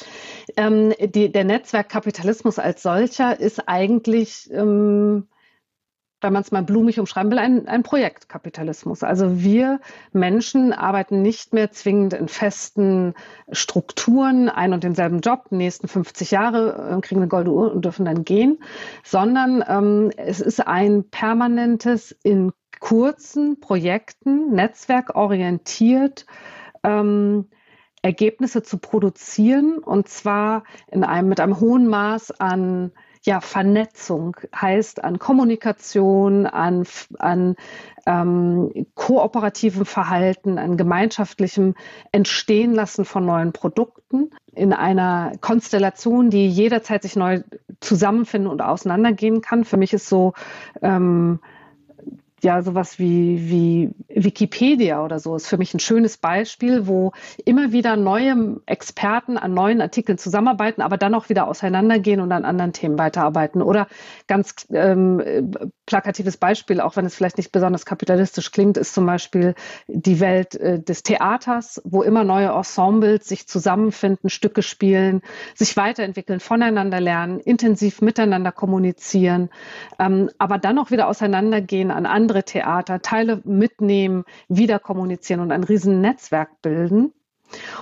ähm, 0.58 0.94
die, 1.00 1.32
der 1.32 1.44
Netzwerkkapitalismus 1.44 2.60
als 2.60 2.84
solcher 2.84 3.40
ist 3.40 3.68
eigentlich, 3.68 4.50
ähm, 4.52 5.28
wenn 6.20 6.34
man 6.34 6.42
es 6.42 6.52
mal 6.52 6.64
blumig 6.64 7.00
umschreiben 7.00 7.32
will, 7.32 7.38
ein, 7.38 7.68
ein 7.68 7.84
Projektkapitalismus. 7.84 9.04
Also 9.04 9.40
wir 9.40 9.80
Menschen 10.14 10.74
arbeiten 10.74 11.22
nicht 11.22 11.54
mehr 11.54 11.72
zwingend 11.72 12.14
in 12.14 12.28
festen 12.28 13.14
Strukturen, 13.52 14.50
ein 14.50 14.74
und 14.74 14.84
denselben 14.84 15.20
Job, 15.20 15.46
die 15.52 15.56
nächsten 15.56 15.88
50 15.88 16.32
Jahre, 16.32 16.98
äh, 16.98 17.02
kriegen 17.02 17.22
eine 17.22 17.30
goldene 17.30 17.56
Uhr 17.56 17.72
und 17.72 17.86
dürfen 17.86 18.06
dann 18.06 18.26
gehen, 18.26 18.58
sondern 19.04 19.64
ähm, 19.68 20.12
es 20.18 20.42
ist 20.42 20.66
ein 20.66 21.08
permanentes 21.10 22.12
in 22.24 22.52
kurzen 22.80 23.60
Projekten, 23.60 24.52
netzwerkorientiert, 24.52 26.26
ähm, 26.84 27.50
Ergebnisse 28.02 28.64
zu 28.64 28.78
produzieren 28.78 29.80
und 29.80 30.08
zwar 30.08 30.64
in 30.92 31.04
einem, 31.04 31.30
mit 31.30 31.40
einem 31.40 31.60
hohen 31.60 31.88
Maß 31.88 32.40
an 32.40 32.92
ja, 33.24 33.42
Vernetzung, 33.42 34.38
heißt 34.56 35.04
an 35.04 35.20
Kommunikation, 35.20 36.46
an, 36.46 36.86
an 37.20 37.58
ähm, 38.06 38.88
kooperativem 38.96 39.86
Verhalten, 39.86 40.58
an 40.58 40.78
gemeinschaftlichem 40.78 41.76
Entstehenlassen 42.14 43.04
von 43.04 43.26
neuen 43.26 43.52
Produkten 43.52 44.30
in 44.54 44.72
einer 44.72 45.34
Konstellation, 45.42 46.30
die 46.30 46.48
jederzeit 46.48 47.04
sich 47.04 47.18
neu 47.18 47.42
zusammenfinden 47.82 48.50
und 48.50 48.62
auseinandergehen 48.62 49.42
kann. 49.42 49.66
Für 49.66 49.78
mich 49.78 49.92
ist 49.92 50.08
so 50.08 50.32
ähm, 50.82 51.40
ja 52.48 52.62
sowas 52.62 52.98
wie, 52.98 53.50
wie 53.50 53.90
Wikipedia 54.08 55.04
oder 55.04 55.20
so 55.20 55.36
ist 55.36 55.48
für 55.48 55.58
mich 55.58 55.74
ein 55.74 55.80
schönes 55.80 56.18
Beispiel, 56.18 56.88
wo 56.88 57.12
immer 57.44 57.74
wieder 57.74 57.98
neue 57.98 58.62
Experten 58.66 59.38
an 59.38 59.54
neuen 59.54 59.82
Artikeln 59.82 60.18
zusammenarbeiten, 60.18 60.82
aber 60.82 60.98
dann 60.98 61.14
auch 61.14 61.28
wieder 61.28 61.48
auseinandergehen 61.48 62.22
und 62.22 62.32
an 62.32 62.46
anderen 62.46 62.72
Themen 62.72 62.98
weiterarbeiten. 62.98 63.62
Oder 63.62 63.88
ganz 64.28 64.66
ähm, 64.72 65.22
plakatives 65.86 66.38
Beispiel, 66.38 66.80
auch 66.80 66.96
wenn 66.96 67.06
es 67.06 67.16
vielleicht 67.16 67.38
nicht 67.38 67.52
besonders 67.52 67.86
kapitalistisch 67.86 68.52
klingt, 68.52 68.78
ist 68.78 68.94
zum 68.94 69.06
Beispiel 69.06 69.54
die 69.88 70.22
Welt 70.22 70.56
äh, 70.56 70.80
des 70.80 71.04
Theaters, 71.04 71.82
wo 71.84 72.02
immer 72.02 72.24
neue 72.24 72.48
Ensembles 72.48 73.28
sich 73.28 73.48
zusammenfinden, 73.48 74.30
Stücke 74.30 74.62
spielen, 74.62 75.22
sich 75.54 75.76
weiterentwickeln, 75.76 76.40
voneinander 76.40 77.02
lernen, 77.02 77.42
intensiv 77.42 78.02
miteinander 78.02 78.54
kommunizieren, 78.54 79.50
ähm, 80.00 80.30
aber 80.38 80.58
dann 80.60 80.80
auch 80.80 80.92
wieder 80.92 81.10
auseinandergehen 81.10 81.92
an 81.92 82.06
andere 82.06 82.37
Theater, 82.44 83.02
Teile 83.02 83.42
mitnehmen, 83.46 84.24
wieder 84.48 84.80
kommunizieren 84.80 85.42
und 85.42 85.52
ein 85.52 85.64
riesen 85.64 86.02
Netzwerk 86.02 86.62
bilden. 86.62 87.14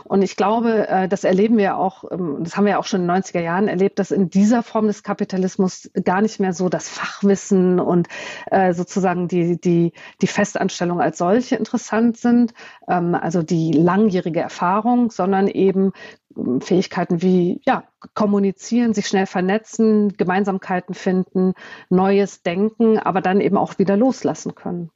Und 0.04 0.22
ich 0.22 0.36
glaube, 0.36 0.88
äh, 0.88 1.08
das 1.08 1.24
erleben 1.24 1.58
wir 1.58 1.78
auch, 1.78 2.04
ähm, 2.12 2.38
das 2.42 2.56
haben 2.56 2.66
wir 2.66 2.80
auch 2.80 2.86
schon 2.86 3.02
in 3.02 3.08
den 3.08 3.24
90er 3.24 3.42
Jahren 3.42 3.68
erlebt, 3.68 4.00
dass 4.00 4.12
in 4.12 4.30
dieser 4.30 4.64
Form 4.64 4.88
des 4.88 5.04
Kapitalismus 5.04 5.90
gar 6.04 6.22
nicht 6.22 6.40
mehr 6.40 6.54
so 6.54 6.70
das 6.70 6.90
Fachwissen 6.90 7.80
und 7.80 8.08
äh, 8.52 8.74
sozusagen 8.74 9.28
die, 9.28 9.60
die, 9.60 9.94
die 10.22 10.28
Festanstellung 10.28 11.02
als 11.02 11.18
solche 11.18 11.56
interessant 11.56 12.18
sind, 12.18 12.54
ähm, 12.88 13.16
also 13.16 13.44
die 13.44 13.72
langjährige 13.72 14.40
Erfahrung, 14.42 15.12
sondern 15.12 15.48
eben 15.48 15.92
ähm, 16.38 16.62
Fähigkeiten 16.62 17.22
wie 17.22 17.62
ja, 17.66 17.84
kommunizieren, 18.14 18.94
sich 18.94 19.08
schnell 19.08 19.26
vernetzen, 19.26 20.14
Gemeinsamkeiten 20.18 20.94
finden, 20.94 21.54
neues 21.90 22.44
Denken, 22.44 23.00
aber 23.00 23.22
dann 23.22 23.42
eben 23.42 23.58
auch 23.58 23.80
wieder 23.80 23.98
loslassen 23.98 24.56
können. 24.56 24.92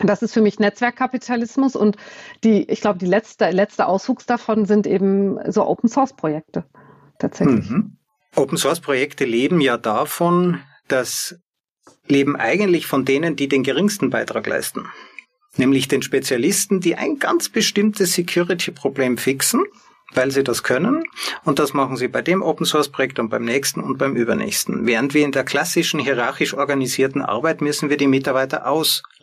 Das 0.00 0.22
ist 0.22 0.34
für 0.34 0.42
mich 0.42 0.58
Netzwerkkapitalismus 0.58 1.74
und 1.76 1.96
die, 2.44 2.70
ich 2.70 2.80
glaube, 2.80 2.98
die 2.98 3.06
letzte, 3.06 3.50
letzte 3.50 3.86
Auswuchs 3.86 4.26
davon 4.26 4.66
sind 4.66 4.86
eben 4.86 5.38
so 5.50 5.66
Open 5.66 5.88
Source 5.88 6.14
Projekte 6.14 6.64
tatsächlich. 7.18 7.68
Mhm. 7.70 7.96
Open 8.34 8.58
Source 8.58 8.80
Projekte 8.80 9.24
leben 9.24 9.60
ja 9.60 9.78
davon, 9.78 10.60
dass 10.88 11.38
leben 12.06 12.36
eigentlich 12.36 12.86
von 12.86 13.04
denen, 13.04 13.36
die 13.36 13.48
den 13.48 13.62
geringsten 13.62 14.10
Beitrag 14.10 14.46
leisten. 14.46 14.86
Nämlich 15.56 15.88
den 15.88 16.02
Spezialisten, 16.02 16.80
die 16.80 16.96
ein 16.96 17.18
ganz 17.18 17.48
bestimmtes 17.48 18.12
Security-Problem 18.12 19.16
fixen 19.16 19.64
weil 20.14 20.30
sie 20.30 20.44
das 20.44 20.62
können. 20.62 21.04
Und 21.44 21.58
das 21.58 21.72
machen 21.72 21.96
sie 21.96 22.08
bei 22.08 22.22
dem 22.22 22.42
Open 22.42 22.66
Source 22.66 22.88
Projekt 22.88 23.18
und 23.18 23.28
beim 23.28 23.44
nächsten 23.44 23.80
und 23.80 23.98
beim 23.98 24.16
übernächsten. 24.16 24.86
Während 24.86 25.14
wir 25.14 25.24
in 25.24 25.32
der 25.32 25.44
klassischen 25.44 26.00
hierarchisch 26.00 26.54
organisierten 26.54 27.22
Arbeit 27.22 27.60
müssen 27.60 27.90
wir 27.90 27.96
die 27.96 28.06
Mitarbeiter 28.06 28.66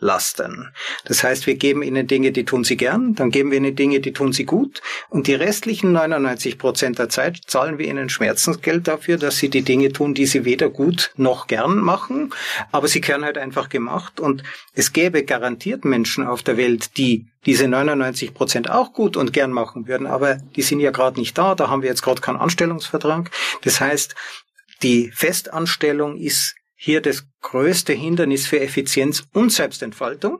auslasten. 0.04 0.68
Das 1.04 1.24
heißt, 1.24 1.46
wir 1.46 1.56
geben 1.56 1.82
ihnen 1.82 2.06
Dinge, 2.06 2.32
die 2.32 2.44
tun 2.44 2.64
sie 2.64 2.76
gern, 2.76 3.14
dann 3.14 3.30
geben 3.30 3.50
wir 3.50 3.58
ihnen 3.58 3.74
Dinge, 3.74 4.00
die 4.00 4.12
tun 4.12 4.32
sie 4.32 4.44
gut. 4.44 4.82
Und 5.08 5.26
die 5.26 5.34
restlichen 5.34 5.92
99 5.92 6.58
Prozent 6.58 6.98
der 6.98 7.08
Zeit 7.08 7.40
zahlen 7.46 7.78
wir 7.78 7.86
ihnen 7.86 8.08
Schmerzensgeld 8.08 8.86
dafür, 8.86 9.16
dass 9.16 9.38
sie 9.38 9.48
die 9.48 9.62
Dinge 9.62 9.92
tun, 9.92 10.14
die 10.14 10.26
sie 10.26 10.44
weder 10.44 10.68
gut 10.68 11.12
noch 11.16 11.46
gern 11.46 11.78
machen. 11.78 12.32
Aber 12.70 12.88
sie 12.88 13.00
können 13.00 13.24
halt 13.24 13.38
einfach 13.38 13.68
gemacht. 13.68 14.20
Und 14.20 14.42
es 14.74 14.92
gäbe 14.92 15.24
garantiert 15.24 15.84
Menschen 15.84 16.26
auf 16.26 16.42
der 16.42 16.56
Welt, 16.56 16.96
die 16.98 17.26
diese 17.46 17.68
99 17.68 18.34
Prozent 18.34 18.70
auch 18.70 18.92
gut 18.92 19.16
und 19.16 19.32
gern 19.32 19.52
machen 19.52 19.86
würden, 19.86 20.06
aber 20.06 20.36
die 20.56 20.62
sind 20.62 20.80
ja 20.80 20.90
gerade 20.90 21.20
nicht 21.20 21.36
da, 21.36 21.54
da 21.54 21.68
haben 21.68 21.82
wir 21.82 21.90
jetzt 21.90 22.00
gerade 22.00 22.22
keinen 22.22 22.38
Anstellungsvertrag. 22.38 23.30
Das 23.64 23.82
heißt, 23.82 24.14
die 24.82 25.10
Festanstellung 25.14 26.16
ist 26.16 26.54
hier 26.84 27.00
das 27.00 27.26
größte 27.40 27.94
Hindernis 27.94 28.46
für 28.46 28.60
Effizienz 28.60 29.24
und 29.32 29.50
Selbstentfaltung. 29.50 30.38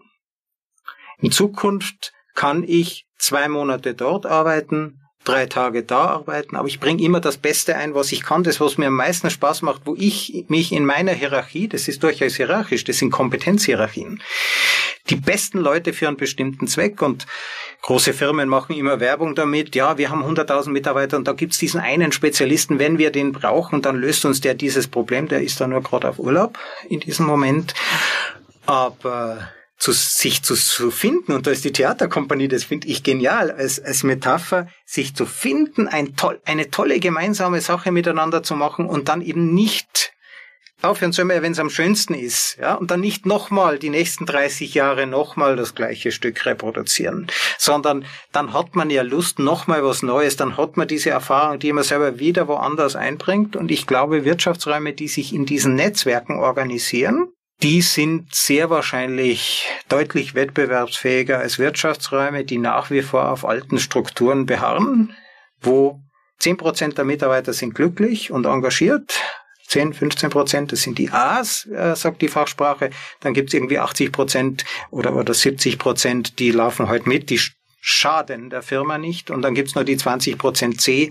In 1.18 1.32
Zukunft 1.32 2.12
kann 2.34 2.64
ich 2.66 3.06
zwei 3.16 3.48
Monate 3.48 3.94
dort 3.94 4.26
arbeiten, 4.26 5.00
drei 5.24 5.46
Tage 5.46 5.84
da 5.84 6.04
arbeiten, 6.04 6.56
aber 6.56 6.68
ich 6.68 6.80
bringe 6.80 7.02
immer 7.02 7.20
das 7.20 7.38
Beste 7.38 7.76
ein, 7.76 7.94
was 7.94 8.12
ich 8.12 8.22
kann, 8.22 8.44
das, 8.44 8.60
was 8.60 8.76
mir 8.76 8.88
am 8.88 8.96
meisten 8.96 9.30
Spaß 9.30 9.62
macht, 9.62 9.86
wo 9.86 9.94
ich 9.96 10.44
mich 10.48 10.72
in 10.72 10.84
meiner 10.84 11.12
Hierarchie, 11.12 11.66
das 11.66 11.88
ist 11.88 12.02
durchaus 12.02 12.36
hierarchisch, 12.36 12.84
das 12.84 12.98
sind 12.98 13.10
Kompetenzhierarchien, 13.10 14.20
die 15.10 15.16
besten 15.16 15.58
Leute 15.58 15.92
für 15.92 16.08
einen 16.08 16.16
bestimmten 16.16 16.66
Zweck 16.66 17.02
und 17.02 17.26
große 17.82 18.12
Firmen 18.12 18.48
machen 18.48 18.74
immer 18.74 19.00
Werbung 19.00 19.34
damit, 19.34 19.74
ja, 19.74 19.98
wir 19.98 20.10
haben 20.10 20.24
100.000 20.24 20.70
Mitarbeiter 20.70 21.16
und 21.16 21.28
da 21.28 21.32
gibt's 21.32 21.58
diesen 21.58 21.80
einen 21.80 22.12
Spezialisten, 22.12 22.78
wenn 22.78 22.98
wir 22.98 23.10
den 23.10 23.32
brauchen, 23.32 23.82
dann 23.82 23.96
löst 23.96 24.24
uns 24.24 24.40
der 24.40 24.54
dieses 24.54 24.88
Problem, 24.88 25.28
der 25.28 25.42
ist 25.42 25.60
da 25.60 25.66
nur 25.66 25.82
gerade 25.82 26.08
auf 26.08 26.18
Urlaub 26.18 26.58
in 26.88 27.00
diesem 27.00 27.26
Moment. 27.26 27.74
Aber 28.66 29.48
zu, 29.76 29.92
sich 29.92 30.42
zu, 30.42 30.54
zu 30.54 30.90
finden, 30.90 31.32
und 31.32 31.46
da 31.46 31.50
ist 31.50 31.64
die 31.64 31.72
Theaterkompanie, 31.72 32.48
das 32.48 32.64
finde 32.64 32.88
ich 32.88 33.02
genial, 33.02 33.50
als, 33.50 33.78
als 33.78 34.02
Metapher, 34.02 34.68
sich 34.86 35.14
zu 35.14 35.26
finden, 35.26 35.88
ein 35.88 36.16
toll, 36.16 36.40
eine 36.46 36.70
tolle 36.70 37.00
gemeinsame 37.00 37.60
Sache 37.60 37.92
miteinander 37.92 38.42
zu 38.42 38.56
machen 38.56 38.86
und 38.86 39.10
dann 39.10 39.20
eben 39.20 39.52
nicht 39.52 40.13
aufhören 40.84 41.12
soll 41.12 41.24
man 41.24 41.36
ja, 41.36 41.42
wenn 41.42 41.52
es 41.52 41.58
am 41.58 41.70
schönsten 41.70 42.14
ist, 42.14 42.56
ja, 42.60 42.74
und 42.74 42.90
dann 42.90 43.00
nicht 43.00 43.26
nochmal 43.26 43.78
die 43.78 43.90
nächsten 43.90 44.26
30 44.26 44.74
Jahre 44.74 45.06
nochmal 45.06 45.56
das 45.56 45.74
gleiche 45.74 46.12
Stück 46.12 46.46
reproduzieren, 46.46 47.26
sondern 47.58 48.04
dann 48.32 48.52
hat 48.52 48.76
man 48.76 48.90
ja 48.90 49.02
Lust, 49.02 49.38
nochmal 49.38 49.84
was 49.84 50.02
Neues, 50.02 50.36
dann 50.36 50.56
hat 50.56 50.76
man 50.76 50.88
diese 50.88 51.10
Erfahrung, 51.10 51.58
die 51.58 51.72
man 51.72 51.84
selber 51.84 52.18
wieder 52.18 52.48
woanders 52.48 52.96
einbringt. 52.96 53.56
Und 53.56 53.70
ich 53.70 53.86
glaube, 53.86 54.24
Wirtschaftsräume, 54.24 54.92
die 54.92 55.08
sich 55.08 55.32
in 55.32 55.46
diesen 55.46 55.74
Netzwerken 55.74 56.38
organisieren, 56.38 57.28
die 57.62 57.82
sind 57.82 58.34
sehr 58.34 58.68
wahrscheinlich 58.68 59.68
deutlich 59.88 60.34
wettbewerbsfähiger 60.34 61.38
als 61.38 61.58
Wirtschaftsräume, 61.58 62.44
die 62.44 62.58
nach 62.58 62.90
wie 62.90 63.02
vor 63.02 63.30
auf 63.30 63.44
alten 63.44 63.78
Strukturen 63.78 64.46
beharren, 64.46 65.14
wo 65.60 66.00
10 66.40 66.56
Prozent 66.56 66.98
der 66.98 67.04
Mitarbeiter 67.04 67.52
sind 67.52 67.74
glücklich 67.74 68.30
und 68.30 68.44
engagiert, 68.44 69.22
10, 69.66 69.94
15 69.94 70.30
Prozent, 70.30 70.72
das 70.72 70.82
sind 70.82 70.98
die 70.98 71.10
A's, 71.10 71.66
äh, 71.66 71.96
sagt 71.96 72.22
die 72.22 72.28
Fachsprache. 72.28 72.90
Dann 73.20 73.34
gibt's 73.34 73.54
irgendwie 73.54 73.78
80 73.78 74.12
Prozent 74.12 74.64
oder, 74.90 75.14
oder 75.16 75.34
70 75.34 75.78
Prozent, 75.78 76.38
die 76.38 76.50
laufen 76.50 76.88
halt 76.88 77.06
mit, 77.06 77.30
die 77.30 77.40
schaden 77.86 78.48
der 78.48 78.62
Firma 78.62 78.96
nicht. 78.96 79.30
Und 79.30 79.42
dann 79.42 79.54
gibt's 79.54 79.74
nur 79.74 79.84
die 79.84 79.96
20 79.96 80.38
Prozent 80.38 80.80
C, 80.80 81.10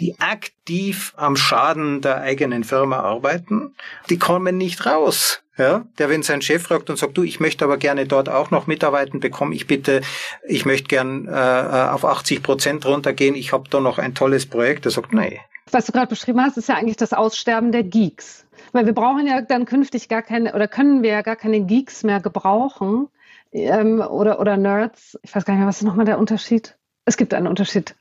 die 0.00 0.18
aktiv 0.20 1.14
am 1.16 1.34
Schaden 1.34 2.02
der 2.02 2.20
eigenen 2.20 2.64
Firma 2.64 3.00
arbeiten. 3.00 3.74
Die 4.10 4.18
kommen 4.18 4.58
nicht 4.58 4.84
raus. 4.84 5.42
Ja, 5.60 5.84
der, 5.98 6.08
wenn 6.08 6.22
sein 6.22 6.40
Chef 6.40 6.62
fragt 6.62 6.88
und 6.88 6.96
sagt, 6.96 7.18
du, 7.18 7.22
ich 7.22 7.38
möchte 7.38 7.66
aber 7.66 7.76
gerne 7.76 8.06
dort 8.06 8.30
auch 8.30 8.50
noch 8.50 8.66
mitarbeiten, 8.66 9.20
bekomme 9.20 9.54
ich 9.54 9.66
bitte, 9.66 10.00
ich 10.48 10.64
möchte 10.64 10.88
gern 10.88 11.28
äh, 11.28 11.30
äh 11.30 11.88
auf 11.90 12.06
80 12.06 12.42
Prozent 12.42 12.86
runtergehen, 12.86 13.34
ich 13.34 13.52
habe 13.52 13.68
da 13.68 13.78
noch 13.78 13.98
ein 13.98 14.14
tolles 14.14 14.46
Projekt, 14.46 14.86
der 14.86 14.92
sagt, 14.92 15.12
nee. 15.12 15.38
Was 15.70 15.84
du 15.84 15.92
gerade 15.92 16.06
beschrieben 16.06 16.40
hast, 16.40 16.56
ist 16.56 16.70
ja 16.70 16.76
eigentlich 16.76 16.96
das 16.96 17.12
Aussterben 17.12 17.72
der 17.72 17.82
Geeks. 17.82 18.46
Weil 18.72 18.86
wir 18.86 18.94
brauchen 18.94 19.26
ja 19.26 19.42
dann 19.42 19.66
künftig 19.66 20.08
gar 20.08 20.22
keine, 20.22 20.54
oder 20.54 20.66
können 20.66 21.02
wir 21.02 21.10
ja 21.10 21.20
gar 21.20 21.36
keine 21.36 21.60
Geeks 21.60 22.04
mehr 22.04 22.20
gebrauchen, 22.20 23.08
ähm, 23.52 24.00
oder, 24.00 24.40
oder 24.40 24.56
Nerds. 24.56 25.18
Ich 25.20 25.34
weiß 25.34 25.44
gar 25.44 25.52
nicht 25.52 25.58
mehr, 25.58 25.68
was 25.68 25.82
ist 25.82 25.86
nochmal 25.86 26.06
der 26.06 26.18
Unterschied? 26.18 26.78
Es 27.04 27.18
gibt 27.18 27.34
einen 27.34 27.46
Unterschied. 27.46 27.96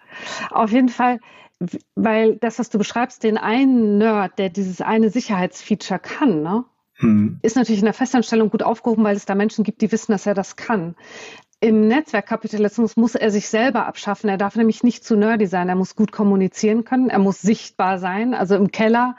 Auf 0.49 0.71
jeden 0.71 0.87
Fall, 0.87 1.19
weil 1.95 2.37
das, 2.37 2.57
was 2.57 2.69
du 2.69 2.77
beschreibst, 2.77 3.21
den 3.23 3.37
einen 3.37 3.97
Nerd, 3.97 4.39
der 4.39 4.47
dieses 4.47 4.79
eine 4.79 5.09
Sicherheitsfeature 5.09 5.99
kann, 5.99 6.41
ne? 6.41 6.63
Hm. 6.99 7.39
ist 7.41 7.55
natürlich 7.55 7.79
in 7.79 7.85
der 7.85 7.93
Festanstellung 7.93 8.49
gut 8.49 8.63
aufgehoben, 8.63 9.03
weil 9.03 9.15
es 9.15 9.25
da 9.25 9.35
Menschen 9.35 9.63
gibt, 9.63 9.81
die 9.81 9.91
wissen, 9.91 10.11
dass 10.11 10.25
er 10.25 10.33
das 10.33 10.55
kann. 10.55 10.95
Im 11.61 11.87
Netzwerkkapitalismus 11.87 12.95
muss 12.95 13.15
er 13.15 13.31
sich 13.31 13.49
selber 13.49 13.85
abschaffen. 13.85 14.29
Er 14.29 14.37
darf 14.37 14.55
nämlich 14.55 14.83
nicht 14.83 15.03
zu 15.03 15.17
nerdy 15.17 15.45
sein. 15.45 15.67
Er 15.67 15.75
muss 15.75 15.95
gut 15.95 16.11
kommunizieren 16.11 16.85
können. 16.85 17.09
Er 17.09 17.19
muss 17.19 17.41
sichtbar 17.41 17.99
sein. 17.99 18.33
Also 18.33 18.55
im 18.55 18.71
Keller 18.71 19.17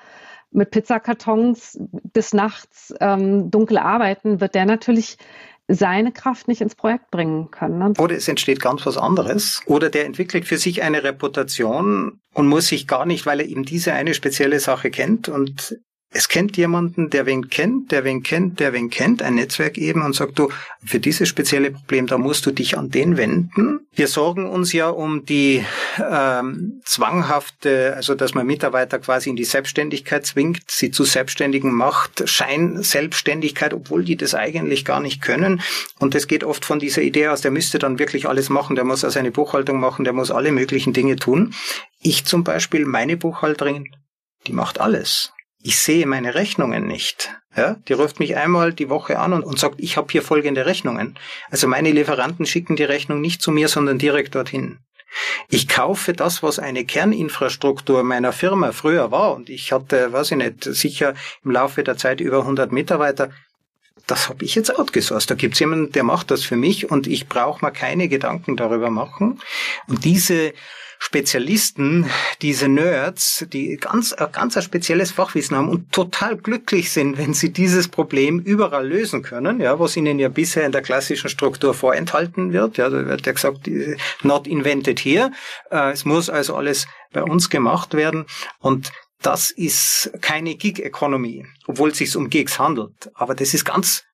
mit 0.51 0.71
Pizzakartons 0.71 1.79
bis 2.13 2.33
nachts 2.33 2.95
ähm, 3.01 3.51
dunkel 3.51 3.77
arbeiten, 3.77 4.41
wird 4.41 4.55
der 4.55 4.65
natürlich 4.65 5.19
seine 5.69 6.13
Kraft 6.13 6.49
nicht 6.49 6.63
ins 6.63 6.75
Projekt 6.75 7.11
bringen 7.11 7.51
können. 7.51 7.79
Ne? 7.79 7.93
Oder 7.99 8.17
es 8.17 8.27
entsteht 8.27 8.61
ganz 8.61 8.85
was 8.87 8.97
anderes. 8.97 9.63
Oder 9.67 9.91
der 9.91 10.07
entwickelt 10.07 10.47
für 10.47 10.57
sich 10.57 10.83
eine 10.83 11.05
Reputation 11.05 12.21
und 12.35 12.49
muss 12.49 12.69
sich 12.69 12.89
gar 12.89 13.07
nicht, 13.07 13.27
weil 13.27 13.41
er 13.41 13.47
eben 13.47 13.65
diese 13.65 13.93
eine 13.93 14.15
spezielle 14.15 14.59
Sache 14.61 14.91
kennt 14.91 15.29
und 15.29 15.79
es 16.13 16.29
kennt 16.29 16.57
jemanden, 16.57 17.09
der 17.09 17.25
wen 17.25 17.49
kennt, 17.51 17.93
der 17.93 18.03
wen 18.03 18.25
kennt, 18.25 18.59
der 18.59 18.73
wen 18.73 18.91
kennt, 18.91 19.23
ein 19.23 19.37
Netzwerk 19.37 19.79
eben 19.79 20.03
und 20.03 20.13
sagt 20.13 20.41
du, 20.41 20.49
für 20.85 20.99
dieses 20.99 21.29
spezielle 21.29 21.71
Problem, 21.71 22.09
da 22.09 22.19
musst 22.19 22.45
du 22.47 22.51
dich 22.51 22.77
an 22.77 22.91
den 22.91 23.17
wenden. 23.17 23.87
Wir 23.95 24.09
sorgen 24.09 24.49
uns 24.49 24.73
ja 24.73 24.89
um 24.89 25.25
die 25.25 25.65
ähm, 25.99 26.81
zwanghafte, 26.85 27.95
also 27.95 28.17
dass 28.17 28.35
man 28.35 28.45
Mitarbeiter 28.45 28.99
quasi 28.99 29.31
in 29.31 29.37
die 29.37 29.45
Selbstständigkeit 29.45 30.27
zwingt, 30.27 30.69
sie 30.69 30.91
zu 30.91 31.05
Selbstständigen 31.05 31.73
macht, 31.73 32.29
Scheinselbstständigkeit, 32.29 33.73
obwohl 33.73 34.03
die 34.03 34.17
das 34.17 34.35
eigentlich 34.35 34.85
gar 34.85 34.99
nicht 34.99 35.23
können. 35.23 35.63
Und 36.01 36.17
das 36.17 36.27
geht 36.27 36.43
oft 36.43 36.65
von 36.65 36.81
dieser 36.81 37.03
Idee 37.03 37.29
aus, 37.29 37.41
der 37.41 37.53
müsste 37.53 37.79
dann 37.79 38.01
wirklich 38.01 38.29
alles 38.29 38.49
machen, 38.51 38.75
der 38.75 38.85
muss 38.85 39.05
also 39.05 39.21
eine 39.21 39.31
Buchhaltung 39.31 39.79
machen, 39.79 40.05
der 40.05 40.13
muss 40.13 40.33
alle 40.33 40.51
möglichen 40.51 40.93
Dinge 40.93 41.15
tun. 41.15 41.55
Ich 42.01 42.25
zum 42.25 42.43
Beispiel, 42.43 42.85
meine 42.85 43.17
Buchhalterin, 43.17 43.85
die 44.49 44.53
macht 44.53 44.81
alles 44.81 45.33
ich 45.63 45.79
sehe 45.79 46.07
meine 46.07 46.35
Rechnungen 46.35 46.87
nicht. 46.87 47.35
Ja, 47.57 47.77
die 47.89 47.93
ruft 47.95 48.21
mich 48.21 48.37
einmal 48.37 48.73
die 48.73 48.89
Woche 48.89 49.19
an 49.19 49.33
und, 49.33 49.43
und 49.43 49.59
sagt, 49.59 49.77
ich 49.79 49.97
habe 49.97 50.09
hier 50.11 50.23
folgende 50.23 50.67
Rechnungen. 50.67 51.19
Also 51.51 51.67
meine 51.67 51.91
Lieferanten 51.91 52.47
schicken 52.47 52.77
die 52.77 52.85
Rechnung 52.85 53.21
nicht 53.21 53.43
zu 53.43 53.51
mir, 53.51 53.69
sondern 53.69 53.99
direkt 53.99 54.35
dorthin. 54.37 54.79
Ich 55.49 55.67
kaufe 55.67 56.13
das, 56.13 56.43
was 56.43 56.61
eine 56.61 56.85
Kerninfrastruktur 56.85 58.05
meiner 58.05 58.33
Firma 58.33 58.71
früher 58.71 59.11
war, 59.11 59.35
und 59.35 59.51
ich 59.51 59.73
hatte, 59.73 60.13
weiß 60.13 60.31
ich 60.31 60.37
nicht, 60.37 60.65
sicher 60.65 61.15
im 61.45 61.51
Laufe 61.51 61.83
der 61.83 61.97
Zeit 61.97 62.21
über 62.21 62.41
100 62.41 62.71
Mitarbeiter. 62.71 63.31
Das 64.07 64.29
habe 64.29 64.45
ich 64.45 64.55
jetzt 64.55 64.77
outgesourced. 64.77 65.31
Da 65.31 65.35
gibt's 65.35 65.59
jemanden, 65.59 65.93
der 65.93 66.05
macht 66.05 66.31
das 66.31 66.45
für 66.45 66.57
mich 66.57 66.91
und 66.91 67.07
ich 67.09 67.29
brauche 67.29 67.65
mir 67.65 67.73
keine 67.73 68.09
Gedanken 68.09 68.57
darüber 68.57 68.91
machen. 68.91 69.41
Und 69.89 70.05
diese 70.05 70.53
Spezialisten, 71.03 72.11
diese 72.43 72.69
Nerds, 72.69 73.47
die 73.51 73.79
ganz, 73.79 74.15
ganz 74.33 74.57
ein 74.59 74.63
spezielles 74.63 75.11
Fachwissen 75.11 75.57
haben 75.57 75.71
und 75.71 75.91
total 75.93 76.37
glücklich 76.37 76.93
sind, 76.93 77.17
wenn 77.17 77.33
sie 77.33 77.55
dieses 77.55 77.89
Problem 77.89 78.39
überall 78.39 78.87
lösen 78.87 79.23
können, 79.23 79.61
ja, 79.61 79.81
was 79.81 79.97
ihnen 79.97 80.19
ja 80.19 80.29
bisher 80.29 80.67
in 80.67 80.73
der 80.73 80.83
klassischen 80.83 81.31
Struktur 81.31 81.73
vorenthalten 81.73 82.53
wird. 82.53 82.77
Ja, 82.77 82.91
da 82.91 83.07
wird 83.07 83.25
ja 83.25 83.33
gesagt, 83.33 83.69
not 84.23 84.47
invented 84.47 85.01
here. 85.01 85.33
Äh, 85.71 85.93
es 85.93 86.05
muss 86.05 86.29
also 86.29 86.55
alles 86.55 86.87
bei 87.13 87.23
uns 87.23 87.49
gemacht 87.49 87.95
werden 87.95 88.27
und 88.59 88.93
das 89.23 89.51
ist 89.51 90.11
keine 90.21 90.55
Gig-Economy, 90.55 91.47
obwohl 91.67 91.91
es 91.91 91.99
sich 91.99 92.15
um 92.15 92.29
Gigs 92.29 92.59
handelt. 92.59 93.11
Aber 93.15 93.35
das 93.35 93.55
ist 93.55 93.65
ganz 93.65 94.05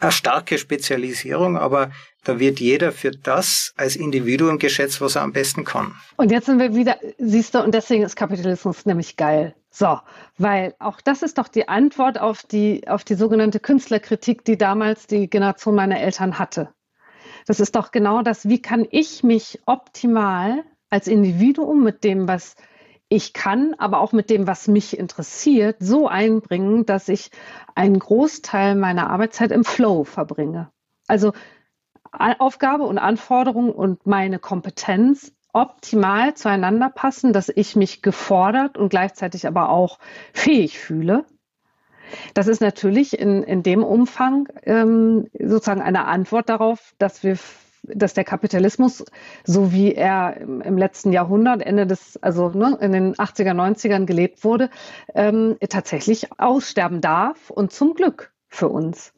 eine 0.00 0.12
starke 0.12 0.58
Spezialisierung, 0.58 1.56
aber 1.56 1.90
da 2.24 2.38
wird 2.40 2.60
jeder 2.60 2.92
für 2.92 3.10
das 3.10 3.72
als 3.76 3.96
Individuum 3.96 4.58
geschätzt, 4.58 5.00
was 5.00 5.16
er 5.16 5.22
am 5.22 5.32
besten 5.32 5.64
kann. 5.64 5.94
Und 6.16 6.32
jetzt 6.32 6.46
sind 6.46 6.58
wir 6.58 6.74
wieder, 6.74 6.98
siehst 7.18 7.54
du, 7.54 7.62
und 7.62 7.74
deswegen 7.74 8.02
ist 8.02 8.16
Kapitalismus 8.16 8.86
nämlich 8.86 9.16
geil. 9.16 9.54
So, 9.70 9.98
weil 10.38 10.74
auch 10.78 11.00
das 11.00 11.22
ist 11.22 11.38
doch 11.38 11.48
die 11.48 11.68
Antwort 11.68 12.20
auf 12.20 12.42
die, 12.44 12.86
auf 12.86 13.04
die 13.04 13.14
sogenannte 13.14 13.60
Künstlerkritik, 13.60 14.44
die 14.44 14.56
damals 14.56 15.06
die 15.06 15.28
Generation 15.28 15.74
meiner 15.74 16.00
Eltern 16.00 16.38
hatte. 16.38 16.72
Das 17.46 17.60
ist 17.60 17.74
doch 17.76 17.90
genau 17.90 18.22
das, 18.22 18.48
wie 18.48 18.62
kann 18.62 18.86
ich 18.90 19.22
mich 19.22 19.60
optimal 19.66 20.64
als 20.90 21.08
Individuum 21.08 21.82
mit 21.82 22.04
dem, 22.04 22.28
was 22.28 22.54
ich 23.08 23.32
kann, 23.32 23.74
aber 23.78 24.00
auch 24.00 24.12
mit 24.12 24.30
dem, 24.30 24.46
was 24.46 24.66
mich 24.68 24.98
interessiert, 24.98 25.76
so 25.78 26.08
einbringen, 26.08 26.86
dass 26.86 27.08
ich 27.08 27.30
einen 27.74 27.98
Großteil 27.98 28.74
meiner 28.74 29.10
Arbeitszeit 29.10 29.52
im 29.52 29.64
Flow 29.64 30.04
verbringe. 30.04 30.70
Also 31.06 31.32
Aufgabe 32.12 32.84
und 32.84 32.98
Anforderung 32.98 33.72
und 33.72 34.06
meine 34.06 34.38
Kompetenz 34.38 35.32
optimal 35.52 36.34
zueinander 36.34 36.90
passen, 36.90 37.32
dass 37.32 37.48
ich 37.48 37.76
mich 37.76 38.02
gefordert 38.02 38.76
und 38.76 38.88
gleichzeitig 38.88 39.46
aber 39.46 39.68
auch 39.68 39.98
fähig 40.32 40.78
fühle. 40.78 41.24
Das 42.34 42.48
ist 42.48 42.60
natürlich 42.60 43.18
in, 43.18 43.42
in 43.42 43.62
dem 43.62 43.82
Umfang 43.82 44.48
ähm, 44.64 45.28
sozusagen 45.38 45.80
eine 45.80 46.06
Antwort 46.06 46.48
darauf, 46.48 46.94
dass 46.98 47.22
wir 47.22 47.36
dass 47.86 48.14
der 48.14 48.24
Kapitalismus, 48.24 49.04
so 49.44 49.72
wie 49.72 49.94
er 49.94 50.36
im, 50.40 50.78
letzten 50.78 51.12
Jahrhundert, 51.12 51.62
Ende 51.62 51.86
des, 51.86 52.16
also 52.22 52.50
ne, 52.50 52.78
in 52.80 52.92
den 52.92 53.14
80er, 53.14 53.52
90ern 53.52 54.06
gelebt 54.06 54.44
wurde, 54.44 54.70
ähm, 55.14 55.56
tatsächlich 55.68 56.28
aussterben 56.38 57.00
darf 57.00 57.50
und 57.50 57.72
zum 57.72 57.94
Glück 57.94 58.32
für 58.48 58.68
uns. 58.68 59.12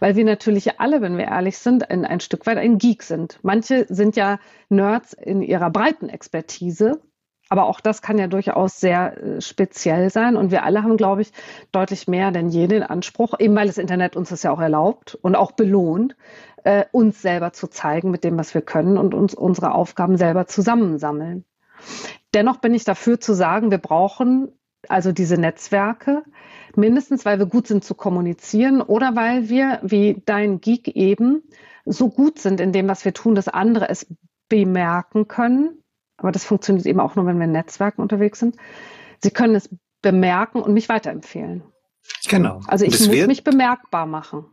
Weil 0.00 0.16
wir 0.16 0.24
natürlich 0.24 0.80
alle, 0.80 1.02
wenn 1.02 1.18
wir 1.18 1.26
ehrlich 1.26 1.58
sind, 1.58 1.90
ein, 1.90 2.04
ein 2.04 2.20
Stück 2.20 2.46
weit 2.46 2.58
ein 2.58 2.78
Geek 2.78 3.02
sind. 3.02 3.38
Manche 3.42 3.86
sind 3.88 4.16
ja 4.16 4.38
Nerds 4.70 5.12
in 5.12 5.42
ihrer 5.42 5.70
breiten 5.70 6.08
Expertise, 6.08 7.00
aber 7.48 7.66
auch 7.66 7.80
das 7.80 8.02
kann 8.02 8.18
ja 8.18 8.26
durchaus 8.26 8.80
sehr 8.80 9.22
äh, 9.22 9.40
speziell 9.40 10.10
sein. 10.10 10.36
Und 10.36 10.50
wir 10.50 10.64
alle 10.64 10.82
haben, 10.82 10.96
glaube 10.96 11.22
ich, 11.22 11.32
deutlich 11.72 12.08
mehr 12.08 12.30
denn 12.30 12.48
je 12.48 12.66
den 12.66 12.82
Anspruch, 12.82 13.34
eben 13.38 13.54
weil 13.56 13.66
das 13.66 13.78
Internet 13.78 14.16
uns 14.16 14.28
das 14.30 14.42
ja 14.42 14.50
auch 14.50 14.60
erlaubt 14.60 15.14
und 15.14 15.34
auch 15.34 15.52
belohnt, 15.52 16.16
äh, 16.64 16.84
uns 16.92 17.22
selber 17.22 17.52
zu 17.52 17.68
zeigen 17.68 18.10
mit 18.10 18.24
dem, 18.24 18.38
was 18.38 18.54
wir 18.54 18.62
können 18.62 18.98
und 18.98 19.14
uns 19.14 19.34
unsere 19.34 19.72
Aufgaben 19.72 20.16
selber 20.16 20.46
zusammensammeln. 20.46 21.44
Dennoch 22.34 22.58
bin 22.58 22.74
ich 22.74 22.84
dafür 22.84 23.20
zu 23.20 23.32
sagen, 23.32 23.70
wir 23.70 23.78
brauchen 23.78 24.52
also 24.88 25.12
diese 25.12 25.36
Netzwerke, 25.36 26.22
mindestens 26.76 27.24
weil 27.24 27.38
wir 27.38 27.46
gut 27.46 27.66
sind 27.66 27.84
zu 27.84 27.94
kommunizieren 27.94 28.80
oder 28.80 29.16
weil 29.16 29.48
wir, 29.48 29.80
wie 29.82 30.22
dein 30.24 30.60
Geek 30.60 30.88
eben, 30.88 31.42
so 31.84 32.08
gut 32.10 32.38
sind 32.38 32.60
in 32.60 32.72
dem, 32.72 32.88
was 32.88 33.04
wir 33.04 33.14
tun, 33.14 33.34
dass 33.34 33.48
andere 33.48 33.88
es 33.88 34.06
bemerken 34.48 35.26
können. 35.26 35.82
Aber 36.18 36.32
das 36.32 36.44
funktioniert 36.44 36.86
eben 36.86 37.00
auch 37.00 37.14
nur, 37.14 37.26
wenn 37.26 37.38
wir 37.38 37.44
in 37.44 37.52
Netzwerken 37.52 38.02
unterwegs 38.02 38.40
sind. 38.40 38.56
Sie 39.22 39.30
können 39.30 39.54
es 39.54 39.70
bemerken 40.02 40.60
und 40.60 40.74
mich 40.74 40.88
weiterempfehlen. 40.88 41.62
Genau. 42.28 42.60
Also 42.66 42.84
ich 42.84 42.98
muss 42.98 43.08
mich 43.08 43.44
bemerkbar 43.44 44.06
machen. 44.06 44.46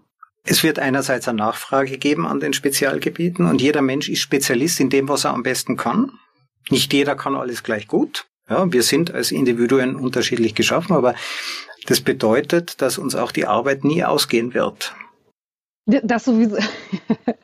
Es 0.44 0.64
wird 0.64 0.78
einerseits 0.78 1.28
eine 1.28 1.40
Nachfrage 1.40 1.98
geben 1.98 2.28
an 2.28 2.40
den 2.40 2.54
Spezialgebieten 2.54 3.48
und 3.48 3.62
jeder 3.62 3.82
Mensch 3.82 4.10
ist 4.10 4.20
Spezialist 4.20 4.80
in 4.80 4.90
dem, 4.92 5.10
was 5.10 5.26
er 5.26 5.34
am 5.34 5.44
besten 5.44 5.76
kann. 5.76 6.12
Nicht 6.70 6.94
jeder 6.94 7.16
kann 7.16 7.36
alles 7.36 7.64
gleich 7.64 7.88
gut. 7.88 8.28
Ja, 8.48 8.72
wir 8.72 8.84
sind 8.84 9.12
als 9.12 9.32
Individuen 9.32 9.96
unterschiedlich 9.96 10.54
geschaffen, 10.54 10.96
aber 10.96 11.16
das 11.88 12.02
bedeutet, 12.02 12.82
dass 12.82 13.00
uns 13.00 13.16
auch 13.16 13.32
die 13.32 13.48
Arbeit 13.48 13.84
nie 13.84 14.04
ausgehen 14.04 14.54
wird. 14.54 14.96
Das 15.88 16.26
sowieso, 16.26 16.58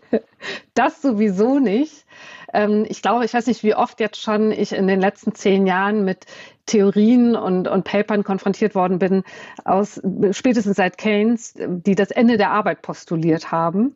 das 0.76 1.02
sowieso 1.02 1.60
nicht. 1.60 2.06
Ähm, 2.54 2.86
ich 2.88 3.02
glaube, 3.02 3.26
ich 3.26 3.34
weiß 3.34 3.48
nicht, 3.48 3.64
wie 3.64 3.76
oft 3.76 4.00
jetzt 4.00 4.22
schon 4.22 4.52
ich 4.52 4.74
in 4.74 4.88
den 4.88 5.00
letzten 5.00 5.34
zehn 5.36 5.66
Jahren 5.68 6.04
mit 6.04 6.26
Theorien 6.66 7.36
und, 7.36 7.68
und 7.68 7.84
Papern 7.84 8.24
konfrontiert 8.24 8.76
worden 8.76 9.00
bin, 9.00 9.24
aus, 9.66 10.02
spätestens 10.32 10.78
seit 10.78 10.98
Keynes, 10.98 11.54
die 11.58 11.96
das 11.96 12.12
Ende 12.12 12.38
der 12.38 12.52
Arbeit 12.52 12.82
postuliert 12.82 13.52
haben. 13.52 13.96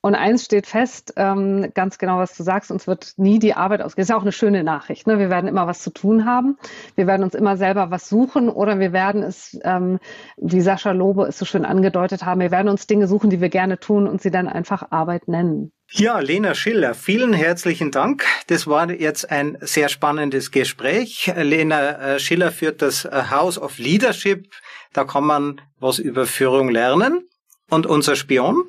Und 0.00 0.14
eins 0.14 0.44
steht 0.44 0.66
fest, 0.66 1.14
ähm, 1.16 1.72
ganz 1.72 1.96
genau, 1.96 2.18
was 2.18 2.36
du 2.36 2.42
sagst, 2.42 2.70
uns 2.70 2.86
wird 2.86 3.14
nie 3.16 3.38
die 3.38 3.54
Arbeit 3.54 3.80
ausgehen. 3.80 4.02
Das 4.02 4.06
ist 4.06 4.10
ja 4.10 4.16
auch 4.16 4.22
eine 4.22 4.32
schöne 4.32 4.62
Nachricht. 4.62 5.06
Ne? 5.06 5.18
Wir 5.18 5.30
werden 5.30 5.48
immer 5.48 5.66
was 5.66 5.82
zu 5.82 5.90
tun 5.90 6.26
haben. 6.26 6.58
Wir 6.94 7.06
werden 7.06 7.22
uns 7.22 7.34
immer 7.34 7.56
selber 7.56 7.90
was 7.90 8.08
suchen 8.10 8.50
oder 8.50 8.78
wir 8.78 8.92
werden 8.92 9.22
es, 9.22 9.58
ähm, 9.64 9.98
wie 10.36 10.60
Sascha 10.60 10.92
Lobe 10.92 11.24
es 11.24 11.38
so 11.38 11.46
schön 11.46 11.64
angedeutet 11.64 12.24
haben, 12.24 12.40
wir 12.42 12.50
werden 12.50 12.68
uns 12.68 12.86
Dinge 12.86 13.06
suchen, 13.06 13.30
die 13.30 13.40
wir 13.40 13.48
gerne 13.48 13.78
tun 13.78 14.06
und 14.06 14.20
sie 14.20 14.30
dann 14.30 14.46
einfach 14.46 14.90
Arbeit 14.90 15.26
nennen. 15.26 15.72
Ja, 15.90 16.18
Lena 16.18 16.54
Schiller, 16.54 16.94
vielen 16.94 17.32
herzlichen 17.32 17.90
Dank. 17.90 18.24
Das 18.48 18.66
war 18.66 18.90
jetzt 18.90 19.30
ein 19.30 19.58
sehr 19.60 19.88
spannendes 19.88 20.50
Gespräch. 20.50 21.32
Lena 21.36 22.14
äh, 22.14 22.18
Schiller 22.18 22.50
führt 22.50 22.82
das 22.82 23.04
äh, 23.04 23.24
House 23.30 23.58
of 23.58 23.78
Leadership. 23.78 24.52
Da 24.92 25.04
kann 25.04 25.24
man 25.24 25.60
was 25.78 25.98
über 25.98 26.26
Führung 26.26 26.68
lernen. 26.68 27.28
Und 27.70 27.86
unser 27.86 28.16
Spion, 28.16 28.64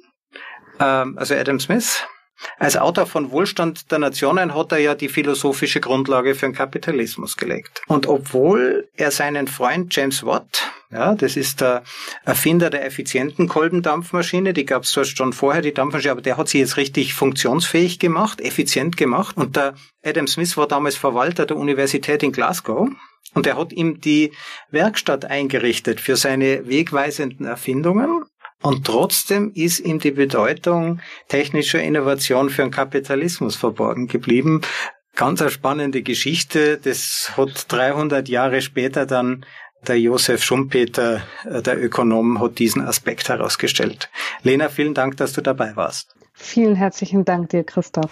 also 0.77 1.35
Adam 1.35 1.59
Smith. 1.59 2.03
Als 2.57 2.77
Autor 2.77 3.05
von 3.05 3.31
Wohlstand 3.31 3.91
der 3.91 3.99
Nationen 3.99 4.53
hat 4.53 4.71
er 4.71 4.79
ja 4.79 4.95
die 4.95 5.09
philosophische 5.09 5.79
Grundlage 5.79 6.35
für 6.35 6.47
den 6.47 6.53
Kapitalismus 6.53 7.37
gelegt. 7.37 7.81
Und 7.87 8.07
obwohl 8.07 8.89
er 8.93 9.11
seinen 9.11 9.47
Freund 9.47 9.95
James 9.95 10.25
Watt, 10.25 10.69
ja, 10.91 11.15
das 11.15 11.37
ist 11.37 11.61
der 11.61 11.83
Erfinder 12.23 12.69
der 12.69 12.85
effizienten 12.85 13.47
Kolbendampfmaschine, 13.47 14.53
die 14.53 14.65
gab 14.65 14.83
es 14.83 14.91
zwar 14.91 15.05
schon 15.05 15.33
vorher, 15.33 15.61
die 15.61 15.73
Dampfmaschine, 15.73 16.11
aber 16.11 16.21
der 16.21 16.37
hat 16.37 16.49
sie 16.49 16.59
jetzt 16.59 16.77
richtig 16.77 17.13
funktionsfähig 17.13 17.99
gemacht, 17.99 18.41
effizient 18.41 18.97
gemacht. 18.97 19.37
Und 19.37 19.55
der 19.55 19.75
Adam 20.03 20.27
Smith 20.27 20.57
war 20.57 20.67
damals 20.67 20.95
Verwalter 20.95 21.45
der 21.45 21.57
Universität 21.57 22.21
in 22.21 22.31
Glasgow. 22.31 22.89
Und 23.33 23.47
er 23.47 23.57
hat 23.57 23.73
ihm 23.73 23.99
die 23.99 24.31
Werkstatt 24.69 25.25
eingerichtet 25.25 25.99
für 25.99 26.15
seine 26.15 26.67
wegweisenden 26.67 27.45
Erfindungen. 27.45 28.23
Und 28.61 28.85
trotzdem 28.85 29.51
ist 29.53 29.79
ihm 29.79 29.99
die 29.99 30.11
Bedeutung 30.11 30.99
technischer 31.27 31.81
Innovation 31.81 32.49
für 32.49 32.63
den 32.63 32.71
Kapitalismus 32.71 33.55
verborgen 33.55 34.07
geblieben. 34.07 34.61
Ganz 35.15 35.41
eine 35.41 35.51
spannende 35.51 36.01
Geschichte. 36.01 36.77
Das 36.77 37.31
hat 37.37 37.71
300 37.71 38.27
Jahre 38.27 38.61
später 38.61 39.05
dann 39.05 39.45
der 39.87 39.99
Josef 39.99 40.43
Schumpeter, 40.43 41.21
äh, 41.45 41.61
der 41.61 41.81
Ökonom, 41.81 42.39
hat 42.39 42.59
diesen 42.59 42.81
Aspekt 42.81 43.29
herausgestellt. 43.29 44.09
Lena, 44.43 44.69
vielen 44.69 44.93
Dank, 44.93 45.17
dass 45.17 45.33
du 45.33 45.41
dabei 45.41 45.75
warst. 45.75 46.15
Vielen 46.33 46.75
herzlichen 46.75 47.23
Dank 47.23 47.49
dir, 47.49 47.63
Christoph. 47.63 48.11